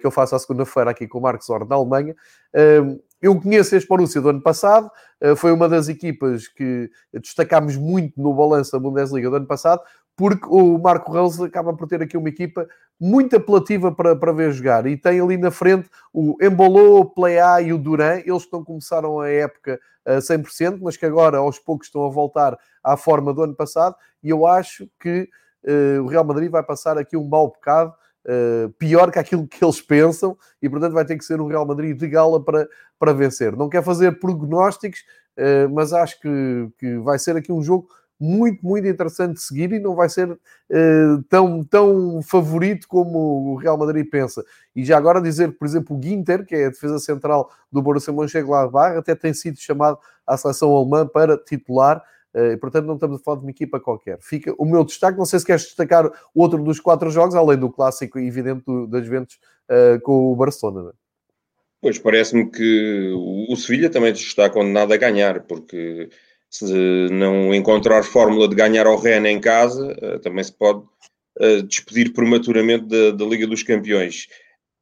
que 0.00 0.06
eu 0.06 0.10
faço 0.10 0.34
à 0.34 0.38
segunda-feira 0.38 0.90
aqui 0.90 1.06
com 1.06 1.18
o 1.18 1.22
Marcos 1.22 1.48
Orne 1.50 1.68
da 1.68 1.74
Alemanha, 1.74 2.14
uh, 2.54 3.00
eu 3.20 3.40
conheço 3.40 3.74
este 3.74 3.88
Borussia 3.88 4.20
do 4.20 4.28
ano 4.28 4.42
passado, 4.42 4.90
foi 5.38 5.50
uma 5.50 5.66
das 5.70 5.88
equipas 5.88 6.46
que 6.46 6.90
destacámos 7.14 7.74
muito 7.74 8.20
no 8.20 8.34
balanço 8.34 8.70
da 8.72 8.78
Bundesliga 8.78 9.30
do 9.30 9.36
ano 9.36 9.46
passado, 9.46 9.80
porque 10.16 10.46
o 10.48 10.78
Marco 10.78 11.12
Reus 11.12 11.40
acaba 11.40 11.74
por 11.74 11.86
ter 11.86 12.02
aqui 12.02 12.16
uma 12.16 12.28
equipa 12.28 12.66
muito 12.98 13.36
apelativa 13.36 13.92
para, 13.92 14.16
para 14.16 14.32
ver 14.32 14.50
jogar. 14.52 14.86
E 14.86 14.96
tem 14.96 15.20
ali 15.20 15.36
na 15.36 15.50
frente 15.50 15.88
o 16.12 16.36
Embolou, 16.40 17.00
o 17.00 17.04
Playa 17.04 17.60
e 17.60 17.72
o 17.72 17.78
Duran, 17.78 18.22
eles 18.24 18.48
não 18.50 18.64
começaram 18.64 19.20
a 19.20 19.28
época 19.28 19.78
a 20.04 20.16
100%, 20.16 20.78
mas 20.80 20.96
que 20.96 21.04
agora 21.04 21.36
aos 21.38 21.58
poucos 21.58 21.88
estão 21.88 22.06
a 22.06 22.08
voltar 22.08 22.56
à 22.82 22.96
forma 22.96 23.34
do 23.34 23.42
ano 23.42 23.54
passado. 23.54 23.94
E 24.22 24.30
eu 24.30 24.46
acho 24.46 24.88
que 24.98 25.28
uh, 25.64 26.02
o 26.02 26.06
Real 26.06 26.24
Madrid 26.24 26.50
vai 26.50 26.62
passar 26.62 26.96
aqui 26.96 27.16
um 27.16 27.28
mau 27.28 27.48
bocado. 27.48 27.92
Uh, 28.26 28.68
pior 28.72 29.12
que 29.12 29.20
aquilo 29.20 29.46
que 29.46 29.64
eles 29.64 29.80
pensam 29.80 30.36
e 30.60 30.68
portanto 30.68 30.94
vai 30.94 31.04
ter 31.04 31.16
que 31.16 31.24
ser 31.24 31.40
um 31.40 31.46
Real 31.46 31.64
Madrid 31.64 31.96
de 31.96 32.08
gala 32.08 32.42
para, 32.42 32.68
para 32.98 33.12
vencer. 33.12 33.56
Não 33.56 33.68
quer 33.68 33.84
fazer 33.84 34.18
prognósticos, 34.18 35.04
uh, 35.38 35.72
mas 35.72 35.92
acho 35.92 36.20
que, 36.20 36.68
que 36.76 36.98
vai 36.98 37.20
ser 37.20 37.36
aqui 37.36 37.52
um 37.52 37.62
jogo 37.62 37.88
muito, 38.18 38.64
muito 38.66 38.86
interessante 38.88 39.34
de 39.34 39.42
seguir 39.42 39.72
e 39.72 39.78
não 39.78 39.94
vai 39.94 40.08
ser 40.08 40.30
uh, 40.30 41.22
tão, 41.28 41.62
tão 41.62 42.20
favorito 42.22 42.88
como 42.88 43.52
o 43.52 43.56
Real 43.56 43.76
Madrid 43.76 44.08
pensa. 44.10 44.44
E 44.74 44.84
já 44.84 44.96
agora 44.96 45.20
dizer 45.20 45.52
que, 45.52 45.58
por 45.58 45.66
exemplo, 45.66 45.96
o 45.96 46.02
Ginter, 46.02 46.44
que 46.44 46.54
é 46.54 46.66
a 46.66 46.70
defesa 46.70 46.98
central 46.98 47.50
do 47.70 47.82
Borussia 47.82 48.12
Mönchengladbach, 48.12 48.96
até 48.96 49.14
tem 49.14 49.34
sido 49.34 49.58
chamado 49.58 49.98
à 50.26 50.36
seleção 50.36 50.74
alemã 50.74 51.06
para 51.06 51.36
titular. 51.36 52.02
Uh, 52.36 52.52
e, 52.52 52.56
portanto, 52.58 52.84
não 52.84 52.94
estamos 52.94 53.20
a 53.20 53.22
falar 53.22 53.38
de 53.38 53.44
uma 53.44 53.50
equipa 53.50 53.80
qualquer. 53.80 54.18
Fica 54.20 54.54
o 54.58 54.66
meu 54.66 54.84
destaque. 54.84 55.16
Não 55.16 55.24
sei 55.24 55.38
se 55.38 55.46
queres 55.46 55.62
destacar 55.62 56.10
outro 56.34 56.62
dos 56.62 56.78
quatro 56.78 57.08
jogos, 57.08 57.34
além 57.34 57.56
do 57.56 57.70
clássico 57.70 58.18
evidente 58.18 58.64
das 58.88 59.04
Juventus 59.06 59.38
uh, 59.70 60.00
com 60.02 60.32
o 60.32 60.36
Barcelona. 60.36 60.90
É? 60.90 61.06
Pois, 61.80 61.98
parece-me 61.98 62.50
que 62.50 63.12
o 63.48 63.56
Sevilha 63.56 63.88
também 63.88 64.12
está 64.12 64.50
condenado 64.50 64.92
a 64.92 64.96
ganhar, 64.96 65.44
porque 65.44 66.10
se 66.50 67.08
não 67.10 67.54
encontrar 67.54 68.02
fórmula 68.02 68.48
de 68.48 68.54
ganhar 68.54 68.86
ao 68.86 68.98
Rennes 68.98 69.32
em 69.32 69.40
casa, 69.40 69.94
eh, 70.00 70.18
também 70.18 70.42
se 70.42 70.52
pode 70.52 70.82
eh, 71.40 71.62
despedir 71.62 72.12
prematuramente 72.12 72.86
da, 72.86 73.10
da, 73.10 73.24
Liga 73.24 73.46
dos 73.46 73.62
Campeões. 73.62 74.26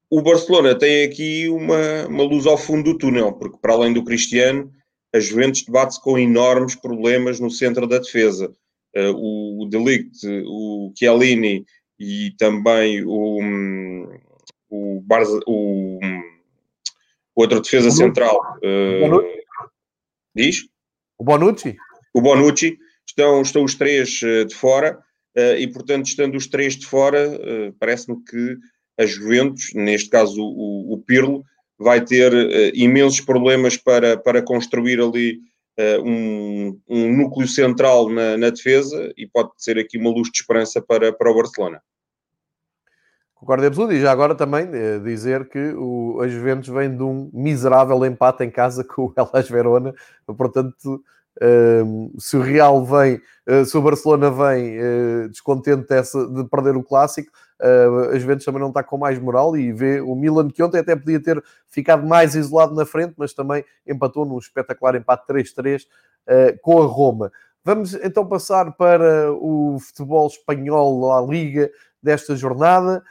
O 0.09 0.23
Barcelona 0.23 0.75
tem 0.75 1.05
aqui 1.05 1.49
uma, 1.49 2.07
uma 2.07 2.23
luz 2.23 2.47
ao 2.47 2.57
fundo 2.57 2.93
do 2.93 2.99
túnel, 2.99 3.33
porque 3.33 3.59
para 3.61 3.73
além 3.73 3.93
do 3.93 4.05
Cristiano, 4.05 4.71
a 5.15 5.21
Juventus 5.21 5.63
debate-se 5.63 6.03
com 6.03 6.19
enormes 6.19 6.75
problemas 6.75 7.39
no 7.39 7.49
centro 7.49 7.87
da 7.87 7.99
defesa. 7.99 8.53
Eh, 8.95 9.11
o, 9.11 9.63
o 9.63 9.69
Delict, 9.69 10.19
o 10.45 10.93
Chiellini 10.99 11.65
e 11.99 12.33
também 12.37 13.05
o, 13.05 13.39
o, 14.69 15.01
Barza, 15.03 15.41
o, 15.47 16.01
o 17.35 17.41
outro 17.41 17.61
defesa 17.61 17.93
central. 17.93 18.41
Uh, 18.57 19.23
diz? 20.35 20.67
O 21.17 21.25
Bonucci? 21.25 21.77
O 22.13 22.21
Bonucci. 22.21 22.77
Estão, 23.07 23.43
estão 23.43 23.63
os 23.63 23.77
três 23.77 24.21
uh, 24.23 24.45
de 24.47 24.55
fora 24.55 24.99
uh, 25.37 25.57
e, 25.57 25.69
portanto, 25.69 26.07
estando 26.07 26.37
os 26.37 26.49
três 26.49 26.75
de 26.75 26.87
fora, 26.87 27.31
uh, 27.31 27.73
parece-me 27.79 28.17
que 28.25 28.57
a 28.99 29.07
Juventus, 29.07 29.73
neste 29.75 30.11
caso 30.11 30.43
o, 30.43 30.95
o 30.95 30.99
Pirlo, 30.99 31.45
vai 31.85 32.01
ter 32.01 32.33
imensos 32.75 33.21
problemas 33.21 33.77
para, 33.77 34.17
para 34.17 34.43
construir 34.43 35.01
ali 35.01 35.39
um, 36.03 36.81
um, 36.89 37.17
núcleo 37.17 37.47
central 37.47 38.09
na, 38.09 38.37
na, 38.37 38.51
defesa 38.51 39.13
e 39.17 39.27
pode 39.27 39.51
ser 39.59 39.79
aqui 39.79 39.99
uma 39.99 40.11
luz 40.11 40.31
de 40.31 40.39
esperança 40.39 40.81
para, 40.81 41.13
para 41.13 41.31
o 41.31 41.35
Barcelona. 41.35 41.83
Concordo 43.35 43.67
absoluto. 43.67 43.93
E 43.93 44.01
já 44.01 44.11
agora 44.11 44.35
também 44.35 44.69
dizer 45.03 45.49
que 45.49 45.75
o, 45.77 46.21
a 46.21 46.29
Juventus 46.29 46.69
vem 46.69 46.97
de 46.97 47.03
um 47.03 47.31
miserável 47.33 48.05
empate 48.07 48.45
em 48.45 48.51
casa 48.51 48.83
com 48.89 49.07
o 49.07 49.13
Elas 49.17 49.49
Verona. 49.49 49.93
Portanto, 50.27 51.03
se 52.19 52.37
o 52.37 52.41
Real 52.41 52.85
vem, 52.85 53.21
uh, 53.49 53.65
se 53.65 53.77
o 53.77 53.83
Barcelona 53.83 54.31
vem 54.31 54.79
uh, 54.79 55.29
descontente 55.29 55.89
dessa, 55.89 56.27
de 56.29 56.45
perder 56.49 56.77
o 56.77 56.83
clássico, 56.83 57.31
uh, 57.61 58.11
a 58.11 58.19
Juventus 58.19 58.45
também 58.45 58.61
não 58.61 58.69
está 58.69 58.83
com 58.83 58.99
mais 58.99 59.19
moral 59.19 59.57
e 59.57 59.73
vê 59.73 60.01
o 60.01 60.15
Milan 60.15 60.49
que 60.49 60.63
ontem 60.63 60.79
até 60.79 60.95
podia 60.95 61.23
ter 61.23 61.43
ficado 61.69 62.07
mais 62.07 62.35
isolado 62.35 62.75
na 62.75 62.87
frente, 62.87 63.15
mas 63.17 63.33
também 63.33 63.65
empatou 63.87 64.25
num 64.25 64.39
espetacular 64.39 64.95
empate 64.95 65.27
3-3 65.27 65.83
com 66.63 66.81
a 66.81 66.87
Roma. 66.87 67.31
Vamos 67.63 67.95
então 67.95 68.27
passar 68.27 68.73
para 68.73 69.33
o 69.33 69.79
futebol 69.79 70.27
espanhol, 70.27 71.13
a 71.13 71.21
Liga 71.21 71.71
desta 72.03 72.35
jornada. 72.37 73.03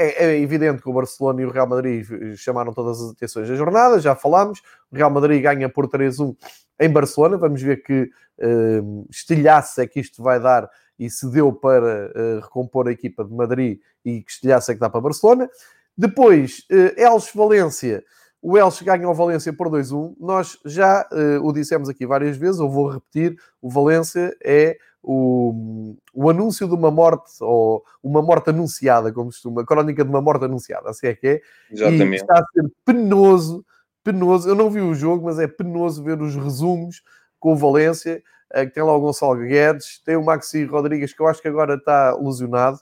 É, 0.00 0.26
é, 0.26 0.40
evidente 0.40 0.80
que 0.80 0.88
o 0.88 0.92
Barcelona 0.92 1.42
e 1.42 1.44
o 1.44 1.50
Real 1.50 1.66
Madrid 1.66 2.06
chamaram 2.36 2.72
todas 2.72 3.02
as 3.02 3.10
atenções 3.10 3.48
da 3.48 3.56
jornada, 3.56 3.98
já 3.98 4.14
falámos. 4.14 4.62
O 4.92 4.96
Real 4.96 5.10
Madrid 5.10 5.42
ganha 5.42 5.68
por 5.68 5.88
3-1 5.88 6.36
em 6.78 6.88
Barcelona. 6.88 7.36
Vamos 7.36 7.60
ver 7.60 7.82
que 7.82 8.02
uh, 8.38 9.06
estilhaço 9.10 9.80
é 9.80 9.86
que 9.88 9.98
isto 9.98 10.22
vai 10.22 10.38
dar 10.38 10.70
e 10.98 11.10
se 11.10 11.28
deu 11.30 11.52
para 11.52 12.12
uh, 12.14 12.40
recompor 12.40 12.86
a 12.86 12.92
equipa 12.92 13.24
de 13.24 13.34
Madrid 13.34 13.80
e 14.04 14.22
que 14.22 14.30
estilhaço 14.30 14.70
é 14.70 14.74
que 14.74 14.80
dá 14.80 14.88
para 14.88 15.00
Barcelona. 15.00 15.50
Depois, 15.96 16.64
uh, 16.70 17.00
Elche 17.00 17.36
Valência. 17.36 18.04
O 18.40 18.56
Elche 18.56 18.84
ganha 18.84 19.08
o 19.08 19.14
Valência 19.14 19.52
por 19.52 19.68
2-1. 19.68 20.14
Nós 20.20 20.58
já 20.64 21.08
uh, 21.10 21.44
o 21.44 21.52
dissemos 21.52 21.88
aqui 21.88 22.06
várias 22.06 22.36
vezes, 22.36 22.60
eu 22.60 22.70
vou 22.70 22.88
repetir: 22.88 23.36
o 23.60 23.68
Valência 23.68 24.32
é 24.44 24.78
o, 25.10 25.96
o 26.12 26.28
anúncio 26.28 26.68
de 26.68 26.74
uma 26.74 26.90
morte, 26.90 27.32
ou 27.40 27.82
uma 28.02 28.20
morte 28.20 28.50
anunciada, 28.50 29.10
como 29.10 29.30
costuma, 29.30 29.62
a 29.62 29.66
crónica 29.66 30.04
de 30.04 30.10
uma 30.10 30.20
morte 30.20 30.44
anunciada, 30.44 30.90
assim 30.90 31.06
é 31.06 31.14
que 31.14 31.26
é. 31.26 31.40
Exatamente. 31.70 32.12
E 32.12 32.16
está 32.16 32.34
a 32.34 32.44
ser 32.52 32.70
penoso, 32.84 33.64
penoso. 34.04 34.46
Eu 34.46 34.54
não 34.54 34.68
vi 34.68 34.82
o 34.82 34.94
jogo, 34.94 35.24
mas 35.24 35.38
é 35.38 35.48
penoso 35.48 36.04
ver 36.04 36.20
os 36.20 36.36
resumos 36.36 37.02
com 37.40 37.54
o 37.54 37.56
Valência, 37.56 38.22
que 38.52 38.66
tem 38.66 38.82
lá 38.82 38.94
o 38.94 39.00
Gonçalo 39.00 39.38
Guedes, 39.38 39.98
tem 40.04 40.14
o 40.14 40.22
Maxi 40.22 40.66
Rodrigues, 40.66 41.14
que 41.14 41.22
eu 41.22 41.26
acho 41.26 41.40
que 41.40 41.48
agora 41.48 41.76
está 41.76 42.14
lesionado. 42.14 42.78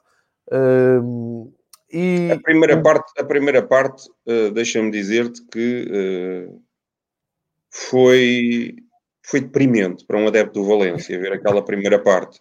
e... 1.88 2.32
A 2.32 2.40
primeira 2.40 2.82
parte, 2.82 3.12
a 3.20 3.24
primeira 3.24 3.62
parte 3.62 4.08
uh, 4.26 4.50
deixa-me 4.50 4.90
dizer-te 4.90 5.44
que 5.46 6.48
uh, 6.50 6.60
foi, 7.70 8.74
foi 9.28 9.40
deprimente 9.40 10.04
para 10.04 10.18
um 10.18 10.26
adepto 10.26 10.60
do 10.60 10.66
Valência 10.66 11.18
ver 11.18 11.32
aquela 11.32 11.64
primeira 11.64 11.98
parte. 11.98 12.40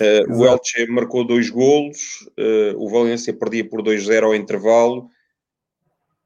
Uh, 0.00 0.38
o 0.38 0.46
Elche 0.46 0.86
marcou 0.88 1.24
dois 1.24 1.48
golos, 1.48 2.28
o 2.76 2.88
Valência 2.88 3.32
perdia 3.32 3.68
por 3.68 3.82
2-0 3.82 4.24
ao 4.24 4.34
intervalo 4.34 5.08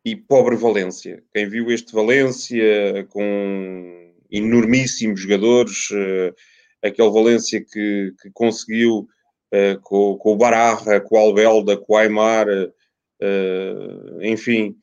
e 0.04 0.16
pobre 0.16 0.56
Valência. 0.56 1.22
Quem 1.32 1.48
viu 1.48 1.70
este 1.70 1.92
Valência 1.92 3.06
com 3.10 4.10
enormíssimos 4.30 5.20
jogadores, 5.20 5.90
uh, 5.90 6.34
aquele 6.82 7.10
Valência 7.10 7.60
que, 7.60 8.14
que 8.20 8.30
conseguiu 8.32 9.08
uh, 9.52 9.80
com, 9.82 10.16
com, 10.16 10.32
o 10.32 10.36
Bararra, 10.36 11.00
com 11.00 11.16
o 11.16 11.18
Albelda, 11.18 11.76
com 11.76 11.94
o 11.94 11.96
Aymar, 11.96 12.46
uh, 12.48 14.22
enfim, 14.22 14.76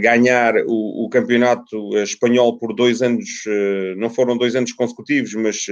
ganhar 0.00 0.56
o, 0.66 1.04
o, 1.04 1.08
campeonato 1.08 1.96
espanhol 1.98 2.58
por 2.58 2.74
dois 2.74 3.00
anos, 3.00 3.28
não 3.96 4.10
foram 4.10 4.36
dois 4.36 4.56
anos 4.56 4.72
consecutivos, 4.72 5.32
mas 5.34 5.66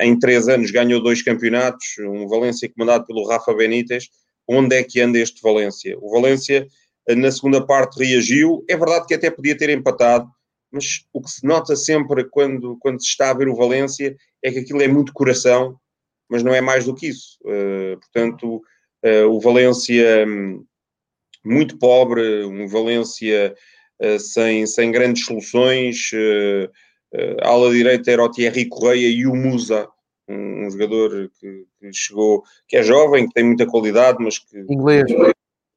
em 0.00 0.16
três 0.18 0.48
anos 0.48 0.70
ganhou 0.70 1.02
dois 1.02 1.22
campeonatos, 1.22 1.86
um 1.98 2.28
Valência 2.28 2.70
comandado 2.72 3.04
pelo 3.04 3.26
Rafa 3.26 3.52
Benítez. 3.52 4.08
Onde 4.48 4.76
é 4.76 4.84
que 4.84 5.00
anda 5.00 5.18
este 5.18 5.42
Valência? 5.42 5.98
O 6.00 6.08
Valência 6.08 6.68
na 7.14 7.30
segunda 7.30 7.64
parte 7.64 7.98
reagiu. 8.02 8.64
É 8.68 8.76
verdade 8.76 9.06
que 9.06 9.14
até 9.14 9.30
podia 9.30 9.56
ter 9.56 9.70
empatado, 9.70 10.28
mas 10.70 11.04
o 11.12 11.20
que 11.20 11.30
se 11.30 11.44
nota 11.46 11.76
sempre 11.76 12.24
quando, 12.24 12.76
quando 12.80 13.00
se 13.00 13.08
está 13.08 13.30
a 13.30 13.34
ver 13.34 13.48
o 13.48 13.56
Valência 13.56 14.16
é 14.42 14.50
que 14.50 14.58
aquilo 14.58 14.82
é 14.82 14.88
muito 14.88 15.12
coração, 15.12 15.78
mas 16.28 16.42
não 16.42 16.54
é 16.54 16.60
mais 16.60 16.84
do 16.84 16.94
que 16.94 17.08
isso. 17.08 17.38
Portanto, 18.00 18.60
o 19.30 19.40
Valência 19.40 20.26
um, 20.26 20.64
muito 21.46 21.78
pobre, 21.78 22.44
um 22.44 22.66
Valência 22.66 23.54
uh, 24.02 24.20
sem, 24.20 24.66
sem 24.66 24.90
grandes 24.92 25.24
soluções. 25.24 26.10
A 27.40 27.48
ala 27.48 27.72
direita 27.72 28.10
era 28.10 28.22
o 28.22 28.30
Thierry 28.30 28.66
Correia 28.66 29.08
e 29.08 29.26
o 29.26 29.34
Musa, 29.34 29.88
um, 30.28 30.66
um 30.66 30.70
jogador 30.70 31.30
que, 31.38 31.64
que, 31.80 31.92
chegou, 31.92 32.42
que 32.68 32.76
é 32.76 32.82
jovem, 32.82 33.26
que 33.26 33.34
tem 33.34 33.44
muita 33.44 33.66
qualidade, 33.66 34.18
mas 34.22 34.38
que. 34.38 34.58
Inglês. 34.68 35.04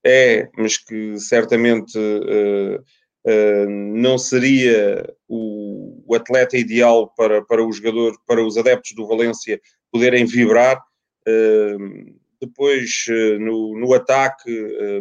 É, 0.06 0.48
mas 0.58 0.78
que 0.78 1.20
certamente 1.20 1.98
uh, 1.98 2.80
uh, 2.80 3.70
não 3.70 4.18
seria 4.18 5.14
o, 5.28 6.04
o, 6.08 6.16
atleta 6.16 6.58
ideal 6.58 7.14
para, 7.18 7.42
para 7.44 7.66
o 7.66 7.72
jogador, 7.72 8.18
para 8.26 8.42
os 8.42 8.58
adeptos 8.58 8.94
do 8.94 9.06
Valência 9.06 9.60
poderem 9.92 10.26
vibrar. 10.26 10.82
Uh, 11.28 12.18
depois, 12.42 13.06
no, 13.40 13.80
no 13.80 13.94
ataque, 13.94 14.50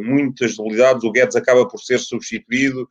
muitas 0.03 0.57
debilidades, 0.57 1.05
o 1.05 1.12
Guedes 1.12 1.37
acaba 1.37 1.66
por 1.66 1.79
ser 1.79 1.98
substituído. 1.98 2.88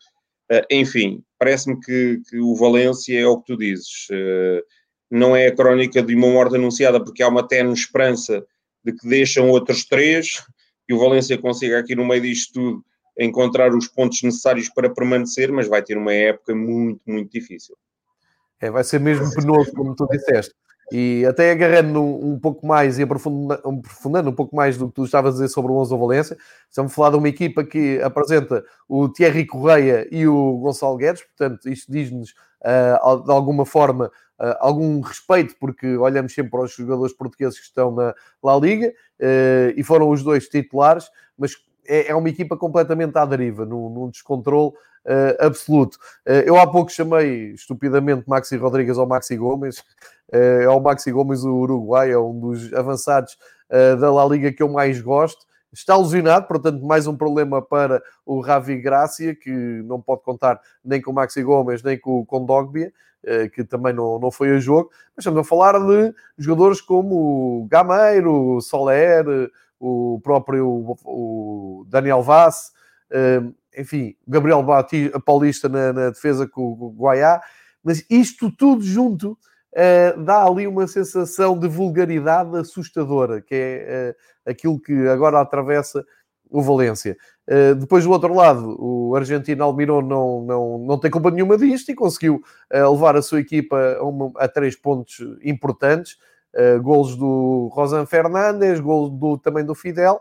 enfim, 0.71 1.23
parece-me 1.37 1.79
que, 1.79 2.21
que, 2.29 2.39
o 2.39 2.55
Valência 2.55 3.19
é 3.19 3.25
o 3.27 3.37
que 3.39 3.53
tu 3.53 3.57
dizes. 3.57 4.07
não 5.11 5.35
é 5.35 5.47
a 5.47 5.55
crónica 5.55 6.01
de 6.01 6.15
uma 6.15 6.29
morte 6.29 6.55
anunciada, 6.55 7.03
porque 7.03 7.21
há 7.21 7.27
uma 7.27 7.47
tenue 7.47 7.73
esperança 7.73 8.45
de 8.83 8.93
que 8.93 9.07
deixam 9.07 9.49
outros 9.49 9.85
três 9.85 10.43
que 10.87 10.93
o 10.93 10.99
Valência 10.99 11.37
consiga 11.37 11.79
aqui 11.79 11.95
no 11.95 12.05
meio 12.05 12.21
disto 12.21 12.53
tudo 12.53 12.85
encontrar 13.17 13.73
os 13.73 13.87
pontos 13.87 14.21
necessários 14.21 14.69
para 14.69 14.89
permanecer, 14.89 15.51
mas 15.51 15.67
vai 15.67 15.81
ter 15.81 15.97
uma 15.97 16.13
época 16.13 16.53
muito, 16.53 17.01
muito 17.05 17.31
difícil. 17.31 17.75
É, 18.59 18.69
vai 18.69 18.83
ser 18.83 18.99
mesmo 18.99 19.33
penoso, 19.33 19.71
como 19.73 19.95
tu 19.95 20.07
disseste. 20.07 20.53
E 20.91 21.25
até 21.25 21.51
agarrando 21.51 22.01
um, 22.01 22.39
pouco 22.39 22.65
mais 22.65 22.97
e 22.97 23.03
aprofundando, 23.03 24.29
um 24.29 24.33
pouco 24.33 24.55
mais 24.55 24.77
do 24.77 24.87
que 24.87 24.93
tu 24.93 25.03
estavas 25.03 25.31
a 25.31 25.33
dizer 25.33 25.49
sobre 25.49 25.71
o 25.71 25.75
11 25.75 25.89
do 25.89 25.97
Valência, 25.97 26.37
estamos 26.69 26.91
a 26.91 26.95
falar 26.95 27.09
de 27.11 27.17
uma 27.17 27.27
equipa 27.27 27.63
que 27.63 28.01
apresenta 28.01 28.63
o 28.87 29.09
Thierry 29.09 29.45
Correia 29.45 30.07
e 30.09 30.25
o 30.25 30.57
Gonçalo 30.59 30.95
Guedes, 30.95 31.23
portanto, 31.23 31.67
isto 31.67 31.91
diz-nos 31.91 32.31
uh, 32.61 33.23
de 33.23 33.31
alguma 33.31 33.65
forma 33.65 34.05
uh, 34.39 34.55
algum 34.59 35.01
respeito, 35.01 35.55
porque 35.59 35.97
olhamos 35.97 36.33
sempre 36.33 36.51
para 36.51 36.63
os 36.63 36.71
jogadores 36.71 37.13
portugueses 37.13 37.59
que 37.59 37.65
estão 37.65 37.91
na 37.91 38.15
La 38.41 38.57
Liga 38.57 38.87
uh, 38.87 39.73
e 39.75 39.83
foram 39.83 40.09
os 40.09 40.23
dois 40.23 40.47
titulares, 40.47 41.09
mas 41.37 41.51
é, 41.85 42.11
é 42.11 42.15
uma 42.15 42.29
equipa 42.29 42.55
completamente 42.55 43.17
à 43.17 43.25
deriva, 43.25 43.65
num 43.65 44.09
descontrole 44.09 44.71
uh, 45.07 45.45
absoluto. 45.45 45.97
eu 46.45 46.57
há 46.57 46.67
pouco 46.67 46.91
chamei 46.91 47.53
estupidamente 47.53 48.27
Maxi 48.27 48.57
Rodrigues 48.57 48.97
ao 48.97 49.07
Maxi 49.07 49.35
Gomes, 49.35 49.83
é 50.31 50.67
o 50.67 50.79
Maxi 50.79 51.11
Gomes, 51.11 51.43
o 51.43 51.53
Uruguai, 51.55 52.11
é 52.11 52.17
um 52.17 52.37
dos 52.39 52.73
avançados 52.73 53.37
da 53.99 54.11
La 54.11 54.25
Liga 54.25 54.51
que 54.51 54.61
eu 54.61 54.69
mais 54.69 54.99
gosto 55.01 55.47
está 55.71 55.95
lesionado, 55.95 56.47
portanto, 56.47 56.83
mais 56.83 57.07
um 57.07 57.15
problema 57.15 57.61
para 57.61 58.01
o 58.25 58.39
Ravi 58.39 58.79
Gracia, 58.79 59.35
que 59.35 59.51
não 59.85 60.01
pode 60.01 60.23
contar 60.23 60.59
nem 60.83 61.01
com 61.01 61.11
o 61.11 61.13
Maxi 61.13 61.43
Gomes, 61.43 61.83
nem 61.83 61.99
com 61.99 62.19
o 62.19 62.25
Condogbia, 62.25 62.91
que 63.53 63.63
também 63.63 63.93
não, 63.93 64.19
não 64.19 64.31
foi 64.31 64.55
a 64.55 64.59
jogo. 64.59 64.89
Mas 65.15 65.23
estamos 65.23 65.39
a 65.39 65.43
falar 65.43 65.79
de 65.79 66.13
jogadores 66.37 66.81
como 66.81 67.61
o 67.63 67.67
Gameiro, 67.67 68.55
o 68.55 68.61
Soler, 68.61 69.25
o 69.79 70.19
próprio 70.23 70.97
o 71.03 71.85
Daniel 71.87 72.23
Vaz, 72.23 72.71
enfim, 73.77 74.15
Gabriel 74.27 74.65
Paulista 75.25 75.69
na, 75.69 75.93
na 75.93 76.09
defesa 76.09 76.47
com 76.47 76.61
o 76.61 76.93
Guaiá. 76.97 77.41
Mas 77.83 78.05
isto 78.09 78.51
tudo 78.51 78.83
junto 78.83 79.31
uh, 79.31 80.23
dá 80.23 80.43
ali 80.43 80.67
uma 80.67 80.87
sensação 80.87 81.57
de 81.57 81.67
vulgaridade 81.67 82.57
assustadora, 82.57 83.41
que 83.41 83.55
é 83.55 84.15
uh, 84.45 84.49
aquilo 84.49 84.79
que 84.79 85.07
agora 85.07 85.39
atravessa 85.39 86.03
o 86.49 86.61
Valência. 86.61 87.15
Uh, 87.47 87.75
depois 87.75 88.03
do 88.03 88.11
outro 88.11 88.33
lado, 88.33 88.75
o 88.79 89.15
argentino 89.15 89.63
Almirón 89.63 90.01
não, 90.01 90.41
não, 90.41 90.77
não 90.79 90.99
tem 90.99 91.11
culpa 91.11 91.31
nenhuma 91.31 91.57
disto 91.57 91.89
e 91.91 91.95
conseguiu 91.95 92.41
levar 92.71 93.15
a 93.15 93.21
sua 93.21 93.39
equipa 93.39 93.77
a, 93.99 94.03
uma, 94.03 94.31
a 94.35 94.47
três 94.47 94.75
pontos 94.75 95.19
importantes. 95.43 96.17
Golos 96.81 97.15
do 97.15 97.69
Rosan 97.71 98.05
Fernandes, 98.07 98.79
golos 98.79 99.11
do, 99.11 99.37
também 99.37 99.63
do 99.63 99.75
Fidel 99.75 100.19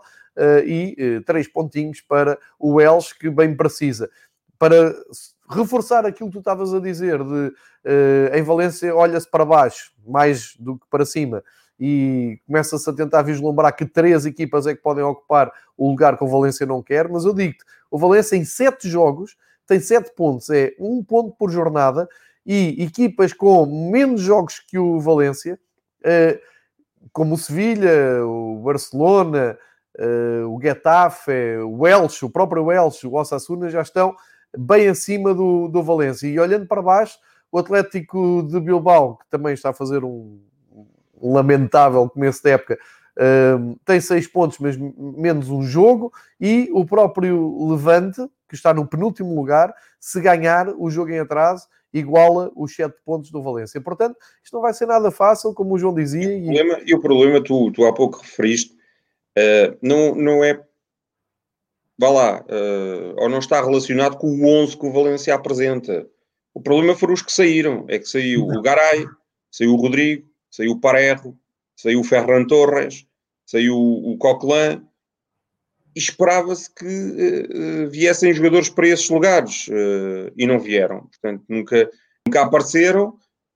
e 0.65 1.19
uh, 1.19 1.25
três 1.25 1.49
pontinhos 1.49 2.01
para 2.01 2.39
o 2.59 2.81
Elche, 2.81 3.19
que 3.19 3.31
bem 3.31 3.57
precisa. 3.57 4.11
Para 4.59 4.95
reforçar 5.49 6.05
aquilo 6.07 6.29
que 6.29 6.35
tu 6.35 6.39
estavas 6.41 6.75
a 6.75 6.81
dizer, 6.81 7.23
de 7.23 7.53
em 8.35 8.43
Valência 8.43 8.93
olha-se 8.93 9.31
para 9.31 9.45
baixo 9.45 9.93
mais 10.05 10.57
do 10.59 10.77
que 10.77 10.87
para 10.91 11.05
cima 11.07 11.45
e 11.79 12.41
começa-se 12.47 12.89
a 12.89 12.93
tentar 12.93 13.23
vislumbrar 13.23 13.77
que 13.77 13.87
três 13.87 14.27
equipas 14.27 14.67
é 14.67 14.75
que 14.75 14.83
podem 14.83 15.05
ocupar 15.05 15.53
o 15.77 15.89
lugar 15.91 16.17
que 16.17 16.25
o 16.25 16.27
Valência 16.27 16.67
não 16.67 16.83
quer, 16.83 17.09
mas 17.09 17.25
eu 17.25 17.33
digo-te, 17.33 17.65
o 17.91 17.99
Valência 17.99 18.35
em 18.35 18.45
sete 18.45 18.89
jogos 18.89 19.37
tem 19.67 19.79
sete 19.79 20.13
pontos, 20.17 20.49
é 20.51 20.75
um 20.81 21.05
ponto 21.05 21.37
por 21.37 21.51
jornada, 21.51 22.09
e 22.45 22.83
equipas 22.83 23.33
com 23.33 23.67
menos 23.91 24.21
jogos 24.21 24.61
que 24.61 24.79
o 24.79 25.01
Valência 25.01 25.59
eh, 26.03 26.41
como 27.13 27.35
o 27.35 27.39
Sevilha, 27.39 28.25
o 28.25 28.61
Barcelona, 28.63 29.59
eh, 29.99 30.45
o 30.47 30.61
Getafe, 30.61 31.33
o 31.65 31.87
Elche, 31.87 32.25
o 32.25 32.31
próprio 32.31 32.71
Elche, 32.71 33.07
o 33.07 33.15
Osasuna 33.15 33.69
já 33.69 33.83
estão 33.83 34.15
bem 34.57 34.89
acima 34.89 35.35
do, 35.35 35.69
do 35.69 35.83
Valência. 35.83 36.27
E 36.27 36.39
olhando 36.39 36.67
para 36.67 36.83
baixo, 36.83 37.19
o 37.51 37.59
Atlético 37.59 38.47
de 38.49 38.61
Bilbao, 38.61 39.17
que 39.17 39.25
também 39.31 39.55
está 39.55 39.71
a 39.71 39.75
fazer 39.75 40.05
um, 40.05 40.39
lamentável 41.21 42.09
começo 42.09 42.43
de 42.43 42.51
época, 42.51 42.79
uh, 43.17 43.79
tem 43.85 44.01
seis 44.01 44.27
pontos, 44.27 44.59
mas 44.59 44.77
menos 44.77 45.49
um 45.49 45.63
jogo, 45.63 46.13
e 46.41 46.69
o 46.73 46.85
próprio 46.85 47.71
Levante, 47.71 48.21
que 48.49 48.55
está 48.55 48.75
no 48.75 48.87
penúltimo 48.87 49.35
lugar, 49.35 49.75
se 49.99 50.21
ganhar 50.21 50.69
o 50.69 50.91
jogo 50.91 51.11
em 51.11 51.19
atraso, 51.19 51.67
iguala 51.93 52.53
os 52.55 52.75
7 52.75 52.95
pontos 53.05 53.31
do 53.31 53.43
Valência. 53.43 53.81
Portanto, 53.81 54.17
isto 54.45 54.55
não 54.55 54.61
vai 54.61 54.75
ser 54.75 54.87
nada 54.87 55.11
fácil, 55.11 55.55
como 55.55 55.75
o 55.75 55.79
João 55.79 55.95
dizia. 55.95 56.37
E 56.37 56.43
o 56.43 56.53
problema, 56.53 56.81
e 56.85 56.95
o 56.95 57.01
problema 57.01 57.43
tu, 57.43 57.71
tu 57.73 57.87
há 57.87 57.93
pouco 57.93 58.21
referiste, 58.21 58.76
uh, 59.39 59.79
não, 59.83 60.15
não 60.15 60.45
é. 60.45 60.63
Vá 61.99 62.11
lá, 62.11 62.43
uh, 62.43 63.15
ou 63.23 63.29
não 63.29 63.39
está 63.39 63.63
relacionado 63.65 64.19
com 64.19 64.29
o 64.29 64.47
11 64.47 64.77
que 64.77 64.87
o 64.87 64.93
Valência 64.93 65.35
apresenta. 65.35 66.07
O 66.53 66.61
problema 66.61 66.95
foram 66.95 67.15
os 67.15 67.23
que 67.23 67.33
saíram. 67.33 67.87
É 67.89 67.99
que 67.99 68.09
saiu 68.09 68.45
o 68.45 68.61
Garay, 68.61 69.07
saiu 69.51 69.73
o 69.73 69.77
Rodrigo, 69.77 70.29
saiu 70.51 70.73
o 70.73 70.81
Parerro, 70.81 71.39
saiu 71.75 72.01
o 72.01 72.05
Ferran 72.05 72.47
Torres, 72.47 73.07
saiu 73.47 73.77
o 73.79 74.17
Coquelin, 74.19 74.83
e 75.97 75.99
esperava-se 75.99 76.73
que 76.75 76.85
uh, 76.85 77.89
viessem 77.89 78.35
jogadores 78.35 78.69
para 78.69 78.89
esses 78.89 79.09
lugares 79.09 79.67
uh, 79.69 80.31
e 80.37 80.47
não 80.47 80.61
vieram. 80.61 81.07
Portanto, 81.07 81.43
nunca, 81.49 81.91
nunca 82.27 82.43
apareceram. 82.43 83.09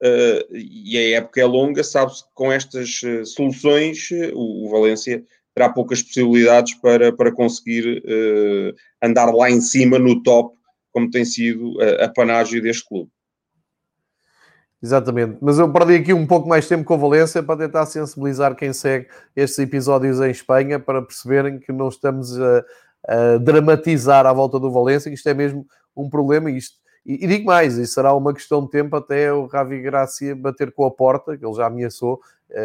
uh, 0.03 0.57
e 0.57 0.97
a 0.97 1.19
época 1.19 1.43
é 1.43 1.45
longa, 1.45 1.85
sabe-se 1.85 2.25
que 2.25 2.31
com 2.33 2.51
estas 2.51 3.03
uh, 3.03 3.27
soluções 3.27 4.09
o, 4.33 4.67
o, 4.67 4.71
Valência 4.71 5.23
terá 5.55 5.69
poucas 5.69 6.03
possibilidades 6.03 6.75
para, 6.75 7.13
para 7.13 7.33
conseguir 7.33 8.03
andar 9.03 9.33
lá 9.33 9.51
em 9.51 9.61
cima 9.61 9.99
no 9.99 10.23
top, 10.23 10.57
como 10.93 11.11
tem 11.11 11.25
sido 11.25 11.81
a, 11.81 12.05
a 12.05 12.09
panágio 12.09 12.63
deste 12.63 12.87
clube. 12.89 13.11
Exatamente, 14.83 15.37
mas 15.43 15.59
eu 15.59 15.71
perdi 15.71 15.97
aqui 15.97 16.15
um 16.15 16.27
pouco 16.27 16.49
mais 16.49 16.67
tempo 16.67 16.85
com 16.85 16.95
a 16.95 16.97
Valência 16.97 17.43
para 17.43 17.59
tentar 17.59 17.85
sensibilizar 17.85 18.57
quem 18.57 18.73
segue 18.73 19.09
estes 19.37 19.59
episódios 19.59 20.21
em 20.21 20.31
Espanha 20.31 20.81
para 20.81 21.03
perceberem 21.03 21.59
que 21.59 21.71
não 21.71 21.89
estamos 21.89 22.41
a, 22.41 22.65
a 23.07 23.37
dramatizar 23.37 24.25
à 24.25 24.33
volta 24.33 24.59
do 24.59 24.73
Valência, 24.73 25.11
que 25.11 25.17
isto 25.17 25.29
é 25.29 25.35
mesmo 25.35 25.67
um 25.95 26.09
problema. 26.09 26.51
Isto, 26.51 26.79
e, 27.05 27.23
e 27.23 27.29
digo 27.29 27.45
mais, 27.45 27.77
e 27.77 27.87
será 27.87 28.15
uma 28.15 28.33
questão 28.33 28.65
de 28.65 28.71
tempo 28.71 28.97
até 28.97 29.31
o 29.31 29.45
Ravi 29.45 29.83
Gracia 29.83 30.35
bater 30.35 30.73
com 30.73 30.87
a 30.87 30.91
porta, 30.91 31.37
que 31.37 31.45
ele 31.45 31.55
já 31.55 31.67
ameaçou, 31.67 32.15
uh, 32.15 32.21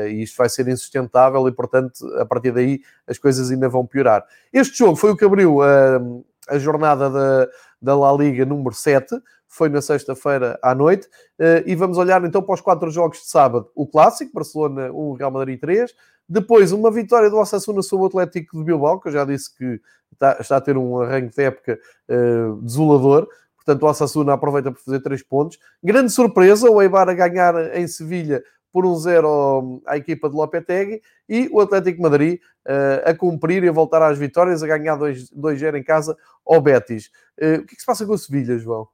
e 0.09 0.23
isto 0.23 0.37
vai 0.37 0.49
ser 0.49 0.67
insustentável 0.67 1.47
e, 1.47 1.51
portanto, 1.51 2.05
a 2.17 2.25
partir 2.25 2.51
daí 2.51 2.81
as 3.07 3.17
coisas 3.17 3.51
ainda 3.51 3.69
vão 3.69 3.85
piorar. 3.85 4.25
Este 4.51 4.77
jogo 4.77 4.95
foi 4.95 5.11
o 5.11 5.17
que 5.17 5.25
abriu 5.25 5.57
uh, 5.57 6.25
a 6.47 6.57
jornada 6.57 7.09
da, 7.09 7.47
da 7.81 7.95
La 7.97 8.11
Liga 8.13 8.45
número 8.45 8.75
7 8.75 9.15
foi 9.47 9.69
na 9.69 9.81
sexta-feira 9.81 10.59
à 10.61 10.75
noite. 10.75 11.07
Eh, 11.39 11.63
e 11.67 11.75
vamos 11.75 11.97
olhar 11.97 12.23
então 12.25 12.41
para 12.41 12.55
os 12.55 12.61
quatro 12.61 12.89
jogos 12.91 13.19
de 13.19 13.27
sábado. 13.27 13.69
O 13.73 13.87
clássico, 13.87 14.33
Barcelona 14.33 14.91
1, 14.91 15.13
Real 15.13 15.31
Madrid 15.31 15.59
3. 15.59 15.93
Depois, 16.27 16.71
uma 16.71 16.91
vitória 16.91 17.29
do 17.29 17.37
Osasuna 17.37 17.81
sobre 17.81 18.05
o 18.05 18.07
Atlético 18.07 18.57
de 18.57 18.63
Bilbao, 18.63 18.99
que 18.99 19.07
eu 19.07 19.13
já 19.13 19.23
disse 19.23 19.55
que 19.55 19.79
está, 20.11 20.37
está 20.39 20.57
a 20.57 20.61
ter 20.61 20.75
um 20.77 20.99
arranque 20.99 21.35
de 21.35 21.43
época 21.43 21.79
uh, 22.09 22.61
desolador. 22.61 23.27
Portanto, 23.55 23.83
o 23.83 23.85
Osasuna 23.85 24.33
aproveita 24.33 24.71
para 24.71 24.81
fazer 24.81 24.99
três 24.99 25.23
pontos. 25.23 25.57
Grande 25.83 26.11
surpresa, 26.11 26.69
o 26.69 26.81
Eibar 26.81 27.07
a 27.07 27.13
ganhar 27.13 27.75
em 27.75 27.87
Sevilha 27.87 28.43
por 28.75 28.85
um 28.85 28.93
zero 28.97 29.81
à 29.85 29.95
equipa 29.95 30.29
de 30.29 30.35
Lopetegui 30.35 31.01
e 31.29 31.47
o 31.49 31.61
Atlético 31.61 32.01
Madrid 32.01 32.41
uh, 32.67 33.09
a 33.09 33.13
cumprir 33.15 33.63
e 33.63 33.69
a 33.69 33.71
voltar 33.71 34.01
às 34.01 34.19
vitórias, 34.19 34.61
a 34.61 34.67
ganhar 34.67 34.97
2-0 34.97 35.77
em 35.77 35.81
casa 35.81 36.17
ao 36.45 36.59
Betis. 36.59 37.09
Uh, 37.41 37.61
o 37.61 37.65
que, 37.65 37.73
é 37.73 37.75
que 37.75 37.79
se 37.79 37.85
passa 37.85 38.05
com 38.05 38.11
o 38.11 38.17
Sevilha, 38.17 38.57
João? 38.57 38.85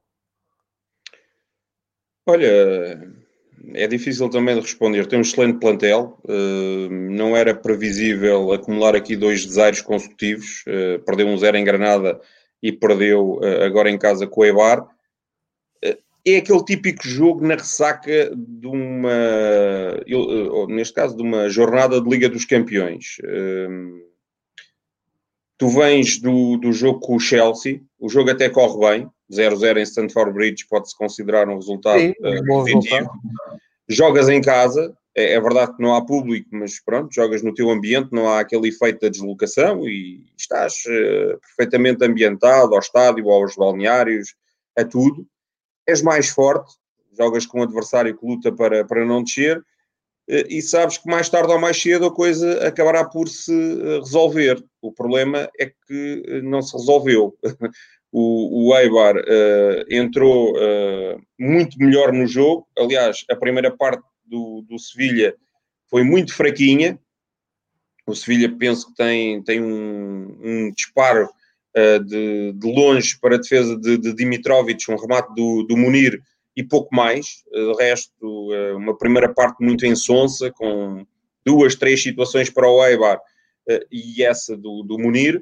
Olha, 2.27 3.11
é 3.73 3.87
difícil 3.87 4.29
também 4.29 4.53
de 4.53 4.61
responder. 4.61 5.07
Tem 5.07 5.17
um 5.17 5.23
excelente 5.23 5.57
plantel. 5.57 6.15
Uh, 6.25 6.87
não 7.09 7.35
era 7.35 7.55
previsível 7.55 8.53
acumular 8.53 8.95
aqui 8.95 9.15
dois 9.15 9.43
desaires 9.43 9.81
consecutivos. 9.81 10.63
Perdeu 11.07 11.25
um 11.25 11.39
zero 11.39 11.57
em 11.57 11.63
Granada 11.63 12.21
e 12.61 12.71
perdeu 12.71 13.39
agora 13.65 13.89
em 13.89 13.97
casa 13.97 14.27
com 14.27 14.41
o 14.41 14.45
Eibar. 14.45 14.87
É 16.25 16.37
aquele 16.37 16.63
típico 16.63 17.07
jogo 17.07 17.45
na 17.45 17.55
ressaca 17.55 18.31
de 18.35 18.67
uma, 18.67 19.09
eu, 20.05 20.67
neste 20.67 20.93
caso, 20.93 21.15
de 21.15 21.23
uma 21.23 21.49
jornada 21.49 21.99
de 21.99 22.09
Liga 22.09 22.29
dos 22.29 22.45
Campeões. 22.45 23.17
tu 25.57 25.69
vens 25.69 26.19
do, 26.19 26.57
do 26.57 26.71
jogo 26.71 26.99
com 26.99 27.15
o 27.15 27.19
Chelsea, 27.19 27.81
o 27.99 28.09
jogo 28.09 28.31
até 28.31 28.49
corre 28.49 28.79
bem, 28.79 29.09
0-0 29.31 29.77
em 29.77 29.83
Stanford 29.83 30.33
Bridge 30.33 30.67
pode-se 30.67 30.97
considerar 30.97 31.47
um 31.47 31.55
resultado 31.55 31.99
Sim, 31.99 32.13
positivo. 32.47 33.09
Jogas 33.87 34.29
em 34.29 34.41
casa, 34.41 34.95
é, 35.15 35.33
é, 35.33 35.41
verdade 35.41 35.75
que 35.75 35.81
não 35.81 35.93
há 35.93 36.05
público, 36.05 36.47
mas 36.51 36.79
pronto, 36.79 37.13
jogas 37.13 37.41
no 37.43 37.53
teu 37.53 37.69
ambiente, 37.69 38.09
não 38.11 38.29
há 38.29 38.39
aquele 38.39 38.69
efeito 38.69 39.01
da 39.01 39.09
deslocação 39.09 39.87
e 39.87 40.25
estás 40.37 40.83
uh, 40.85 41.39
perfeitamente 41.39 42.03
ambientado 42.03 42.73
ao 42.73 42.79
estádio, 42.79 43.29
aos 43.29 43.55
balneários, 43.55 44.35
a 44.77 44.85
tudo. 44.85 45.27
És 45.87 46.01
mais 46.01 46.29
forte, 46.29 46.73
jogas 47.17 47.45
com 47.45 47.59
um 47.59 47.63
adversário 47.63 48.17
que 48.17 48.25
luta 48.25 48.51
para, 48.51 48.85
para 48.85 49.05
não 49.05 49.23
descer 49.23 49.57
uh, 49.57 49.63
e 50.49 50.61
sabes 50.61 50.97
que 50.97 51.09
mais 51.09 51.29
tarde 51.29 51.51
ou 51.51 51.59
mais 51.59 51.81
cedo 51.81 52.05
a 52.05 52.13
coisa 52.13 52.67
acabará 52.67 53.03
por 53.05 53.27
se 53.27 53.53
resolver. 53.99 54.63
O 54.81 54.91
problema 54.91 55.49
é 55.59 55.71
que 55.87 56.41
não 56.43 56.61
se 56.61 56.75
resolveu. 56.75 57.37
o, 58.11 58.69
o 58.69 58.77
Eibar 58.77 59.15
uh, 59.15 59.85
entrou 59.89 60.53
uh, 60.53 61.21
muito 61.39 61.77
melhor 61.79 62.11
no 62.11 62.27
jogo. 62.27 62.67
Aliás, 62.77 63.23
a 63.29 63.35
primeira 63.35 63.71
parte 63.71 64.03
do, 64.25 64.61
do 64.67 64.77
Sevilha 64.77 65.35
foi 65.89 66.03
muito 66.03 66.33
fraquinha. 66.33 66.99
O 68.05 68.15
Sevilha 68.15 68.53
penso 68.57 68.87
que 68.87 68.95
tem, 68.95 69.41
tem 69.43 69.61
um, 69.61 70.37
um 70.41 70.71
disparo 70.71 71.29
de, 72.05 72.53
de, 72.53 72.73
longe 72.73 73.17
para 73.19 73.35
a 73.35 73.39
defesa 73.39 73.77
de, 73.77 73.97
de 73.97 74.13
Dimitrovic, 74.13 74.91
um 74.91 74.97
remate 74.97 75.33
do, 75.33 75.63
do 75.63 75.77
Munir 75.77 76.21
e 76.55 76.63
pouco 76.63 76.93
mais. 76.93 77.43
De 77.51 77.73
resto, 77.79 78.49
uma 78.75 78.97
primeira 78.97 79.33
parte 79.33 79.63
muito 79.63 79.85
insonsa, 79.85 80.51
com 80.51 81.05
duas, 81.45 81.75
três 81.75 82.03
situações 82.03 82.49
para 82.49 82.67
o 82.67 82.85
Eibar 82.85 83.19
e 83.89 84.21
essa 84.23 84.57
do, 84.57 84.83
do 84.83 84.99
Munir. 84.99 85.41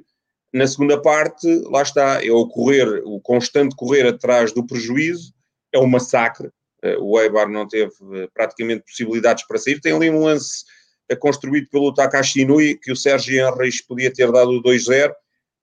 Na 0.52 0.66
segunda 0.66 1.00
parte, 1.00 1.48
lá 1.66 1.84
está, 1.84 2.26
é 2.26 2.32
o 2.32 2.48
correr, 2.48 3.04
o 3.06 3.20
constante 3.20 3.76
correr 3.76 4.08
atrás 4.08 4.52
do 4.52 4.66
prejuízo, 4.66 5.32
é 5.72 5.78
um 5.78 5.86
massacre. 5.86 6.50
Eh, 6.82 6.98
o 7.00 7.20
Eibar 7.20 7.48
não 7.48 7.68
teve 7.68 7.92
eh, 8.14 8.28
praticamente 8.34 8.84
possibilidades 8.84 9.46
para 9.46 9.60
sair. 9.60 9.80
Tem 9.80 9.94
ali 9.94 10.10
um 10.10 10.24
lance 10.24 10.64
eh, 11.08 11.16
construído 11.16 11.70
pelo 11.70 11.94
Takashi 11.94 12.42
Inui, 12.42 12.76
que 12.76 12.92
o 12.92 12.96
Sérgio 12.96 13.48
Henriques 13.48 13.86
podia 13.86 14.12
ter 14.12 14.32
dado 14.32 14.50
o 14.52 14.64
2-0, 14.64 15.12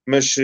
mas 0.07 0.35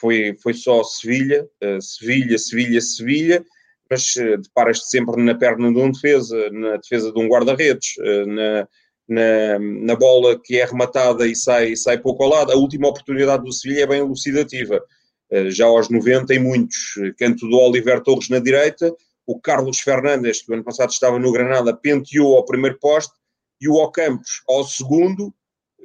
foi, 0.00 0.36
foi 0.42 0.54
só 0.54 0.82
Sevilha, 0.82 1.46
Sevilha, 1.80 2.38
Sevilha, 2.38 2.80
Sevilha, 2.80 3.44
mas 3.90 4.14
deparas-te 4.42 4.88
sempre 4.88 5.22
na 5.22 5.34
perna 5.34 5.72
de 5.72 5.78
um 5.78 5.92
defesa, 5.92 6.50
na 6.50 6.76
defesa 6.78 7.12
de 7.12 7.20
um 7.20 7.28
guarda-redes, 7.28 7.94
na 8.26 8.66
na, 9.08 9.58
na 9.58 9.94
bola 9.94 10.38
que 10.42 10.60
é 10.60 10.64
rematada 10.64 11.26
e 11.26 11.36
sai, 11.36 11.76
sai 11.76 11.98
pouco 11.98 12.24
ao 12.24 12.30
lado. 12.30 12.52
A 12.52 12.56
última 12.56 12.88
oportunidade 12.88 13.44
do 13.44 13.52
Sevilha 13.52 13.82
é 13.82 13.86
bem 13.86 14.00
elucidativa. 14.00 14.82
Eh, 15.30 15.50
já 15.50 15.66
aos 15.66 15.88
90 15.88 16.34
em 16.34 16.38
muitos. 16.38 16.94
Canto 17.18 17.48
do 17.48 17.56
Oliver 17.56 18.02
Torres 18.02 18.28
na 18.28 18.38
direita, 18.38 18.92
o 19.26 19.40
Carlos 19.40 19.80
Fernandes, 19.80 20.42
que 20.42 20.50
o 20.50 20.54
ano 20.54 20.64
passado 20.64 20.90
estava 20.90 21.18
no 21.18 21.32
Granada, 21.32 21.76
penteou 21.76 22.36
ao 22.36 22.44
primeiro 22.44 22.78
poste, 22.78 23.12
e 23.60 23.68
o 23.68 23.74
Ocampos 23.74 24.42
ao 24.48 24.64
segundo, 24.64 25.32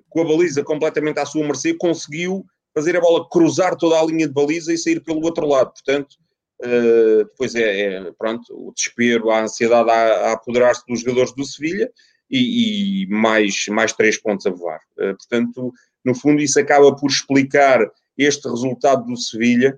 com 0.09 0.21
a 0.21 0.25
baliza 0.25 0.63
completamente 0.63 1.19
à 1.19 1.25
sua 1.25 1.45
mercê, 1.45 1.73
conseguiu 1.73 2.45
fazer 2.73 2.95
a 2.95 3.01
bola 3.01 3.27
cruzar 3.29 3.75
toda 3.75 3.99
a 3.99 4.05
linha 4.05 4.27
de 4.27 4.33
baliza 4.33 4.73
e 4.73 4.77
sair 4.77 5.01
pelo 5.01 5.23
outro 5.23 5.47
lado. 5.47 5.71
Portanto, 5.71 6.15
uh, 6.63 7.25
depois 7.25 7.55
é, 7.55 7.81
é, 7.81 8.11
pronto, 8.17 8.43
o 8.51 8.73
desespero, 8.73 9.29
a 9.29 9.43
ansiedade 9.43 9.89
a, 9.89 10.29
a 10.29 10.31
apoderar-se 10.33 10.85
dos 10.87 11.01
jogadores 11.01 11.33
do 11.33 11.45
Sevilha, 11.45 11.91
e, 12.29 13.03
e 13.03 13.07
mais, 13.07 13.65
mais 13.67 13.91
três 13.91 14.17
pontos 14.17 14.45
a 14.45 14.51
voar. 14.51 14.79
Uh, 14.97 15.15
portanto, 15.17 15.73
no 16.03 16.15
fundo, 16.15 16.41
isso 16.41 16.59
acaba 16.59 16.95
por 16.95 17.09
explicar 17.09 17.79
este 18.17 18.47
resultado 18.47 19.05
do 19.05 19.17
Sevilha. 19.17 19.77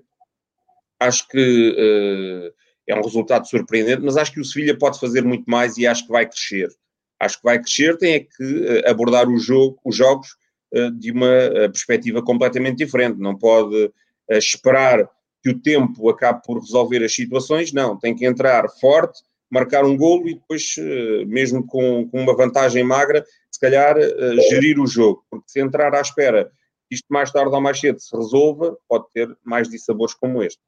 Acho 1.00 1.26
que 1.28 1.70
uh, 1.70 2.54
é 2.86 2.94
um 2.94 3.02
resultado 3.02 3.48
surpreendente, 3.48 4.02
mas 4.02 4.16
acho 4.16 4.32
que 4.32 4.40
o 4.40 4.44
Sevilha 4.44 4.78
pode 4.78 5.00
fazer 5.00 5.24
muito 5.24 5.44
mais 5.50 5.76
e 5.76 5.86
acho 5.86 6.06
que 6.06 6.12
vai 6.12 6.26
crescer. 6.26 6.68
Acho 7.18 7.38
que 7.38 7.44
vai 7.44 7.58
crescer, 7.58 7.96
tem 7.96 8.14
é 8.14 8.20
que 8.20 8.84
abordar 8.86 9.28
o 9.28 9.38
jogo, 9.38 9.80
os 9.84 9.96
jogos 9.96 10.36
de 10.96 11.12
uma 11.12 11.50
perspectiva 11.70 12.22
completamente 12.22 12.78
diferente. 12.78 13.18
Não 13.18 13.36
pode 13.36 13.92
esperar 14.30 15.08
que 15.44 15.50
o 15.50 15.60
tempo 15.60 16.08
acabe 16.08 16.40
por 16.42 16.58
resolver 16.58 17.04
as 17.04 17.14
situações, 17.14 17.70
não, 17.70 17.98
tem 17.98 18.14
que 18.14 18.24
entrar 18.24 18.66
forte, 18.80 19.22
marcar 19.50 19.84
um 19.84 19.94
golo 19.94 20.26
e 20.26 20.34
depois, 20.34 20.74
eh, 20.78 21.24
mesmo 21.26 21.66
com, 21.66 22.08
com 22.08 22.20
uma 22.20 22.34
vantagem 22.34 22.82
magra, 22.82 23.24
se 23.50 23.60
calhar 23.60 23.96
eh, 23.98 24.36
gerir 24.48 24.80
o 24.80 24.86
jogo. 24.86 25.22
Porque 25.30 25.44
se 25.46 25.60
entrar 25.60 25.94
à 25.94 26.00
espera 26.00 26.50
que 26.88 26.94
isto 26.94 27.06
mais 27.10 27.30
tarde 27.30 27.54
ou 27.54 27.60
mais 27.60 27.78
cedo 27.78 28.00
se 28.00 28.16
resolva, 28.16 28.76
pode 28.88 29.04
ter 29.12 29.28
mais 29.44 29.68
dissabores 29.68 30.14
como 30.14 30.42
este. 30.42 30.60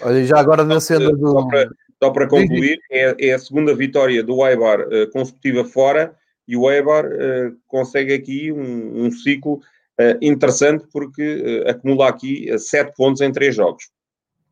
Olha, 0.00 0.24
já 0.24 0.38
agora 0.38 0.64
na 0.64 0.80
cena 0.80 1.10
do. 1.12 1.30
Só 1.32 1.46
para, 1.46 1.68
só 2.02 2.10
para 2.10 2.28
concluir, 2.28 2.78
é, 2.90 3.28
é, 3.28 3.32
a 3.34 3.38
segunda 3.38 3.74
vitória 3.74 4.22
do 4.22 4.46
Eibar 4.46 4.80
uh, 4.80 5.10
consecutiva 5.12 5.64
fora 5.64 6.16
e 6.46 6.56
o 6.56 6.70
Eibar 6.70 7.06
uh, 7.06 7.56
consegue 7.66 8.12
aqui 8.12 8.52
um, 8.52 9.04
um 9.06 9.10
ciclo 9.10 9.54
uh, 9.54 10.18
interessante 10.20 10.86
porque 10.92 11.64
acumula 11.66 12.08
aqui 12.08 12.46
sete 12.58 12.94
pontos 12.96 13.20
em 13.20 13.32
três 13.32 13.54
jogos. 13.54 13.90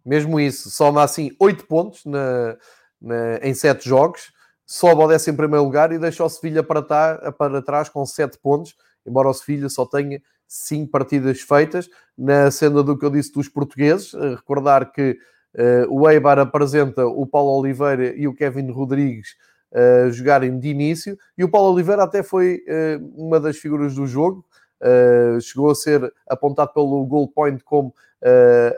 Mesmo 0.04 0.40
isso, 0.40 0.70
soma 0.70 1.02
assim 1.02 1.30
oito 1.38 1.66
pontos 1.66 2.04
na, 2.04 2.56
na, 3.00 3.38
em 3.42 3.52
sete 3.52 3.88
jogos, 3.88 4.32
sobe 4.64 5.02
ao 5.02 5.08
décimo 5.08 5.36
primeiro 5.36 5.64
lugar 5.64 5.92
e 5.92 5.98
deixa 5.98 6.24
o 6.24 6.28
Sevilha 6.28 6.62
para, 6.62 6.82
tá, 6.82 7.32
para 7.32 7.60
trás 7.60 7.88
com 7.88 8.06
sete 8.06 8.38
pontos, 8.38 8.74
embora 9.06 9.28
o 9.28 9.34
Sevilha 9.34 9.68
só 9.68 9.84
tenha 9.84 10.22
cinco 10.46 10.90
partidas 10.90 11.40
feitas, 11.40 11.88
na 12.16 12.50
senda 12.50 12.82
do 12.82 12.98
que 12.98 13.04
eu 13.04 13.10
disse 13.10 13.32
dos 13.32 13.48
portugueses, 13.48 14.12
recordar 14.12 14.90
que 14.90 15.16
uh, 15.54 15.86
o 15.88 16.08
Eibar 16.08 16.38
apresenta 16.38 17.06
o 17.06 17.26
Paulo 17.26 17.60
Oliveira 17.60 18.14
e 18.16 18.26
o 18.26 18.34
Kevin 18.34 18.70
Rodrigues 18.70 19.36
uh, 19.72 20.10
jogarem 20.10 20.58
de 20.58 20.68
início, 20.68 21.16
e 21.36 21.44
o 21.44 21.50
Paulo 21.50 21.72
Oliveira 21.72 22.02
até 22.04 22.22
foi 22.22 22.62
uh, 22.68 23.12
uma 23.16 23.38
das 23.38 23.56
figuras 23.56 23.94
do 23.94 24.06
jogo, 24.06 24.44
uh, 24.80 25.40
chegou 25.40 25.70
a 25.70 25.74
ser 25.74 26.12
apontado 26.28 26.72
pelo 26.72 27.04
Goal 27.06 27.28
Point 27.28 27.62
como 27.64 27.94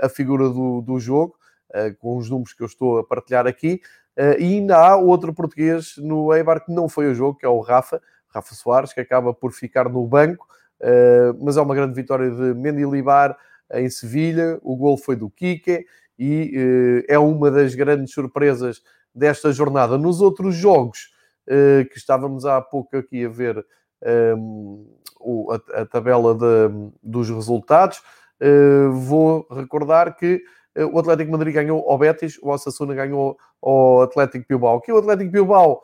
a 0.01 0.09
figura 0.09 0.49
do, 0.49 0.83
do 0.83 1.01
jogo, 1.01 1.35
com 1.99 2.17
os 2.17 2.31
números 2.31 2.53
que 2.53 2.63
eu 2.63 2.67
estou 2.67 3.01
a 3.01 3.05
partilhar 3.05 3.45
aqui, 3.45 3.81
e 4.39 4.45
ainda 4.45 4.77
há 4.77 4.97
outro 4.97 5.35
português 5.35 5.95
no 5.97 6.33
Eibar 6.33 6.65
que 6.65 6.73
não 6.73 6.89
foi 6.89 7.11
o 7.11 7.15
jogo, 7.15 7.37
que 7.37 7.45
é 7.45 7.49
o 7.49 7.59
Rafa, 7.59 8.01
Rafa 8.29 8.55
Soares, 8.55 8.93
que 8.93 9.01
acaba 9.01 9.35
por 9.35 9.51
ficar 9.51 9.89
no 9.89 10.07
banco, 10.07 10.47
mas 11.41 11.57
é 11.57 11.61
uma 11.61 11.75
grande 11.75 11.95
vitória 11.95 12.31
de 12.31 12.55
Mendilibar 12.55 13.37
em 13.73 13.91
Sevilha. 13.91 14.61
O 14.63 14.77
gol 14.77 14.97
foi 14.97 15.17
do 15.17 15.29
Kike 15.29 15.87
e 16.17 17.05
é 17.09 17.19
uma 17.19 17.51
das 17.51 17.75
grandes 17.75 18.15
surpresas 18.15 18.81
desta 19.15 19.53
jornada. 19.53 19.99
Nos 19.99 20.21
outros 20.21 20.55
jogos 20.55 21.11
que 21.91 21.99
estávamos 21.99 22.47
há 22.47 22.61
pouco 22.61 22.97
aqui 22.97 23.25
a 23.25 23.29
ver 23.29 23.67
um, 24.37 24.87
a, 25.75 25.85
tabela 25.85 26.37
dos 27.03 27.29
resultados, 27.29 28.01
vou 28.93 29.47
recordar 29.51 30.17
que 30.17 30.41
eh, 30.75 30.85
o 30.85 30.99
Atlético 30.99 31.33
Madrid 31.33 31.55
ganhou 31.55 31.89
ao 31.89 31.99
Betis, 31.99 32.39
o 32.43 32.49
Osasuna 32.51 32.95
ganhou 32.95 33.37
ao 33.63 34.03
Atlético 34.03 34.47
Bilbao. 34.49 34.81
Que 34.81 34.93
o 34.93 34.99
Atlético 34.99 35.31
Bilbao 35.31 35.83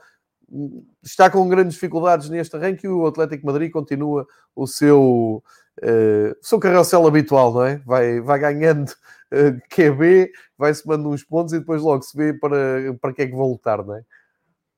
hum, 0.51 0.85
está 1.03 1.31
com 1.31 1.49
grandes 1.49 1.75
dificuldades 1.75 2.29
neste 2.29 2.57
arranque 2.57 2.87
e 2.87 2.89
o 2.89 3.07
Atlético 3.07 3.47
Madrid 3.47 3.71
continua 3.71 4.27
o 4.55 4.67
seu, 4.67 5.43
uh, 5.83 6.33
o 6.41 6.47
seu 6.47 6.59
carrossel 6.59 7.07
habitual, 7.07 7.53
não 7.53 7.65
é? 7.65 7.77
Vai, 7.79 8.21
vai 8.21 8.39
ganhando 8.39 8.93
QB, 9.71 10.31
vai 10.57 10.73
somando 10.75 11.09
uns 11.11 11.23
pontos 11.23 11.53
e 11.53 11.59
depois 11.59 11.83
logo 11.83 12.03
se 12.03 12.17
vê 12.17 12.33
para, 12.33 12.95
para 13.01 13.13
que 13.13 13.23
é 13.23 13.27
que 13.27 13.37
vão 13.37 13.49
lutar, 13.49 13.85
não 13.85 13.97
é? 13.97 14.03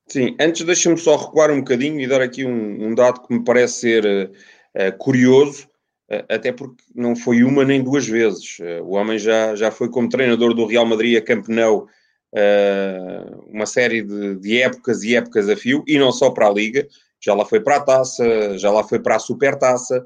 Sim, 0.08 0.36
antes 0.40 0.64
deixa-me 0.64 0.98
só 0.98 1.16
recuar 1.16 1.50
um 1.50 1.58
bocadinho 1.58 2.00
e 2.00 2.06
dar 2.06 2.20
aqui 2.20 2.44
um, 2.44 2.88
um 2.88 2.94
dado 2.94 3.22
que 3.22 3.32
me 3.32 3.44
parece 3.44 3.80
ser 3.80 4.04
uh, 4.06 4.98
curioso 4.98 5.70
até 6.28 6.50
porque 6.50 6.82
não 6.94 7.14
foi 7.14 7.44
uma 7.44 7.64
nem 7.64 7.82
duas 7.82 8.06
vezes. 8.06 8.58
Eh, 8.60 8.80
o 8.80 8.90
homem 8.90 9.18
já, 9.18 9.54
já 9.54 9.70
foi 9.70 9.88
como 9.88 10.08
treinador 10.08 10.52
do 10.54 10.66
Real 10.66 10.84
Madrid 10.84 11.16
a 11.16 11.22
campeão 11.22 11.86
uh, 12.32 13.46
uma 13.46 13.66
série 13.66 14.02
de, 14.02 14.34
de, 14.36 14.60
épocas 14.60 15.02
e 15.04 15.14
épocas 15.14 15.48
a 15.48 15.56
fio, 15.56 15.84
e 15.86 15.98
não 15.98 16.10
só 16.10 16.30
para 16.30 16.48
a 16.48 16.52
Liga, 16.52 16.86
já 17.20 17.34
lá 17.34 17.44
foi 17.44 17.60
para 17.60 17.76
a 17.76 17.80
Taça, 17.80 18.58
já 18.58 18.72
lá 18.72 18.82
foi 18.82 18.98
para 18.98 19.16
a 19.16 19.20
Supertaça. 19.20 20.04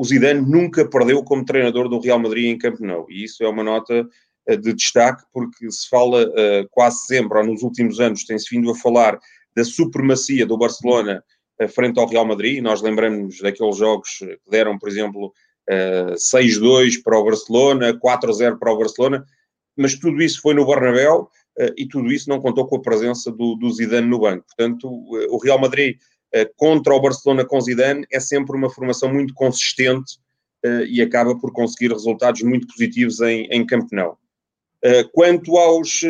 O 0.00 0.04
Zidane 0.06 0.40
nunca 0.40 0.88
perdeu 0.88 1.22
como 1.22 1.44
treinador 1.44 1.86
do 1.86 2.00
Real 2.00 2.18
Madrid 2.18 2.46
em 2.46 2.56
campeão, 2.56 3.04
e 3.10 3.22
isso 3.22 3.44
é 3.44 3.48
uma 3.50 3.62
nota 3.62 4.08
uh, 4.48 4.56
de 4.56 4.72
destaque, 4.72 5.22
porque 5.30 5.70
se 5.70 5.86
fala 5.90 6.24
uh, 6.24 6.66
quase 6.70 7.04
sempre, 7.04 7.36
ou 7.36 7.44
nos 7.44 7.62
últimos 7.62 8.00
anos, 8.00 8.24
tem-se 8.24 8.48
vindo 8.50 8.70
a 8.70 8.74
falar 8.74 9.18
da 9.54 9.62
supremacia 9.62 10.46
do 10.46 10.56
Barcelona 10.56 11.22
frente 11.68 12.00
ao 12.00 12.06
Real 12.06 12.24
Madrid. 12.24 12.62
Nós 12.62 12.80
lembramos 12.80 13.40
daqueles 13.40 13.76
jogos 13.76 14.08
que 14.16 14.50
deram, 14.50 14.78
por 14.78 14.88
exemplo, 14.88 15.26
uh, 15.26 15.32
eh, 15.68 16.14
6-2 16.14 17.02
para 17.04 17.18
o 17.18 17.24
Barcelona, 17.24 17.92
4-0 17.92 18.58
para 18.58 18.72
o 18.72 18.78
Barcelona, 18.78 19.22
mas 19.76 19.98
tudo 19.98 20.22
isso 20.22 20.40
foi 20.40 20.54
no 20.54 20.64
Bernabéu 20.66 21.28
uh, 21.58 21.74
e 21.76 21.86
tudo 21.86 22.10
isso 22.10 22.26
não 22.26 22.40
contou 22.40 22.66
com 22.66 22.76
a 22.76 22.80
presença 22.80 23.30
do, 23.30 23.54
do 23.54 23.70
Zidane 23.70 24.08
no 24.08 24.20
banco. 24.20 24.46
Portanto, 24.46 24.88
o 24.88 25.36
Real 25.36 25.60
Madrid 25.60 25.96
uh, 25.96 26.19
contra 26.56 26.94
o 26.94 27.00
Barcelona 27.00 27.44
com 27.44 27.60
Zidane 27.60 28.06
é 28.12 28.20
sempre 28.20 28.56
uma 28.56 28.70
formação 28.70 29.12
muito 29.12 29.34
consistente 29.34 30.18
e 30.88 31.00
acaba 31.00 31.36
por 31.38 31.52
conseguir 31.52 31.90
resultados 31.92 32.42
muito 32.42 32.66
positivos 32.66 33.20
em, 33.20 33.46
em 33.50 33.66
Campeonato. 33.66 34.18
quanto 35.12 35.56
aos, 35.56 36.02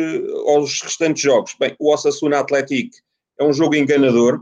aos 0.47 0.81
restantes 0.81 1.23
jogos, 1.23 1.55
bem, 1.59 1.75
o 1.79 1.91
Osasuna 1.91 2.39
Atlético 2.39 2.97
é 3.39 3.43
um 3.43 3.53
jogo 3.53 3.75
enganador, 3.75 4.39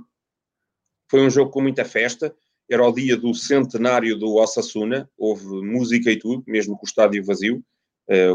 foi 1.09 1.21
um 1.21 1.30
jogo 1.30 1.51
com 1.51 1.61
muita 1.61 1.84
festa. 1.84 2.34
Era 2.69 2.88
o 2.88 2.91
dia 2.91 3.17
do 3.17 3.34
centenário 3.34 4.15
do 4.17 4.36
Osasuna. 4.36 5.09
Houve 5.17 5.45
música 5.45 6.11
e 6.11 6.19
tudo, 6.19 6.43
mesmo 6.45 6.77
com 6.77 6.86
o 6.86 6.88
estádio 6.88 7.25
vazio. 7.25 7.63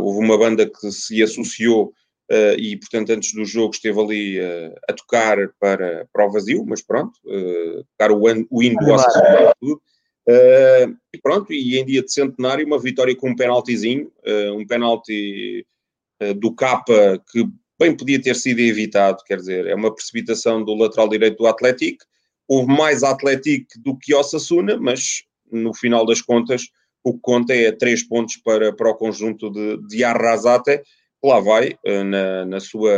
Houve 0.01 0.19
uma 0.19 0.37
banda 0.37 0.69
que 0.69 0.91
se 0.91 1.23
associou 1.23 1.93
uh, 2.31 2.59
e, 2.59 2.77
portanto, 2.77 3.11
antes 3.11 3.33
do 3.33 3.45
jogo 3.45 3.75
esteve 3.75 4.01
ali 4.01 4.41
uh, 4.41 4.75
a 4.89 4.93
tocar 4.93 5.37
para, 5.61 6.09
para 6.13 6.27
o 6.27 6.33
vazio, 6.33 6.65
mas 6.67 6.83
pronto, 6.83 7.19
tocar 7.91 8.13
o, 8.13 8.23
o 8.51 8.63
hino 8.63 8.79
do 8.79 8.93
Osasuna 8.93 9.51
e 9.51 9.55
tudo. 9.61 9.83
e 11.13 11.19
pronto, 11.23 11.53
e 11.53 11.79
em 11.79 11.85
dia 11.85 12.03
de 12.03 12.13
centenário, 12.13 12.67
uma 12.67 12.79
vitória 12.79 13.15
com 13.17 13.31
um 13.31 13.37
penaltizinho, 13.37 14.11
um 14.57 14.67
penalti 14.67 15.67
do 16.37 16.55
Capa 16.55 17.23
que 17.31 17.47
bem 17.79 17.97
podia 17.97 18.21
ter 18.21 18.35
sido 18.37 18.61
evitado, 18.61 19.23
quer 19.27 19.37
dizer, 19.37 19.67
é 19.67 19.75
uma 19.75 19.95
precipitação 19.95 20.65
do 20.65 20.75
lateral 20.75 21.09
direito 21.09 21.39
do 21.39 21.47
Atlético, 21.47 22.05
houve 22.49 22.69
mais 22.69 23.03
Atlético 23.03 23.67
do 23.79 23.97
que 23.97 24.15
Osasuna, 24.15 24.77
mas 24.79 25.25
no 25.51 25.75
final 25.75 26.07
das 26.07 26.21
contas 26.21 26.69
o 27.03 27.13
que 27.13 27.21
conta 27.21 27.55
é 27.55 27.71
três 27.71 28.03
pontos 28.03 28.37
para, 28.39 28.73
para 28.73 28.91
o 28.91 28.95
conjunto 28.95 29.51
de, 29.51 29.77
de 29.87 30.03
Arrasate, 30.03 30.83
lá 31.25 31.41
vai 31.41 31.77
eh, 31.85 32.03
na, 32.03 32.45
na 32.45 32.61
sua 32.61 32.93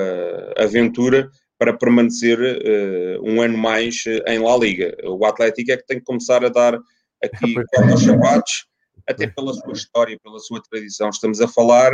aventura 0.56 1.30
para 1.58 1.72
permanecer 1.72 2.38
uh, 2.38 3.22
um 3.22 3.40
ano 3.40 3.56
mais 3.56 4.04
eh, 4.06 4.34
em 4.34 4.38
La 4.38 4.56
Liga. 4.56 4.94
O 5.04 5.24
Atlético 5.24 5.72
é 5.72 5.76
que 5.76 5.86
tem 5.86 5.98
que 5.98 6.04
começar 6.04 6.44
a 6.44 6.48
dar 6.48 6.78
aqui 7.22 7.54
os 7.94 8.02
sapatos, 8.02 8.66
até 9.08 9.26
pela 9.26 9.54
sua 9.54 9.72
história, 9.72 10.18
pela 10.22 10.38
sua 10.38 10.62
tradição. 10.62 11.08
Estamos 11.08 11.40
a 11.40 11.48
falar 11.48 11.92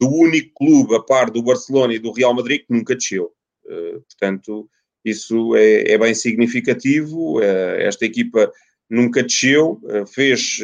do 0.00 0.08
único 0.08 0.52
clube, 0.54 0.96
a 0.96 1.02
par 1.02 1.30
do 1.30 1.42
Barcelona 1.42 1.94
e 1.94 1.98
do 1.98 2.12
Real 2.12 2.34
Madrid, 2.34 2.62
que 2.66 2.74
nunca 2.74 2.96
desceu. 2.96 3.32
Uh, 3.66 4.00
portanto, 4.00 4.68
isso 5.04 5.54
é, 5.54 5.92
é 5.92 5.98
bem 5.98 6.14
significativo. 6.14 7.40
Eh, 7.40 7.86
esta 7.86 8.04
equipa 8.04 8.50
nunca 8.90 9.22
desceu, 9.22 9.80
fez 10.12 10.58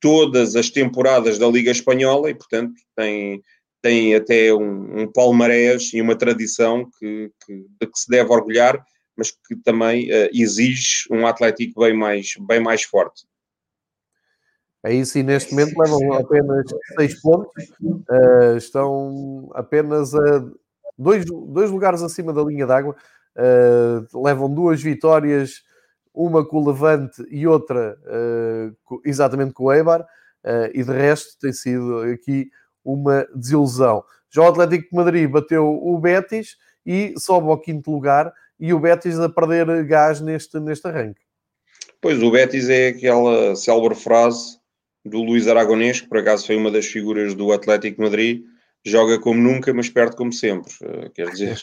todas 0.00 0.54
as 0.54 0.70
temporadas 0.70 1.38
da 1.38 1.48
Liga 1.48 1.70
Espanhola 1.70 2.30
e, 2.30 2.34
portanto, 2.34 2.72
tem, 2.96 3.42
tem 3.80 4.14
até 4.14 4.52
um, 4.52 5.02
um 5.02 5.12
palmarés 5.12 5.92
e 5.92 6.00
uma 6.00 6.16
tradição 6.16 6.88
que, 6.98 7.30
que, 7.44 7.66
de 7.80 7.86
que 7.86 7.98
se 7.98 8.08
deve 8.08 8.30
orgulhar, 8.30 8.84
mas 9.16 9.30
que 9.30 9.56
também 9.56 10.08
uh, 10.10 10.28
exige 10.32 11.06
um 11.10 11.26
Atlético 11.26 11.80
bem 11.80 11.94
mais, 11.94 12.34
bem 12.40 12.60
mais 12.60 12.82
forte. 12.82 13.26
É 14.84 14.94
isso, 14.94 15.18
e 15.18 15.22
neste 15.22 15.52
momento 15.52 15.76
levam 15.76 16.12
apenas 16.14 16.64
seis 16.96 17.20
pontos, 17.20 17.64
uh, 17.80 18.56
estão 18.56 19.50
apenas 19.52 20.14
a 20.14 20.44
dois, 20.96 21.24
dois 21.24 21.70
lugares 21.70 22.02
acima 22.02 22.32
da 22.32 22.42
linha 22.42 22.66
d'água. 22.66 22.96
Uh, 23.36 24.22
levam 24.24 24.52
duas 24.52 24.82
vitórias, 24.82 25.62
uma 26.12 26.44
com 26.44 26.58
o 26.58 26.66
Levante 26.66 27.24
e 27.30 27.46
outra 27.46 27.96
uh, 28.04 29.00
exatamente 29.04 29.52
com 29.52 29.64
o 29.64 29.72
Eibar, 29.72 30.02
uh, 30.02 30.70
e 30.74 30.82
de 30.82 30.92
resto 30.92 31.38
tem 31.40 31.52
sido 31.52 32.00
aqui 32.00 32.50
uma 32.92 33.26
desilusão. 33.34 34.02
Já 34.30 34.42
o 34.42 34.48
Atlético 34.48 34.88
de 34.90 34.96
Madrid 34.96 35.30
bateu 35.30 35.66
o 35.66 35.98
Betis 35.98 36.56
e 36.84 37.14
sobe 37.18 37.48
ao 37.48 37.58
quinto 37.58 37.90
lugar, 37.90 38.32
e 38.58 38.72
o 38.72 38.80
Betis 38.80 39.18
a 39.18 39.28
perder 39.28 39.84
gás 39.84 40.20
neste, 40.20 40.58
neste 40.58 40.86
arranque. 40.88 41.20
Pois, 42.00 42.22
o 42.22 42.30
Betis 42.30 42.68
é 42.68 42.88
aquela 42.88 43.54
célebre 43.54 43.94
frase 43.94 44.58
do 45.04 45.22
Luís 45.22 45.46
Aragonês, 45.46 46.00
que 46.00 46.08
por 46.08 46.18
acaso 46.18 46.46
foi 46.46 46.56
uma 46.56 46.70
das 46.70 46.86
figuras 46.86 47.34
do 47.34 47.52
Atlético 47.52 47.96
de 47.96 48.02
Madrid, 48.02 48.44
joga 48.84 49.18
como 49.18 49.40
nunca, 49.40 49.72
mas 49.74 49.88
perde 49.88 50.16
como 50.16 50.32
sempre. 50.32 50.72
Quer 51.14 51.30
dizer, 51.30 51.62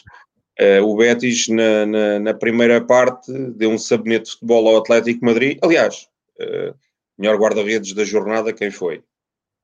Uh, 0.58 0.80
o 0.88 0.96
Betis, 0.96 1.48
na, 1.48 1.84
na, 1.84 2.18
na, 2.18 2.34
primeira 2.34 2.80
parte, 2.80 3.30
deu 3.50 3.70
um 3.70 3.78
sabonete 3.78 4.24
de 4.24 4.30
futebol 4.32 4.68
ao 4.68 4.78
Atlético 4.78 5.24
Madrid. 5.24 5.58
Aliás, 5.62 6.08
uh, 6.40 6.74
melhor 7.18 7.36
guarda-redes 7.36 7.92
da 7.92 8.04
jornada, 8.04 8.54
quem 8.54 8.70
foi? 8.70 9.02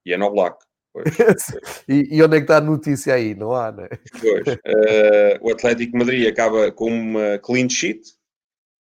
Ian 0.04 0.22
Oblak. 0.24 0.58
e, 1.88 2.16
e, 2.16 2.22
onde 2.22 2.36
é 2.36 2.40
que 2.40 2.44
está 2.44 2.58
a 2.58 2.60
notícia 2.60 3.14
aí? 3.14 3.34
Não 3.34 3.52
há, 3.52 3.72
né? 3.72 3.88
Pois. 4.20 4.56
Uh, 4.56 5.38
o 5.40 5.50
Atlético 5.50 5.96
Madrid 5.96 6.28
acaba 6.28 6.70
com 6.70 6.90
uma 6.90 7.38
clean 7.38 7.68
sheet 7.68 8.00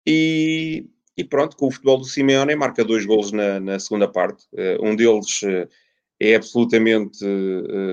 e, 0.06 0.88
e 1.16 1.24
pronto, 1.24 1.56
com 1.56 1.68
o 1.68 1.72
futebol 1.72 1.98
do 1.98 2.06
Simeone 2.06 2.56
marca 2.56 2.84
dois 2.84 3.06
golos 3.06 3.32
na, 3.32 3.60
na 3.60 3.80
segunda 3.80 4.08
parte. 4.08 4.46
um 4.82 4.96
deles 4.96 5.42
é 6.20 6.36
absolutamente 6.36 7.20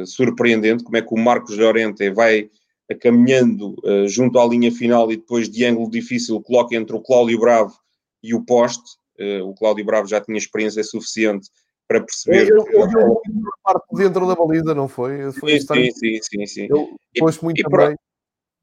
surpreendente, 0.07 0.83
como 0.83 0.97
é 0.97 1.03
que 1.03 1.12
o 1.12 1.19
Marcos 1.19 1.57
Llorente 1.57 2.09
vai 2.11 2.49
caminhando 2.95 3.75
uh, 3.85 4.07
junto 4.07 4.39
à 4.39 4.47
linha 4.47 4.71
final 4.71 5.11
e 5.11 5.17
depois 5.17 5.49
de 5.49 5.64
ângulo 5.64 5.91
difícil 5.91 6.41
coloca 6.41 6.77
entre 6.77 6.95
o 6.95 7.01
Cláudio 7.01 7.41
Bravo 7.41 7.75
e 8.23 8.35
o 8.35 8.45
poste. 8.45 8.97
Uh, 9.19 9.45
o 9.45 9.55
Cláudio 9.55 9.85
Bravo 9.85 10.07
já 10.07 10.21
tinha 10.21 10.39
experiência 10.39 10.85
suficiente 10.85 11.49
para 11.89 12.01
perceber. 12.01 12.49
Eu, 12.49 12.66
eu, 12.70 12.91
eu, 12.91 13.22
parte 13.62 13.87
dentro 13.95 14.26
da 14.26 14.34
baliza, 14.34 14.74
não 14.74 14.89
foi? 14.89 15.32
foi 15.32 15.61
sim, 15.61 15.91
sim, 15.91 16.18
sim, 16.22 16.47
sim, 16.47 16.68
pôs 17.18 17.39
muito 17.41 17.61
e, 17.61 17.64
Pronto, 17.64 17.99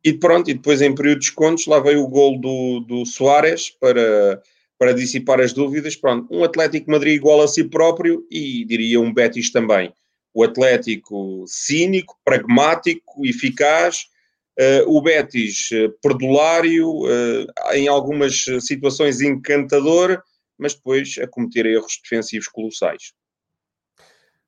e 0.03 0.13
pronto, 0.13 0.49
e 0.49 0.53
depois 0.53 0.81
em 0.81 0.93
período 0.93 1.19
de 1.19 1.27
descontos 1.27 1.65
lá 1.65 1.79
veio 1.79 2.03
o 2.03 2.07
gol 2.07 2.39
do, 2.39 2.81
do 2.81 3.05
Soares 3.05 3.69
para, 3.69 4.41
para 4.77 4.93
dissipar 4.93 5.39
as 5.39 5.53
dúvidas. 5.53 5.95
Pronto, 5.95 6.27
um 6.29 6.43
Atlético 6.43 6.91
Madrid 6.91 7.15
igual 7.15 7.41
a 7.41 7.47
si 7.47 7.63
próprio 7.63 8.25
e 8.29 8.65
diria 8.65 8.99
um 8.99 9.13
Betis 9.13 9.51
também. 9.51 9.93
O 10.33 10.43
Atlético 10.43 11.45
cínico, 11.47 12.17
pragmático, 12.23 13.25
eficaz, 13.25 14.11
Uh, 14.55 14.85
o 14.85 15.01
Betis, 15.01 15.71
uh, 15.71 15.91
perdulário, 15.99 16.87
uh, 16.87 17.73
em 17.73 17.87
algumas 17.87 18.45
situações 18.59 19.19
encantador, 19.19 20.21
mas 20.57 20.73
depois 20.73 21.15
a 21.21 21.27
cometer 21.27 21.65
erros 21.65 21.99
defensivos 22.01 22.47
colossais. 22.47 23.13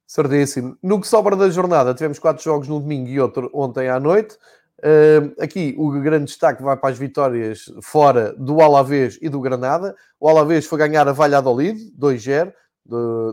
Certíssimo. 0.08 0.78
No 0.84 1.02
que 1.02 1.08
sobra 1.08 1.36
da 1.36 1.50
jornada, 1.50 1.94
tivemos 1.94 2.20
quatro 2.20 2.44
jogos 2.44 2.68
no 2.68 2.80
domingo 2.80 3.10
e 3.10 3.20
outro 3.20 3.50
ontem 3.54 3.90
à 3.90 4.00
noite. 4.00 4.38
Uh, 4.80 5.34
aqui 5.42 5.74
o 5.78 5.90
grande 6.00 6.26
destaque 6.26 6.62
vai 6.62 6.78
para 6.78 6.90
as 6.90 6.98
vitórias 6.98 7.72
fora 7.82 8.34
do 8.38 8.62
Alavés 8.62 9.18
e 9.22 9.30
do 9.30 9.42
Granada. 9.42 9.96
O 10.20 10.30
Alavés 10.30 10.66
foi 10.66 10.78
ganhar 10.78 11.08
a 11.08 11.12
Valladolid, 11.12 11.92
2-0, 11.98 12.54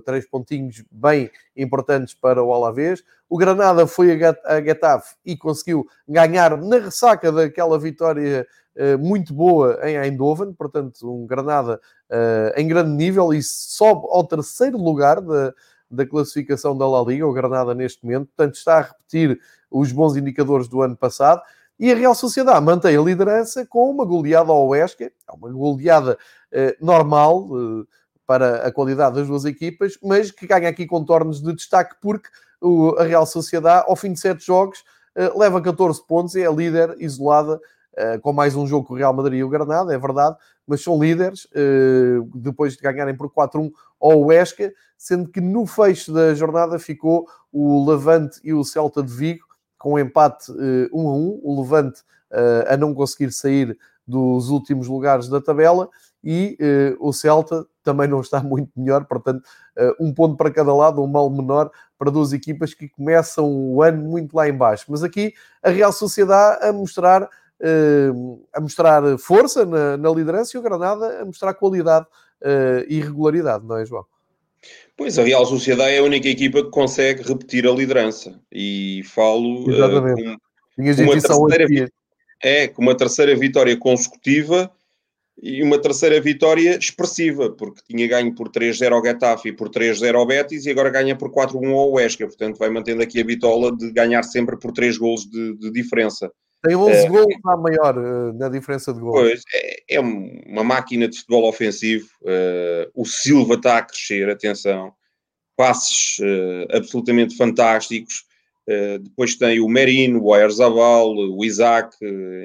três 0.04 0.26
pontinhos 0.28 0.82
bem 0.90 1.30
importantes 1.56 2.14
para 2.14 2.42
o 2.42 2.52
Alavés. 2.52 3.02
O 3.28 3.36
Granada 3.36 3.86
foi 3.86 4.12
a 4.12 4.60
Getafe 4.62 5.14
e 5.24 5.36
conseguiu 5.36 5.86
ganhar 6.08 6.56
na 6.56 6.78
ressaca 6.78 7.30
daquela 7.30 7.78
vitória 7.78 8.46
uh, 8.76 8.98
muito 8.98 9.34
boa 9.34 9.78
em 9.82 9.96
Eindhoven. 9.96 10.52
Portanto, 10.54 11.12
um 11.12 11.26
Granada 11.26 11.80
uh, 12.12 12.60
em 12.60 12.68
grande 12.68 12.90
nível 12.90 13.32
e 13.32 13.42
sobe 13.42 14.06
ao 14.10 14.24
terceiro 14.24 14.76
lugar 14.76 15.20
da, 15.20 15.54
da 15.90 16.06
classificação 16.06 16.76
da 16.76 16.86
La 16.86 17.02
Liga, 17.02 17.26
o 17.26 17.32
Granada 17.32 17.74
neste 17.74 18.04
momento. 18.04 18.26
Portanto, 18.26 18.54
está 18.54 18.78
a 18.78 18.82
repetir 18.82 19.40
os 19.70 19.90
bons 19.90 20.16
indicadores 20.16 20.68
do 20.68 20.82
ano 20.82 20.96
passado. 20.96 21.42
E 21.78 21.90
a 21.90 21.96
Real 21.96 22.14
Sociedade 22.14 22.64
mantém 22.64 22.96
a 22.96 23.00
liderança 23.00 23.66
com 23.66 23.90
uma 23.90 24.04
goleada 24.04 24.52
ao 24.52 24.68
Huesca, 24.68 25.04
é 25.04 25.32
uma 25.32 25.50
goleada 25.50 26.16
eh, 26.52 26.76
normal 26.80 27.48
eh, 27.50 27.84
para 28.24 28.66
a 28.66 28.70
qualidade 28.70 29.16
das 29.16 29.26
duas 29.26 29.44
equipas, 29.44 29.98
mas 30.02 30.30
que 30.30 30.46
ganha 30.46 30.68
aqui 30.68 30.86
contornos 30.86 31.42
de 31.42 31.52
destaque 31.54 31.96
porque 32.00 32.28
o, 32.60 32.94
a 32.98 33.04
Real 33.04 33.26
Sociedade, 33.26 33.86
ao 33.88 33.96
fim 33.96 34.12
de 34.12 34.20
sete 34.20 34.46
jogos, 34.46 34.84
leva 35.34 35.60
14 35.60 36.06
pontos 36.06 36.34
e 36.36 36.42
é 36.42 36.50
líder 36.50 36.94
isolada 36.98 37.60
eh, 37.96 38.18
com 38.18 38.32
mais 38.32 38.54
um 38.56 38.66
jogo 38.66 38.86
com 38.86 38.94
o 38.94 38.96
Real 38.96 39.12
Madrid 39.12 39.40
e 39.40 39.44
o 39.44 39.48
Granada, 39.48 39.94
é 39.94 39.98
verdade, 39.98 40.36
mas 40.66 40.82
são 40.82 40.98
líderes 40.98 41.46
eh, 41.54 42.18
depois 42.34 42.74
de 42.74 42.82
ganharem 42.82 43.16
por 43.16 43.30
4-1 43.30 43.70
ao 44.00 44.20
Huesca, 44.22 44.72
sendo 44.96 45.28
que 45.28 45.40
no 45.40 45.66
fecho 45.66 46.12
da 46.12 46.34
jornada 46.34 46.78
ficou 46.78 47.26
o 47.52 47.88
Levante 47.88 48.40
e 48.42 48.54
o 48.54 48.64
Celta 48.64 49.02
de 49.02 49.12
Vigo 49.12 49.44
com 49.82 49.94
um 49.94 49.98
empate 49.98 50.50
1 50.52 50.54
uh, 50.54 51.08
a 51.08 51.14
1, 51.14 51.40
o 51.42 51.60
Levante 51.60 52.02
uh, 52.30 52.72
a 52.72 52.76
não 52.76 52.94
conseguir 52.94 53.32
sair 53.32 53.76
dos 54.06 54.48
últimos 54.48 54.86
lugares 54.86 55.28
da 55.28 55.40
tabela 55.40 55.88
e 56.22 56.56
uh, 56.60 57.08
o 57.08 57.12
Celta 57.12 57.66
também 57.82 58.06
não 58.06 58.20
está 58.20 58.40
muito 58.44 58.70
melhor, 58.76 59.04
portanto, 59.04 59.42
um 59.98 60.12
ponto 60.14 60.36
para 60.36 60.52
cada 60.52 60.72
lado, 60.72 61.02
um 61.02 61.06
mal 61.06 61.28
menor 61.30 61.70
para 61.98 62.10
duas 62.10 62.32
equipas 62.32 62.74
que 62.74 62.88
começam 62.88 63.50
o 63.50 63.82
ano 63.82 64.02
muito 64.02 64.36
lá 64.36 64.48
embaixo. 64.48 64.84
Mas 64.88 65.02
aqui 65.02 65.32
a 65.62 65.70
Real 65.70 65.92
Sociedade 65.92 66.64
a 66.64 66.72
mostrar, 66.72 67.28
a 68.52 68.60
mostrar 68.60 69.16
força 69.18 69.64
na, 69.64 69.96
na 69.96 70.10
liderança 70.10 70.56
e 70.56 70.60
o 70.60 70.62
Granada 70.62 71.22
a 71.22 71.24
mostrar 71.24 71.54
qualidade 71.54 72.06
e 72.88 73.00
regularidade, 73.00 73.64
não 73.64 73.78
é, 73.78 73.86
João? 73.86 74.04
Pois, 74.96 75.18
a 75.18 75.24
Real 75.24 75.44
Sociedade 75.46 75.94
é 75.94 75.98
a 75.98 76.02
única 76.02 76.28
equipa 76.28 76.62
que 76.62 76.70
consegue 76.70 77.22
repetir 77.22 77.66
a 77.66 77.72
liderança. 77.72 78.38
E 78.50 79.02
falo 79.06 79.64
uh, 79.64 80.14
com, 80.14 80.36
com 80.76 81.02
uma 81.02 81.20
terceira, 81.20 81.90
é, 82.42 82.68
com 82.68 82.82
uma 82.82 82.96
terceira 82.96 83.34
vitória 83.34 83.76
consecutiva 83.76 84.70
e 85.42 85.62
uma 85.62 85.80
terceira 85.80 86.20
vitória 86.20 86.78
expressiva, 86.78 87.50
porque 87.50 87.80
tinha 87.88 88.06
ganho 88.06 88.34
por 88.34 88.50
3-0 88.50 88.92
ao 88.92 89.04
Getafe 89.04 89.48
e 89.48 89.52
por 89.52 89.70
3-0 89.70 90.14
ao 90.14 90.26
Betis 90.26 90.66
e 90.66 90.70
agora 90.70 90.90
ganha 90.90 91.16
por 91.16 91.32
4-1 91.32 91.72
ao 91.72 91.92
Huesca. 91.92 92.26
Portanto, 92.26 92.58
vai 92.58 92.68
mantendo 92.68 93.02
aqui 93.02 93.20
a 93.20 93.24
bitola 93.24 93.74
de 93.74 93.90
ganhar 93.90 94.22
sempre 94.22 94.58
por 94.58 94.72
3 94.72 94.98
golos 94.98 95.24
de, 95.24 95.56
de 95.56 95.72
diferença. 95.72 96.30
Tem 96.62 96.76
11 96.76 96.92
é, 96.92 97.08
gols 97.08 97.34
a 97.44 97.56
maior 97.56 97.98
uh, 97.98 98.32
na 98.34 98.48
diferença 98.48 98.94
de 98.94 99.00
gols. 99.00 99.20
Pois, 99.20 99.42
é, 99.52 99.96
é, 99.96 100.00
uma 100.00 100.62
máquina 100.62 101.08
de 101.08 101.18
futebol 101.18 101.48
ofensivo. 101.48 102.08
Uh, 102.22 102.88
o 102.94 103.04
Silva 103.04 103.54
está 103.54 103.78
a 103.78 103.82
crescer, 103.82 104.30
atenção. 104.30 104.92
Passes 105.56 106.18
uh, 106.20 106.76
absolutamente 106.76 107.36
fantásticos. 107.36 108.24
depois 109.02 109.34
tem 109.34 109.58
o 109.58 109.68
Merino, 109.68 110.22
o 110.22 110.32
Aerzabal, 110.32 111.12
o 111.12 111.44
Isaac, 111.44 111.96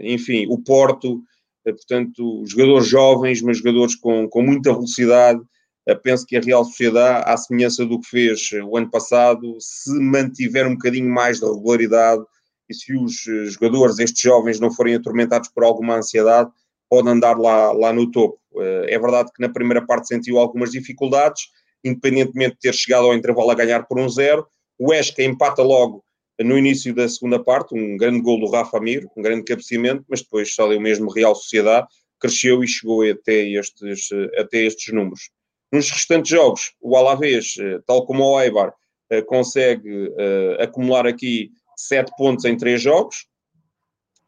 enfim, 0.02 0.48
o 0.50 0.58
Porto. 0.58 1.22
portanto, 1.64 2.44
jogadores 2.48 2.88
jovens, 2.88 3.42
mas 3.44 3.60
jogadores 3.60 3.96
com, 3.96 4.28
com 4.28 4.42
muita 4.42 4.74
velocidade. 4.74 5.40
penso 6.02 6.26
que 6.26 6.36
a 6.36 6.42
Real 6.42 6.66
Sociedade, 6.66 7.24
à 7.28 7.38
semelhança 7.38 7.86
do 7.86 8.00
que 8.00 8.10
fez 8.10 8.50
o 8.64 8.76
ano 8.76 8.90
passado, 8.90 9.58
se 9.60 9.94
mantiver 10.00 10.66
um 10.68 10.74
bocadinho 10.74 11.08
mais 11.08 11.40
de 11.40 11.46
regularidade, 11.46 12.24
e 12.70 12.74
se 12.74 12.94
os 12.96 13.28
eh, 13.28 13.46
jogadores, 13.46 14.00
estes 14.00 14.22
jovens, 14.22 14.60
não 14.60 14.72
forem 14.72 14.96
atormentados 14.96 15.50
por 15.50 15.64
alguma 15.64 15.96
ansiedade, 15.98 16.52
podem 16.90 17.14
andar 17.14 17.38
lá, 17.38 17.72
lá 17.72 17.94
no 17.94 18.10
topo. 18.12 18.40
Eh, 18.58 18.96
é 18.96 19.00
verdade 19.00 19.32
que 19.34 19.42
na 19.42 19.50
primeira 19.50 19.86
parte 19.86 20.08
sentiu 20.08 20.38
algumas 20.38 20.72
dificuldades, 20.72 21.50
independentemente 21.84 22.56
de 22.56 22.60
ter 22.60 22.74
chegado 22.74 23.06
ao 23.06 23.14
intervalo 23.16 23.52
a 23.52 23.56
ganhar 23.56 23.84
por 23.86 24.00
um 24.00 24.10
zero. 24.10 24.46
O 24.78 24.94
Esca 24.94 25.24
empata 25.24 25.62
logo 25.62 26.04
no 26.40 26.58
início 26.58 26.94
da 26.94 27.08
segunda 27.08 27.44
parte, 27.44 27.74
um 27.74 27.98
grande 27.98 28.22
gol 28.22 28.40
do 28.40 28.52
Rafa 28.52 28.80
Mir, 28.80 29.08
um 29.16 29.22
grande 29.22 29.44
cabeceamento, 29.44 30.06
mas 30.08 30.22
depois 30.22 30.54
só 30.54 30.68
deu 30.68 30.80
mesmo 30.80 31.10
Real 31.10 31.34
Sociedade, 31.34 31.88
cresceu 32.20 32.64
e 32.64 32.68
chegou 32.68 33.02
até 33.10 33.48
estes, 33.50 34.10
eh, 34.12 34.42
até 34.42 34.60
estes 34.64 34.94
números. 34.94 35.30
Nos 35.72 35.90
restantes 35.90 36.32
jogos, 36.32 36.74
o 36.82 36.96
Alavés, 36.96 37.56
tal 37.86 38.06
como 38.06 38.24
o 38.24 38.42
Eibar, 38.42 38.74
consegue 39.26 40.14
acumular 40.60 41.06
aqui 41.06 41.52
sete 41.78 42.12
pontos 42.18 42.46
em 42.46 42.58
três 42.58 42.82
jogos, 42.82 43.28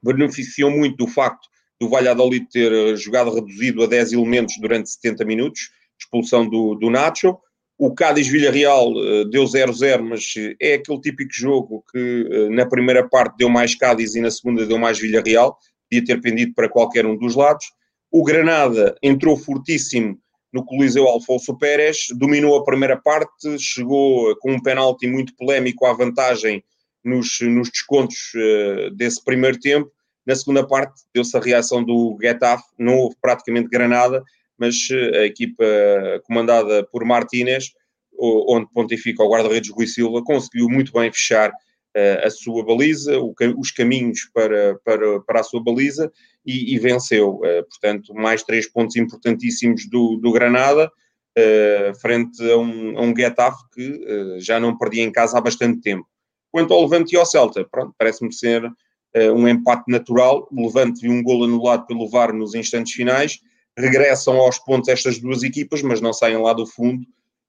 beneficiou 0.02 0.72
muito 0.72 0.96
do 0.98 1.08
facto 1.08 1.48
do 1.80 1.90
Valladolid 1.90 2.48
ter 2.50 2.72
eh, 2.72 2.96
jogado 2.96 3.34
reduzido 3.34 3.84
a 3.84 3.88
10 3.88 4.14
elementos 4.14 4.56
durante 4.60 4.90
70 4.90 5.26
minutos, 5.26 5.70
expulsão 6.00 6.48
do, 6.48 6.76
do 6.76 6.90
Nacho. 6.90 7.38
O 7.78 7.94
Cádiz-Villarreal 7.94 8.92
uh, 8.92 9.30
deu 9.30 9.46
0-0, 9.46 10.02
mas 10.02 10.34
é 10.62 10.74
aquele 10.74 11.00
típico 11.00 11.32
jogo 11.34 11.84
que 11.90 12.50
na 12.52 12.66
primeira 12.66 13.08
parte 13.08 13.38
deu 13.38 13.50
mais 13.50 13.74
Cádiz 13.74 14.16
e 14.16 14.22
na 14.22 14.30
segunda 14.30 14.66
deu 14.66 14.78
mais 14.78 15.00
Villarreal, 15.00 15.58
podia 15.90 16.06
ter 16.06 16.20
pendido 16.20 16.54
para 16.54 16.68
qualquer 16.68 17.06
um 17.06 17.18
dos 17.18 17.36
lados. 17.36 17.66
O 18.12 18.22
Granada 18.22 18.96
entrou 19.02 19.38
fortíssimo 19.38 20.20
no 20.52 20.66
Coliseu 20.66 21.08
Alfonso 21.08 21.58
Pérez, 21.58 22.08
dominou 22.18 22.58
a 22.58 22.66
primeira 22.66 22.98
parte, 22.98 23.58
chegou 23.60 24.36
com 24.38 24.52
um 24.52 24.62
penalti 24.62 25.08
muito 25.08 25.36
polémico 25.36 25.86
à 25.86 25.94
vantagem 25.94 26.64
nos, 27.04 27.40
nos 27.42 27.70
descontos 27.70 28.32
uh, 28.36 28.92
desse 28.92 29.24
primeiro 29.24 29.60
tempo. 29.60 29.92
Na 30.26 30.36
segunda 30.36 30.66
parte, 30.66 31.02
deu-se 31.14 31.36
a 31.36 31.40
reação 31.40 31.84
do 31.84 32.18
Getafe, 32.22 32.66
não 32.78 32.98
houve 32.98 33.16
praticamente 33.22 33.70
granada, 33.70 34.24
mas 34.58 34.76
uh, 34.90 35.18
a 35.18 35.26
equipa 35.26 35.64
comandada 36.24 36.86
por 36.92 37.04
Martínez, 37.06 37.72
onde 38.22 38.70
pontifica 38.74 39.24
o 39.24 39.32
guarda-redes 39.32 39.70
Rui 39.70 39.88
Silva, 39.88 40.22
conseguiu 40.24 40.68
muito 40.68 40.92
bem 40.92 41.12
fechar 41.12 41.50
uh, 41.50 42.26
a 42.26 42.30
sua 42.30 42.66
baliza, 42.66 43.18
o, 43.18 43.34
os 43.58 43.72
caminhos 43.72 44.30
para, 44.34 44.78
para, 44.84 45.22
para 45.22 45.40
a 45.40 45.44
sua 45.44 45.64
baliza 45.64 46.12
e, 46.46 46.76
e 46.76 46.80
venceu. 46.80 47.40
portanto, 47.70 48.14
mais 48.14 48.44
três 48.44 48.70
pontos 48.70 48.96
importantíssimos 48.98 49.90
do, 49.90 50.18
do 50.18 50.32
Granada. 50.32 50.92
Uh, 51.38 51.96
frente 52.02 52.42
a 52.52 52.58
um, 52.58 52.98
a 52.98 53.02
um 53.02 53.16
Getafe 53.16 53.64
que 53.72 53.88
uh, 53.88 54.42
já 54.42 54.60
não 54.60 54.78
perdia 54.78 55.04
em 55.04 55.12
casa 55.12 55.38
há 55.38 55.42
bastante 55.42 55.80
tempo. 55.80 56.06
Quanto 56.52 56.74
ao 56.74 56.82
Levante 56.82 57.14
e 57.14 57.18
ao 57.18 57.26
Celta, 57.26 57.66
pronto, 57.70 57.94
parece-me 57.98 58.34
ser 58.34 58.66
uh, 58.66 59.34
um 59.34 59.48
empate 59.48 59.86
natural. 59.88 60.48
O 60.52 60.66
Levante 60.66 61.02
viu 61.02 61.12
um 61.12 61.24
gol 61.24 61.44
anulado 61.44 61.86
pelo 61.86 62.10
VAR 62.10 62.34
nos 62.34 62.56
instantes 62.56 62.94
finais. 62.94 63.40
Regressam 63.78 64.38
aos 64.38 64.58
pontos 64.60 64.90
estas 64.90 65.20
duas 65.20 65.44
equipas, 65.44 65.82
mas 65.82 66.02
não 66.02 66.12
saem 66.12 66.38
lá 66.38 66.54
do 66.54 66.66
fundo. 66.66 67.04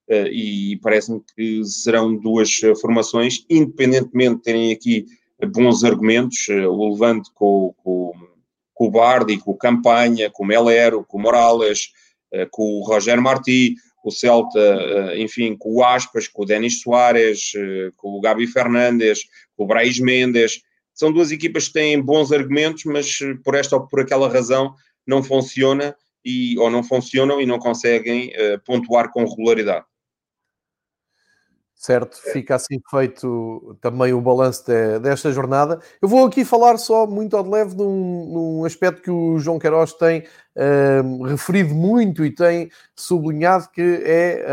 Uh, 0.08 0.26
e 0.30 0.78
parece-me 0.82 1.22
que 1.34 1.64
serão 1.64 2.16
duas 2.16 2.58
uh, 2.62 2.76
formações, 2.76 3.44
independentemente 3.48 4.36
de 4.36 4.42
terem 4.42 4.72
aqui 4.72 5.06
bons 5.52 5.82
argumentos. 5.84 6.48
o 6.48 6.90
Levante 6.90 7.30
com, 7.34 7.74
com, 7.82 8.12
com 8.74 8.86
o 8.86 8.90
Bardi, 8.90 9.38
com 9.38 9.52
o 9.52 9.56
Campanha, 9.56 10.30
com 10.30 10.44
o 10.44 10.46
Melero, 10.46 11.04
com 11.08 11.16
o 11.16 11.22
Morales, 11.22 11.92
com 12.50 12.62
o 12.62 12.84
Roger 12.84 13.20
Martí 13.20 13.74
o 14.08 14.10
Celta, 14.10 14.58
eh, 14.58 15.20
enfim, 15.20 15.56
com 15.56 15.76
o 15.76 15.84
Aspas, 15.84 16.26
com 16.26 16.42
o 16.42 16.46
Denis 16.46 16.80
Soares, 16.80 17.52
eh, 17.54 17.90
com 17.96 18.08
o 18.10 18.20
Gabi 18.20 18.46
Fernandes, 18.46 19.20
com 19.56 19.64
o 19.64 19.66
Brais 19.66 19.98
Mendes. 19.98 20.62
São 20.94 21.12
duas 21.12 21.30
equipas 21.30 21.68
que 21.68 21.74
têm 21.74 22.00
bons 22.00 22.32
argumentos, 22.32 22.84
mas 22.84 23.18
eh, 23.22 23.34
por 23.44 23.54
esta 23.54 23.76
ou 23.76 23.86
por 23.86 24.00
aquela 24.00 24.28
razão 24.28 24.74
não 25.06 25.22
funciona 25.22 25.94
e, 26.24 26.58
ou 26.58 26.70
não 26.70 26.82
funcionam 26.82 27.40
e 27.40 27.46
não 27.46 27.58
conseguem 27.58 28.32
pontuar 28.66 29.10
com 29.10 29.24
regularidade. 29.24 29.84
Certo, 31.80 32.20
fica 32.20 32.56
assim 32.56 32.78
feito 32.90 33.74
também 33.80 34.12
o 34.12 34.20
balanço 34.20 34.66
de, 34.66 34.98
desta 34.98 35.32
jornada. 35.32 35.80
Eu 36.02 36.08
vou 36.08 36.26
aqui 36.26 36.44
falar 36.44 36.76
só 36.76 37.06
muito 37.06 37.34
ao 37.34 37.42
de 37.42 37.48
leve 37.48 37.74
num, 37.74 38.26
num 38.26 38.64
aspecto 38.66 39.00
que 39.00 39.10
o 39.10 39.38
João 39.38 39.58
Queiroz 39.58 39.94
tem 39.94 40.24
uh, 40.56 41.22
referido 41.22 41.74
muito 41.74 42.22
e 42.22 42.30
tem 42.30 42.70
sublinhado 42.94 43.70
que 43.70 43.80
é 44.04 44.44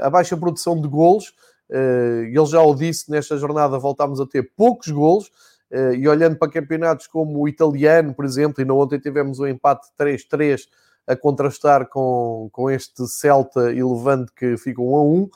uh, 0.00 0.06
a 0.06 0.10
baixa 0.10 0.36
produção 0.36 0.80
de 0.80 0.86
golos. 0.86 1.34
Uh, 1.68 2.22
ele 2.26 2.46
já 2.46 2.62
o 2.62 2.72
disse, 2.72 3.10
nesta 3.10 3.36
jornada 3.36 3.80
voltámos 3.80 4.20
a 4.20 4.26
ter 4.26 4.52
poucos 4.56 4.86
golos. 4.86 5.26
Uh, 5.68 5.92
e 5.92 6.06
olhando 6.06 6.36
para 6.36 6.52
campeonatos 6.52 7.08
como 7.08 7.40
o 7.40 7.48
italiano, 7.48 8.14
por 8.14 8.24
exemplo, 8.24 8.62
e 8.62 8.64
não 8.64 8.78
ontem 8.78 9.00
tivemos 9.00 9.40
um 9.40 9.48
empate 9.48 9.88
3-3 9.98 10.68
a 11.04 11.16
contrastar 11.16 11.88
com, 11.88 12.48
com 12.52 12.70
este 12.70 13.08
Celta 13.08 13.72
e 13.72 13.82
Levante 13.82 14.30
que 14.32 14.56
ficam 14.56 14.86
1 14.86 14.96
a 14.96 15.02
1 15.02 15.30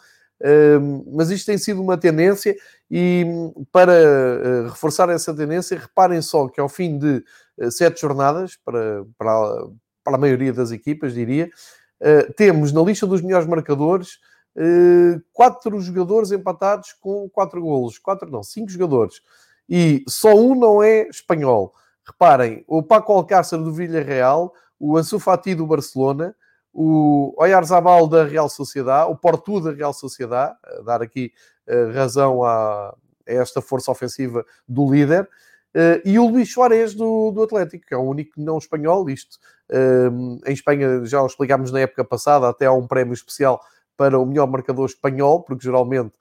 mas 1.12 1.30
isto 1.30 1.46
tem 1.46 1.58
sido 1.58 1.82
uma 1.82 1.98
tendência 1.98 2.56
e 2.90 3.24
para 3.70 3.92
uh, 3.92 4.68
reforçar 4.68 5.08
essa 5.10 5.32
tendência, 5.34 5.78
reparem 5.78 6.20
só 6.20 6.48
que 6.48 6.60
ao 6.60 6.68
fim 6.68 6.98
de 6.98 7.22
uh, 7.58 7.70
sete 7.70 8.00
jornadas, 8.00 8.56
para, 8.64 9.04
para, 9.16 9.68
para 10.02 10.16
a 10.16 10.18
maioria 10.18 10.52
das 10.52 10.72
equipas, 10.72 11.14
diria, 11.14 11.48
uh, 12.00 12.32
temos 12.34 12.72
na 12.72 12.82
lista 12.82 13.06
dos 13.06 13.22
melhores 13.22 13.46
marcadores 13.46 14.18
quatro 15.32 15.80
jogadores 15.80 16.32
empatados 16.32 16.92
com 17.00 17.30
quatro 17.30 17.62
golos. 17.62 17.98
Quatro 17.98 18.28
não, 18.28 18.42
cinco 18.42 18.68
jogadores. 18.68 19.22
E 19.68 20.04
só 20.08 20.34
um 20.34 20.56
não 20.56 20.82
é 20.82 21.08
espanhol. 21.08 21.72
Reparem, 22.04 22.64
o 22.66 22.82
Paco 22.82 23.12
Alcácer 23.12 23.60
do 23.60 23.72
Villarreal, 23.72 24.52
o 24.78 24.98
Ansu 24.98 25.20
Fati 25.20 25.54
do 25.54 25.64
Barcelona, 25.64 26.34
o 26.72 27.34
Oyarzabal 27.36 28.06
da 28.06 28.24
Real 28.24 28.48
Sociedade, 28.48 29.10
o 29.10 29.16
Porto 29.16 29.60
da 29.60 29.72
Real 29.72 29.92
Sociedade, 29.92 30.54
dar 30.84 31.02
aqui 31.02 31.32
uh, 31.68 31.92
razão 31.92 32.44
a, 32.44 32.94
esta 33.26 33.60
força 33.60 33.90
ofensiva 33.90 34.44
do 34.68 34.90
líder, 34.90 35.24
uh, 35.74 36.00
e 36.04 36.18
o 36.18 36.28
Luís 36.28 36.52
Soares 36.52 36.94
do, 36.94 37.30
do 37.32 37.42
Atlético, 37.42 37.86
que 37.86 37.94
é 37.94 37.96
o 37.96 38.02
único 38.02 38.40
não 38.40 38.58
espanhol. 38.58 39.08
Isto 39.10 39.38
uh, 39.70 40.40
em 40.46 40.52
Espanha 40.52 41.04
já 41.04 41.22
o 41.22 41.26
explicámos 41.26 41.72
na 41.72 41.80
época 41.80 42.04
passada, 42.04 42.48
até 42.48 42.66
há 42.66 42.72
um 42.72 42.86
prémio 42.86 43.14
especial 43.14 43.60
para 43.96 44.18
o 44.18 44.24
melhor 44.24 44.46
marcador 44.46 44.86
espanhol, 44.86 45.42
porque 45.42 45.64
geralmente 45.64 46.12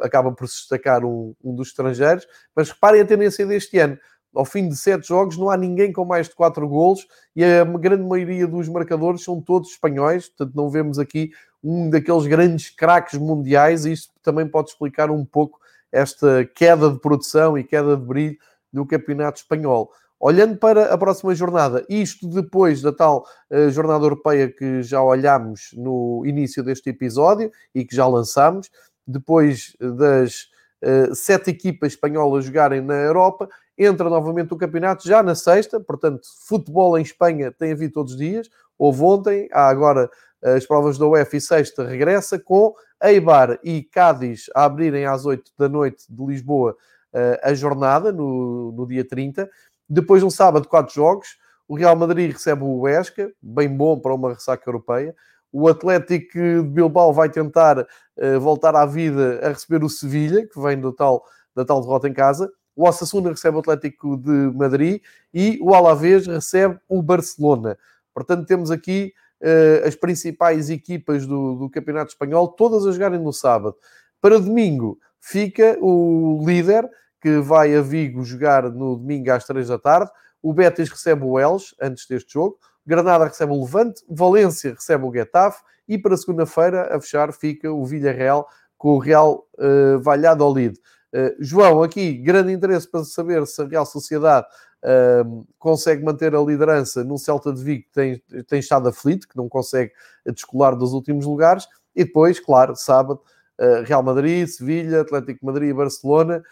acaba 0.00 0.32
por 0.32 0.48
se 0.48 0.58
destacar 0.60 1.04
um, 1.04 1.34
um 1.42 1.54
dos 1.54 1.68
estrangeiros. 1.68 2.26
Mas 2.54 2.70
reparem 2.70 3.00
a 3.00 3.04
tendência 3.04 3.44
deste 3.44 3.78
ano 3.78 3.98
ao 4.34 4.44
fim 4.44 4.68
de 4.68 4.76
sete 4.76 5.08
jogos 5.08 5.36
não 5.36 5.50
há 5.50 5.56
ninguém 5.56 5.92
com 5.92 6.04
mais 6.04 6.28
de 6.28 6.34
quatro 6.34 6.68
golos 6.68 7.06
e 7.34 7.44
a 7.44 7.64
grande 7.64 8.04
maioria 8.04 8.46
dos 8.46 8.68
marcadores 8.68 9.24
são 9.24 9.40
todos 9.40 9.70
espanhóis, 9.70 10.28
portanto 10.28 10.54
não 10.54 10.70
vemos 10.70 10.98
aqui 10.98 11.30
um 11.62 11.90
daqueles 11.90 12.26
grandes 12.26 12.70
craques 12.70 13.18
mundiais 13.18 13.84
e 13.84 13.92
isto 13.92 14.12
também 14.22 14.46
pode 14.46 14.70
explicar 14.70 15.10
um 15.10 15.24
pouco 15.24 15.60
esta 15.92 16.44
queda 16.54 16.90
de 16.90 17.00
produção 17.00 17.58
e 17.58 17.64
queda 17.64 17.96
de 17.96 18.04
brilho 18.04 18.38
do 18.72 18.86
campeonato 18.86 19.40
espanhol. 19.40 19.90
Olhando 20.18 20.56
para 20.58 20.92
a 20.92 20.98
próxima 20.98 21.34
jornada, 21.34 21.84
isto 21.88 22.28
depois 22.28 22.82
da 22.82 22.92
tal 22.92 23.24
uh, 23.50 23.70
jornada 23.70 24.04
europeia 24.04 24.50
que 24.50 24.82
já 24.82 25.02
olhámos 25.02 25.70
no 25.74 26.22
início 26.26 26.62
deste 26.62 26.90
episódio 26.90 27.50
e 27.74 27.86
que 27.86 27.96
já 27.96 28.06
lançámos, 28.06 28.70
depois 29.06 29.74
das 29.80 30.48
uh, 30.84 31.14
sete 31.14 31.50
equipas 31.50 31.92
espanholas 31.92 32.44
jogarem 32.44 32.82
na 32.82 32.96
Europa, 32.96 33.48
entra 33.80 34.10
novamente 34.10 34.52
o 34.52 34.58
campeonato 34.58 35.08
já 35.08 35.22
na 35.22 35.34
sexta, 35.34 35.80
portanto, 35.80 36.28
futebol 36.46 36.98
em 36.98 37.02
Espanha 37.02 37.50
tem 37.50 37.72
havido 37.72 37.94
todos 37.94 38.12
os 38.12 38.18
dias. 38.18 38.50
Houve 38.78 39.02
ontem, 39.02 39.48
há 39.50 39.68
agora 39.68 40.10
eh, 40.42 40.54
as 40.54 40.66
provas 40.66 40.98
da 40.98 41.06
UEFA 41.06 41.38
e 41.38 41.40
sexta 41.40 41.84
regressa 41.86 42.38
com 42.38 42.74
Eibar 43.02 43.58
e 43.64 43.82
Cádiz 43.82 44.50
a 44.54 44.64
abrirem 44.66 45.06
às 45.06 45.24
8 45.24 45.50
da 45.56 45.66
noite 45.66 46.04
de 46.10 46.26
Lisboa 46.26 46.76
eh, 47.14 47.40
a 47.42 47.54
jornada, 47.54 48.12
no, 48.12 48.70
no 48.72 48.86
dia 48.86 49.06
30. 49.06 49.48
Depois, 49.88 50.22
no 50.22 50.30
sábado, 50.30 50.68
quatro 50.68 50.94
jogos. 50.94 51.38
O 51.66 51.74
Real 51.74 51.96
Madrid 51.96 52.32
recebe 52.32 52.62
o 52.64 52.80
Huesca, 52.80 53.32
bem 53.40 53.74
bom 53.74 53.98
para 53.98 54.14
uma 54.14 54.34
ressaca 54.34 54.68
europeia. 54.68 55.14
O 55.50 55.68
Atlético 55.68 56.34
de 56.34 56.62
Bilbao 56.62 57.12
vai 57.14 57.30
tentar 57.30 57.78
uh, 57.78 58.40
voltar 58.40 58.74
à 58.76 58.84
vida 58.84 59.40
a 59.42 59.48
receber 59.48 59.82
o 59.82 59.88
Sevilha, 59.88 60.46
que 60.46 60.60
vem 60.60 60.78
do 60.78 60.92
tal, 60.92 61.24
da 61.54 61.64
tal 61.64 61.80
derrota 61.80 62.08
em 62.08 62.12
casa 62.12 62.50
o 62.80 62.88
Osasuna 62.88 63.28
recebe 63.28 63.58
o 63.58 63.60
Atlético 63.60 64.16
de 64.16 64.56
Madrid 64.56 65.02
e 65.34 65.58
o 65.60 65.74
Alavés 65.74 66.26
recebe 66.26 66.78
o 66.88 67.02
Barcelona. 67.02 67.76
Portanto, 68.14 68.46
temos 68.46 68.70
aqui 68.70 69.12
uh, 69.42 69.86
as 69.86 69.94
principais 69.94 70.70
equipas 70.70 71.26
do, 71.26 71.56
do, 71.56 71.68
Campeonato 71.68 72.12
Espanhol, 72.12 72.48
todas 72.48 72.86
a 72.86 72.92
jogarem 72.92 73.20
no 73.20 73.34
sábado. 73.34 73.76
Para 74.18 74.40
domingo 74.40 74.98
fica 75.20 75.76
o 75.78 76.42
líder, 76.42 76.88
que 77.20 77.38
vai 77.40 77.76
a 77.76 77.82
Vigo 77.82 78.24
jogar 78.24 78.62
no 78.70 78.96
domingo 78.96 79.30
às 79.30 79.44
3 79.44 79.68
da 79.68 79.78
tarde. 79.78 80.10
O 80.42 80.54
Betis 80.54 80.88
recebe 80.88 81.22
o 81.22 81.38
Elche 81.38 81.74
antes 81.82 82.06
deste 82.06 82.32
jogo. 82.32 82.58
Granada 82.86 83.26
recebe 83.26 83.52
o 83.52 83.62
Levante. 83.62 84.02
Valência 84.08 84.72
recebe 84.72 85.04
o 85.04 85.12
Getafe. 85.12 85.62
E 85.86 85.98
para 85.98 86.16
segunda-feira, 86.16 86.96
a 86.96 86.98
fechar, 86.98 87.30
fica 87.34 87.70
o 87.70 87.84
Villarreal 87.84 88.48
com 88.78 88.94
o 88.94 88.98
Real 88.98 89.46
uh, 89.58 90.00
Valladolid. 90.00 90.78
Uh, 91.12 91.34
João, 91.40 91.82
aqui, 91.82 92.12
grande 92.12 92.52
interesse 92.52 92.88
para 92.88 93.02
saber 93.04 93.44
se 93.46 93.60
a 93.60 93.66
Real 93.66 93.84
Sociedade 93.84 94.46
uh, 94.84 95.46
consegue 95.58 96.04
manter 96.04 96.34
a 96.34 96.40
liderança 96.40 97.02
num 97.02 97.18
Celta 97.18 97.52
de 97.52 97.62
Vigo 97.62 97.84
que 97.84 97.92
tem, 97.92 98.44
tem 98.44 98.60
estado 98.60 98.88
aflito, 98.88 99.28
que 99.28 99.36
não 99.36 99.48
consegue 99.48 99.92
descolar 100.26 100.76
dos 100.76 100.92
últimos 100.92 101.26
lugares, 101.26 101.66
e 101.96 102.04
depois, 102.04 102.38
claro, 102.38 102.76
sábado, 102.76 103.20
uh, 103.60 103.82
Real 103.84 104.02
Madrid, 104.02 104.46
Sevilha, 104.46 105.00
Atlético 105.00 105.44
Madrid 105.44 105.70
e 105.70 105.74
Barcelona, 105.74 106.42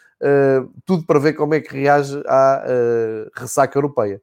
tudo 0.85 1.07
para 1.07 1.21
ver 1.21 1.35
como 1.35 1.55
é 1.55 1.61
que 1.61 1.73
reage 1.73 2.21
à 2.27 2.65
ressaca 3.37 3.79
europeia. 3.79 4.21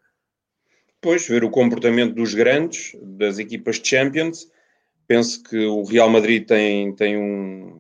Pois, 0.99 1.25
ver 1.25 1.45
o 1.45 1.49
comportamento 1.49 2.15
dos 2.15 2.33
grandes, 2.33 2.97
das 3.01 3.39
equipas 3.39 3.79
Champions. 3.81 4.51
Penso 5.07 5.41
que 5.41 5.65
o 5.65 5.83
Real 5.83 6.09
Madrid 6.09 6.45
tem, 6.45 6.93
tem 6.93 7.15
um 7.15 7.79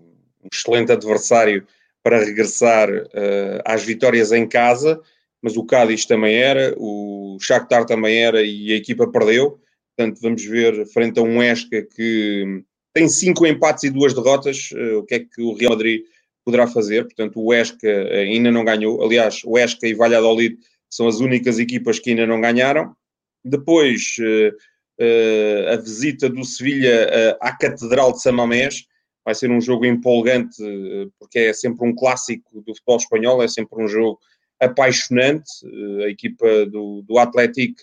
excelente 0.49 0.93
adversário 0.93 1.67
para 2.05 2.23
regressar 2.23 2.87
uh, 2.87 3.61
às 3.65 3.83
vitórias 3.83 4.31
em 4.31 4.47
casa, 4.47 5.01
mas 5.41 5.57
o 5.57 5.65
Cádiz 5.65 6.05
também 6.05 6.35
era, 6.35 6.75
o 6.77 7.35
Shakhtar 7.41 7.83
também 7.83 8.23
era 8.23 8.43
e 8.43 8.71
a 8.71 8.75
equipa 8.75 9.09
perdeu. 9.11 9.59
Portanto, 9.97 10.21
vamos 10.21 10.45
ver 10.45 10.85
frente 10.93 11.19
a 11.19 11.23
um 11.23 11.41
Esca 11.41 11.81
que 11.81 12.63
tem 12.93 13.09
cinco 13.09 13.47
empates 13.47 13.85
e 13.85 13.89
duas 13.89 14.13
derrotas, 14.13 14.69
uh, 14.73 14.99
o 14.99 15.03
que 15.03 15.15
é 15.15 15.19
que 15.21 15.41
o 15.41 15.55
Real 15.55 15.71
Madrid 15.71 16.03
poderá 16.45 16.67
fazer. 16.67 17.05
Portanto, 17.05 17.43
o 17.43 17.51
Esca 17.51 17.89
ainda 18.11 18.51
não 18.51 18.63
ganhou. 18.63 19.03
Aliás, 19.03 19.41
o 19.43 19.57
Esca 19.57 19.87
e 19.87 19.95
Valladolid 19.95 20.59
são 20.87 21.07
as 21.07 21.19
únicas 21.19 21.57
equipas 21.57 21.97
que 21.97 22.11
ainda 22.11 22.27
não 22.27 22.39
ganharam. 22.39 22.95
Depois, 23.43 24.15
uh, 24.19 25.73
a 25.73 25.75
visita 25.77 26.29
do 26.29 26.45
Sevilha 26.45 27.35
à 27.41 27.51
Catedral 27.57 28.11
de 28.11 28.21
Samamés, 28.21 28.85
vai 29.25 29.33
ser 29.33 29.49
um 29.49 29.59
jogo 29.59 29.85
empolgante, 29.85 30.63
eh, 30.63 31.07
porque 31.19 31.39
é 31.39 31.53
sempre 31.53 31.85
um 31.85 31.95
clássico 31.95 32.61
do 32.61 32.75
futebol 32.75 32.97
espanhol, 32.97 33.43
é 33.43 33.47
sempre 33.47 33.83
um 33.83 33.87
jogo 33.87 34.19
apaixonante. 34.59 35.49
Eh, 35.65 36.05
a 36.05 36.09
equipa 36.09 36.65
do, 36.67 37.01
do 37.01 37.17
Atlético 37.17 37.81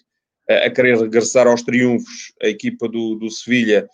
eh, 0.49 0.66
a 0.66 0.70
querer 0.70 0.97
regressar 0.97 1.49
aos 1.49 1.62
triunfos, 1.62 2.32
a 2.40 2.47
equipa 2.47 2.88
do, 2.88 3.16
do 3.16 3.28
Sevilha 3.28 3.88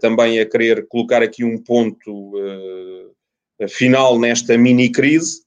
também 0.00 0.40
a 0.40 0.46
querer 0.48 0.86
colocar 0.88 1.22
aqui 1.22 1.44
um 1.44 1.62
ponto 1.62 2.32
final 3.68 4.18
nesta 4.18 4.56
mini 4.56 4.90
crise. 4.90 5.42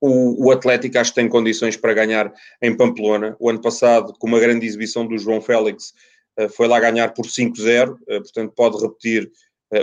O, 0.00 0.46
o, 0.46 0.50
Atlético 0.50 0.98
acho 0.98 1.12
que 1.12 1.20
tem 1.20 1.28
condições 1.28 1.76
para 1.76 1.94
ganhar 1.94 2.32
em 2.60 2.76
Pamplona. 2.76 3.36
O 3.38 3.48
ano 3.48 3.60
passado, 3.60 4.12
com 4.18 4.26
uma 4.26 4.40
grande 4.40 4.66
exibição 4.66 5.06
do 5.06 5.16
João 5.16 5.40
Félix, 5.40 5.94
foi 6.56 6.66
lá 6.66 6.80
ganhar 6.80 7.14
por 7.14 7.26
5-0, 7.26 7.96
portanto 8.06 8.52
pode 8.56 8.82
repetir 8.82 9.30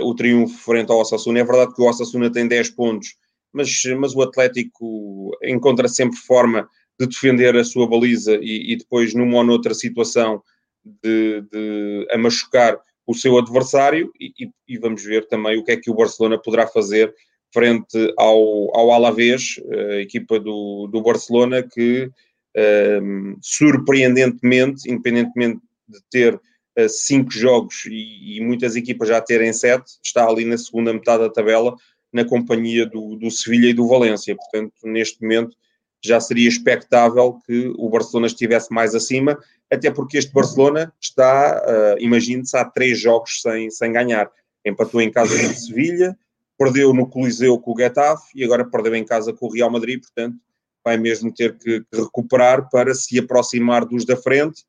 o 0.02 0.14
triunfo 0.14 0.58
frente 0.58 0.90
ao 0.90 1.00
Osasuna. 1.00 1.40
É 1.40 1.44
verdade 1.44 1.74
que 1.74 1.82
o 1.82 1.88
Osasuna 1.88 2.30
tem 2.30 2.48
10 2.48 2.70
pontos, 2.70 3.16
mas, 3.52 3.70
mas 3.98 4.14
o 4.14 4.22
Atlético 4.22 5.30
encontra 5.42 5.88
sempre 5.88 6.18
forma 6.18 6.68
de 6.98 7.06
defender 7.06 7.56
a 7.56 7.64
sua 7.64 7.88
baliza 7.88 8.36
e, 8.40 8.72
e 8.72 8.76
depois, 8.76 9.14
numa 9.14 9.38
ou 9.38 9.44
noutra 9.44 9.74
situação, 9.74 10.42
de, 10.84 11.42
de 11.50 12.06
a 12.10 12.18
machucar 12.18 12.78
o 13.06 13.14
seu 13.14 13.38
adversário. 13.38 14.10
E, 14.20 14.32
e, 14.38 14.50
e, 14.68 14.78
vamos 14.78 15.02
ver 15.04 15.26
também 15.28 15.58
o 15.58 15.64
que 15.64 15.72
é 15.72 15.76
que 15.76 15.90
o 15.90 15.94
Barcelona 15.94 16.38
poderá 16.38 16.66
fazer 16.66 17.14
frente 17.52 18.12
ao, 18.18 18.76
ao 18.76 18.90
Alavés, 18.92 19.60
a 19.90 20.00
equipa 20.00 20.38
do, 20.38 20.88
do 20.90 21.00
Barcelona, 21.00 21.62
que 21.62 22.10
um, 22.56 22.60
ehm, 22.60 23.36
surpreendentemente, 23.40 24.90
independentemente 24.90 25.60
de 25.88 25.98
ter 26.10 26.40
cinco 26.88 27.30
jogos 27.30 27.86
e, 27.86 28.36
e, 28.36 28.40
muitas 28.40 28.76
equipas 28.76 29.08
já 29.08 29.20
terem 29.20 29.52
sete, 29.52 29.92
está 30.02 30.26
ali 30.26 30.44
na 30.44 30.58
segunda 30.58 30.92
metade 30.92 31.22
da 31.22 31.30
tabela, 31.30 31.74
na 32.12 32.24
companhia 32.24 32.86
do, 32.86 33.16
do 33.16 33.30
Sevilha 33.30 33.68
e 33.68 33.74
do 33.74 33.88
Valência. 33.88 34.36
Portanto, 34.36 34.74
neste 34.84 35.22
momento 35.22 35.56
já 36.04 36.20
seria 36.20 36.48
expectável 36.48 37.38
que 37.46 37.72
o 37.76 37.88
Barcelona 37.88 38.26
estivesse 38.26 38.72
mais 38.72 38.94
acima, 38.94 39.38
até 39.70 39.90
porque 39.90 40.18
este 40.18 40.32
Barcelona 40.32 40.92
está, 41.00 41.62
uh, 41.66 42.00
imagine-se, 42.00 42.56
há 42.56 42.64
três 42.64 43.00
jogos 43.00 43.40
sem, 43.40 43.70
sem 43.70 43.92
ganhar. 43.92 44.30
Empatou 44.64 45.00
em 45.00 45.10
casa 45.10 45.36
com 45.36 45.46
o 45.46 45.54
Sevilha, 45.54 46.16
perdeu 46.58 46.92
no 46.92 47.08
Coliseu 47.08 47.58
com 47.58 47.72
o 47.72 47.78
Getafe 47.78 48.30
e 48.34 48.44
agora 48.44 48.64
perdeu 48.64 48.94
em 48.94 49.04
casa 49.04 49.32
com 49.32 49.46
o 49.46 49.52
Real 49.52 49.70
Madrid, 49.70 50.00
portanto 50.00 50.36
vai 50.84 50.96
mesmo 50.96 51.34
ter 51.34 51.58
que, 51.58 51.80
que 51.80 52.00
recuperar 52.00 52.70
para 52.70 52.94
se 52.94 53.18
aproximar 53.18 53.84
dos 53.84 54.04
da 54.04 54.16
frente 54.16 54.62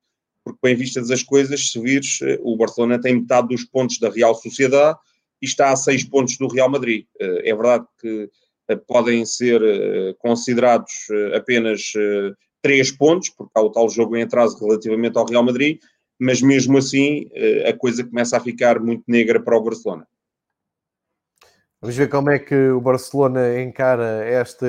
porque 0.47 0.59
bem 0.63 0.75
vistas 0.75 1.11
as 1.11 1.21
coisas, 1.21 1.71
se 1.71 1.79
vires, 1.79 2.19
eh, 2.21 2.39
o 2.41 2.55
Barcelona 2.55 3.01
tem 3.01 3.15
metade 3.15 3.49
dos 3.49 3.65
pontos 3.65 3.99
da 3.99 4.09
Real 4.09 4.33
Sociedade 4.33 4.97
e 5.41 5.45
está 5.45 5.71
a 5.71 5.75
seis 5.75 6.05
pontos 6.05 6.37
do 6.37 6.47
Real 6.47 6.69
Madrid. 6.69 7.05
Eh, 7.19 7.49
é 7.49 7.53
verdade 7.53 7.85
que 7.99 8.29
eh, 8.69 8.75
podem 8.87 9.25
ser 9.25 9.61
considerados 10.19 10.93
apenas 11.33 11.91
três 12.61 12.91
pontos, 12.91 13.29
porque 13.29 13.51
há 13.55 13.61
o 13.61 13.69
tal 13.69 13.89
jogo 13.89 14.15
em 14.15 14.23
atraso 14.23 14.57
relativamente 14.65 15.17
ao 15.17 15.25
Real 15.25 15.43
Madrid, 15.43 15.79
mas 16.19 16.41
mesmo 16.41 16.77
assim 16.77 17.29
a 17.65 17.73
coisa 17.73 18.03
começa 18.03 18.37
a 18.37 18.41
ficar 18.41 18.79
muito 18.79 19.03
negra 19.07 19.41
para 19.41 19.57
o 19.57 19.63
Barcelona. 19.63 20.05
Vamos 21.79 21.95
ver 21.95 22.09
como 22.09 22.31
é 22.31 22.39
que 22.39 22.69
o 22.69 22.81
Barcelona 22.81 23.61
encara 23.61 24.25
esta 24.25 24.65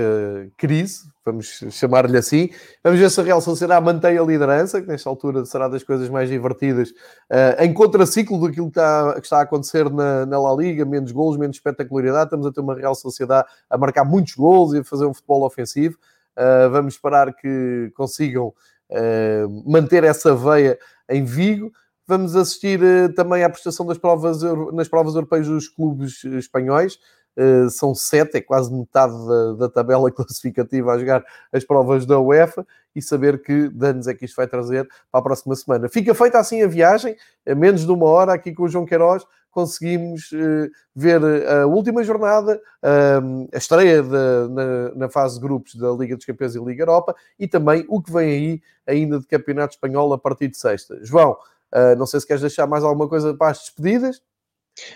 crise, 0.59 1.09
vamos 1.25 1.65
chamar-lhe 1.71 2.19
assim. 2.19 2.51
Vamos 2.85 3.01
ver 3.01 3.11
se 3.11 3.19
a 3.19 3.25
Real 3.25 3.41
Sociedade 3.41 3.83
mantém 3.83 4.19
a 4.19 4.23
liderança, 4.23 4.83
que 4.83 4.89
nesta 4.89 5.09
altura 5.09 5.47
será 5.47 5.69
das 5.69 5.83
coisas 5.83 6.11
mais 6.11 6.29
divertidas, 6.29 6.91
uh, 6.91 7.63
em 7.63 7.73
contraciclo 7.73 8.39
daquilo 8.47 8.67
que 8.67 8.79
está, 8.79 9.15
que 9.15 9.21
está 9.21 9.39
a 9.39 9.43
acontecer 9.43 9.89
na, 9.89 10.27
na, 10.27 10.39
La 10.39 10.55
Liga, 10.55 10.85
menos 10.85 11.11
golos, 11.11 11.39
menos 11.39 11.57
espetacularidade. 11.57 12.25
Estamos 12.25 12.47
a 12.47 12.53
ter 12.53 12.61
uma 12.61 12.75
Real 12.75 12.95
Sociedade 12.95 13.49
a 13.71 13.79
marcar 13.79 14.05
muitos 14.05 14.35
golos 14.35 14.75
e 14.75 14.81
a 14.81 14.85
fazer 14.85 15.07
um 15.07 15.15
futebol 15.15 15.47
ofensivo. 15.47 15.97
Uh, 16.37 16.69
vamos 16.71 16.93
esperar 16.93 17.33
que 17.33 17.91
consigam 17.97 18.49
uh, 18.91 19.71
manter 19.71 20.05
essa 20.05 20.35
veia 20.35 20.79
em 21.09 21.25
Vigo. 21.25 21.73
Vamos 22.09 22.35
assistir 22.35 22.81
uh, 22.83 23.13
também 23.13 23.45
à 23.45 23.51
prestação 23.51 23.85
das 23.85 23.99
provas 23.99 24.41
nas 24.73 24.89
provas 24.89 25.15
europeias 25.15 25.47
dos 25.47 25.69
clubes 25.69 26.25
eh, 26.25 26.39
espanhóis. 26.39 26.99
Uh, 27.37 27.69
são 27.69 27.95
sete, 27.95 28.39
é 28.39 28.41
quase 28.41 28.73
metade 28.73 29.13
da, 29.13 29.53
da, 29.53 29.69
tabela 29.69 30.11
classificativa 30.11 30.91
a 30.91 30.99
jogar 30.99 31.23
as 31.53 31.65
provas 31.65 32.07
da 32.07 32.19
UEFA 32.19 32.67
e 32.97 33.03
saber 33.03 33.43
que 33.43 33.69
danos 33.69 34.09
é 34.09 34.15
que 34.15 34.25
isto 34.25 34.37
vai 34.37 34.49
trazer 34.49 34.89
para 35.13 35.21
a 35.21 35.23
próxima 35.23 35.55
semana. 35.55 35.87
Fica 35.87 36.15
feita 36.15 36.39
assim 36.39 36.63
a 36.63 36.67
viagem, 36.67 37.15
a 37.47 37.55
menos 37.55 37.85
de 37.85 37.93
uma 37.93 38.07
hora, 38.07 38.33
aqui 38.33 38.55
com 38.55 38.63
o 38.63 38.69
João 38.69 38.87
Queiroz, 38.87 39.25
conseguimos 39.51 40.33
uh, 40.33 40.71
ver 40.97 41.21
a 41.47 41.67
última 41.67 42.03
jornada, 42.03 42.59
uh, 42.83 43.49
a 43.53 43.59
estreia 43.59 44.03
de, 44.03 44.09
na, 44.09 44.95
na, 44.95 45.09
fase 45.11 45.35
de 45.35 45.41
grupos 45.43 45.75
da 45.75 45.91
Liga 45.93 46.17
dos 46.17 46.25
Campeões 46.25 46.55
e 46.55 46.59
Liga 46.59 46.83
Europa 46.83 47.15
e 47.39 47.47
também 47.47 47.85
o 47.87 48.01
que 48.01 48.11
vem 48.11 48.31
aí 48.31 48.63
ainda 48.87 49.21
de 49.21 49.27
Campeonato 49.27 49.75
Espanhol 49.75 50.13
a 50.15 50.19
partir 50.19 50.49
de 50.49 50.57
sexta. 50.57 50.99
João, 51.03 51.37
Uh, 51.75 51.97
não 51.97 52.07
sei 52.07 52.21
se 52.21 52.27
queres 52.27 52.43
deixar 52.43 52.67
mais 52.67 52.83
alguma 52.83 53.09
coisa 53.09 53.35
para 53.35 53.51
as 53.51 53.59
despedidas. 53.59 54.21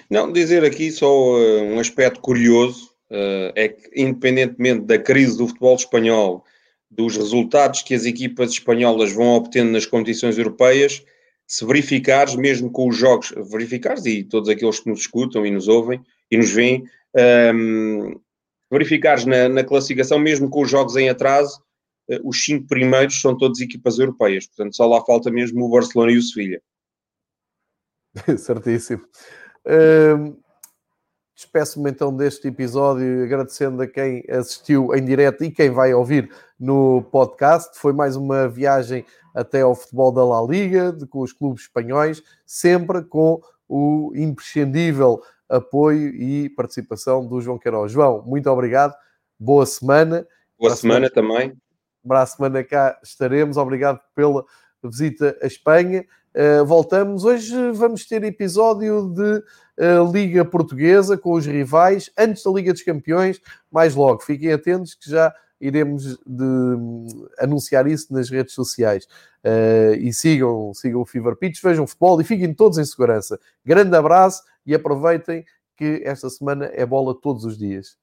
Não, 0.08 0.32
dizer 0.32 0.64
aqui 0.64 0.90
só 0.90 1.10
uh, 1.10 1.62
um 1.62 1.78
aspecto 1.78 2.20
curioso, 2.20 2.90
uh, 3.10 3.52
é 3.54 3.68
que 3.68 3.90
independentemente 3.94 4.86
da 4.86 4.98
crise 4.98 5.36
do 5.36 5.48
futebol 5.48 5.76
espanhol, 5.76 6.44
dos 6.90 7.16
resultados 7.16 7.82
que 7.82 7.94
as 7.94 8.04
equipas 8.04 8.50
espanholas 8.50 9.12
vão 9.12 9.34
obtendo 9.34 9.72
nas 9.72 9.86
competições 9.86 10.36
europeias, 10.36 11.02
se 11.46 11.64
verificares, 11.66 12.34
mesmo 12.34 12.70
com 12.70 12.88
os 12.88 12.96
jogos, 12.96 13.32
verificares, 13.50 14.06
e 14.06 14.22
todos 14.24 14.48
aqueles 14.48 14.80
que 14.80 14.88
nos 14.88 15.00
escutam 15.00 15.44
e 15.44 15.50
nos 15.50 15.68
ouvem 15.68 16.00
e 16.30 16.36
nos 16.36 16.50
veem, 16.50 16.84
um, 17.54 18.18
verificares 18.70 19.26
na, 19.26 19.48
na 19.48 19.62
classificação, 19.62 20.18
mesmo 20.18 20.48
com 20.48 20.62
os 20.62 20.70
jogos 20.70 20.96
em 20.96 21.10
atraso, 21.10 21.62
os 22.24 22.44
cinco 22.44 22.66
primeiros 22.66 23.20
são 23.20 23.36
todas 23.36 23.60
equipas 23.60 23.98
europeias, 23.98 24.46
portanto 24.46 24.76
só 24.76 24.86
lá 24.86 25.04
falta 25.04 25.30
mesmo 25.30 25.64
o 25.64 25.70
Barcelona 25.70 26.12
e 26.12 26.18
o 26.18 26.22
Sevilha. 26.22 26.62
Certíssimo. 28.36 29.04
Uh, 29.66 30.36
Despeço-me 31.34 31.90
então 31.90 32.14
deste 32.14 32.46
episódio 32.46 33.24
agradecendo 33.24 33.82
a 33.82 33.86
quem 33.86 34.22
assistiu 34.28 34.94
em 34.94 35.04
direto 35.04 35.42
e 35.42 35.50
quem 35.50 35.70
vai 35.70 35.92
ouvir 35.92 36.30
no 36.60 37.02
podcast. 37.10 37.78
Foi 37.80 37.92
mais 37.92 38.14
uma 38.14 38.46
viagem 38.46 39.04
até 39.34 39.62
ao 39.62 39.74
futebol 39.74 40.12
da 40.12 40.24
La 40.24 40.40
Liga, 40.42 40.92
de, 40.92 41.04
com 41.04 41.20
os 41.20 41.32
clubes 41.32 41.62
espanhóis, 41.62 42.22
sempre 42.46 43.02
com 43.02 43.40
o 43.68 44.12
imprescindível 44.14 45.20
apoio 45.48 46.14
e 46.14 46.48
participação 46.50 47.26
do 47.26 47.40
João 47.40 47.58
Queiroz. 47.58 47.90
João, 47.90 48.22
muito 48.24 48.48
obrigado, 48.48 48.94
boa 49.36 49.66
semana. 49.66 50.24
Boa 50.56 50.76
semana, 50.76 51.08
semana 51.08 51.10
também 51.10 51.61
para 52.06 52.22
a 52.22 52.26
semana 52.26 52.64
cá 52.64 52.98
estaremos. 53.02 53.56
Obrigado 53.56 54.00
pela 54.14 54.44
visita 54.82 55.36
à 55.42 55.46
Espanha. 55.46 56.04
Uh, 56.34 56.64
voltamos. 56.64 57.24
Hoje 57.24 57.54
vamos 57.72 58.06
ter 58.06 58.24
episódio 58.24 59.12
de 59.14 59.44
uh, 59.84 60.12
Liga 60.12 60.44
Portuguesa 60.44 61.16
com 61.16 61.32
os 61.32 61.46
rivais 61.46 62.10
antes 62.16 62.42
da 62.42 62.50
Liga 62.50 62.72
dos 62.72 62.82
Campeões. 62.82 63.40
Mais 63.70 63.94
logo, 63.94 64.20
fiquem 64.20 64.52
atentos 64.52 64.94
que 64.94 65.10
já 65.10 65.32
iremos 65.60 66.18
de, 66.26 66.42
um, 66.42 67.28
anunciar 67.38 67.86
isso 67.86 68.12
nas 68.12 68.28
redes 68.28 68.54
sociais. 68.54 69.04
Uh, 69.44 69.94
e 69.98 70.12
sigam, 70.12 70.72
sigam 70.74 71.02
o 71.02 71.06
Fever 71.06 71.36
Pitch, 71.36 71.62
vejam 71.62 71.86
futebol 71.86 72.20
e 72.20 72.24
fiquem 72.24 72.52
todos 72.52 72.78
em 72.78 72.84
segurança. 72.84 73.38
Grande 73.64 73.94
abraço 73.94 74.42
e 74.66 74.74
aproveitem 74.74 75.44
que 75.76 76.02
esta 76.04 76.28
semana 76.30 76.70
é 76.72 76.84
bola 76.84 77.14
todos 77.14 77.44
os 77.44 77.58
dias. 77.58 77.96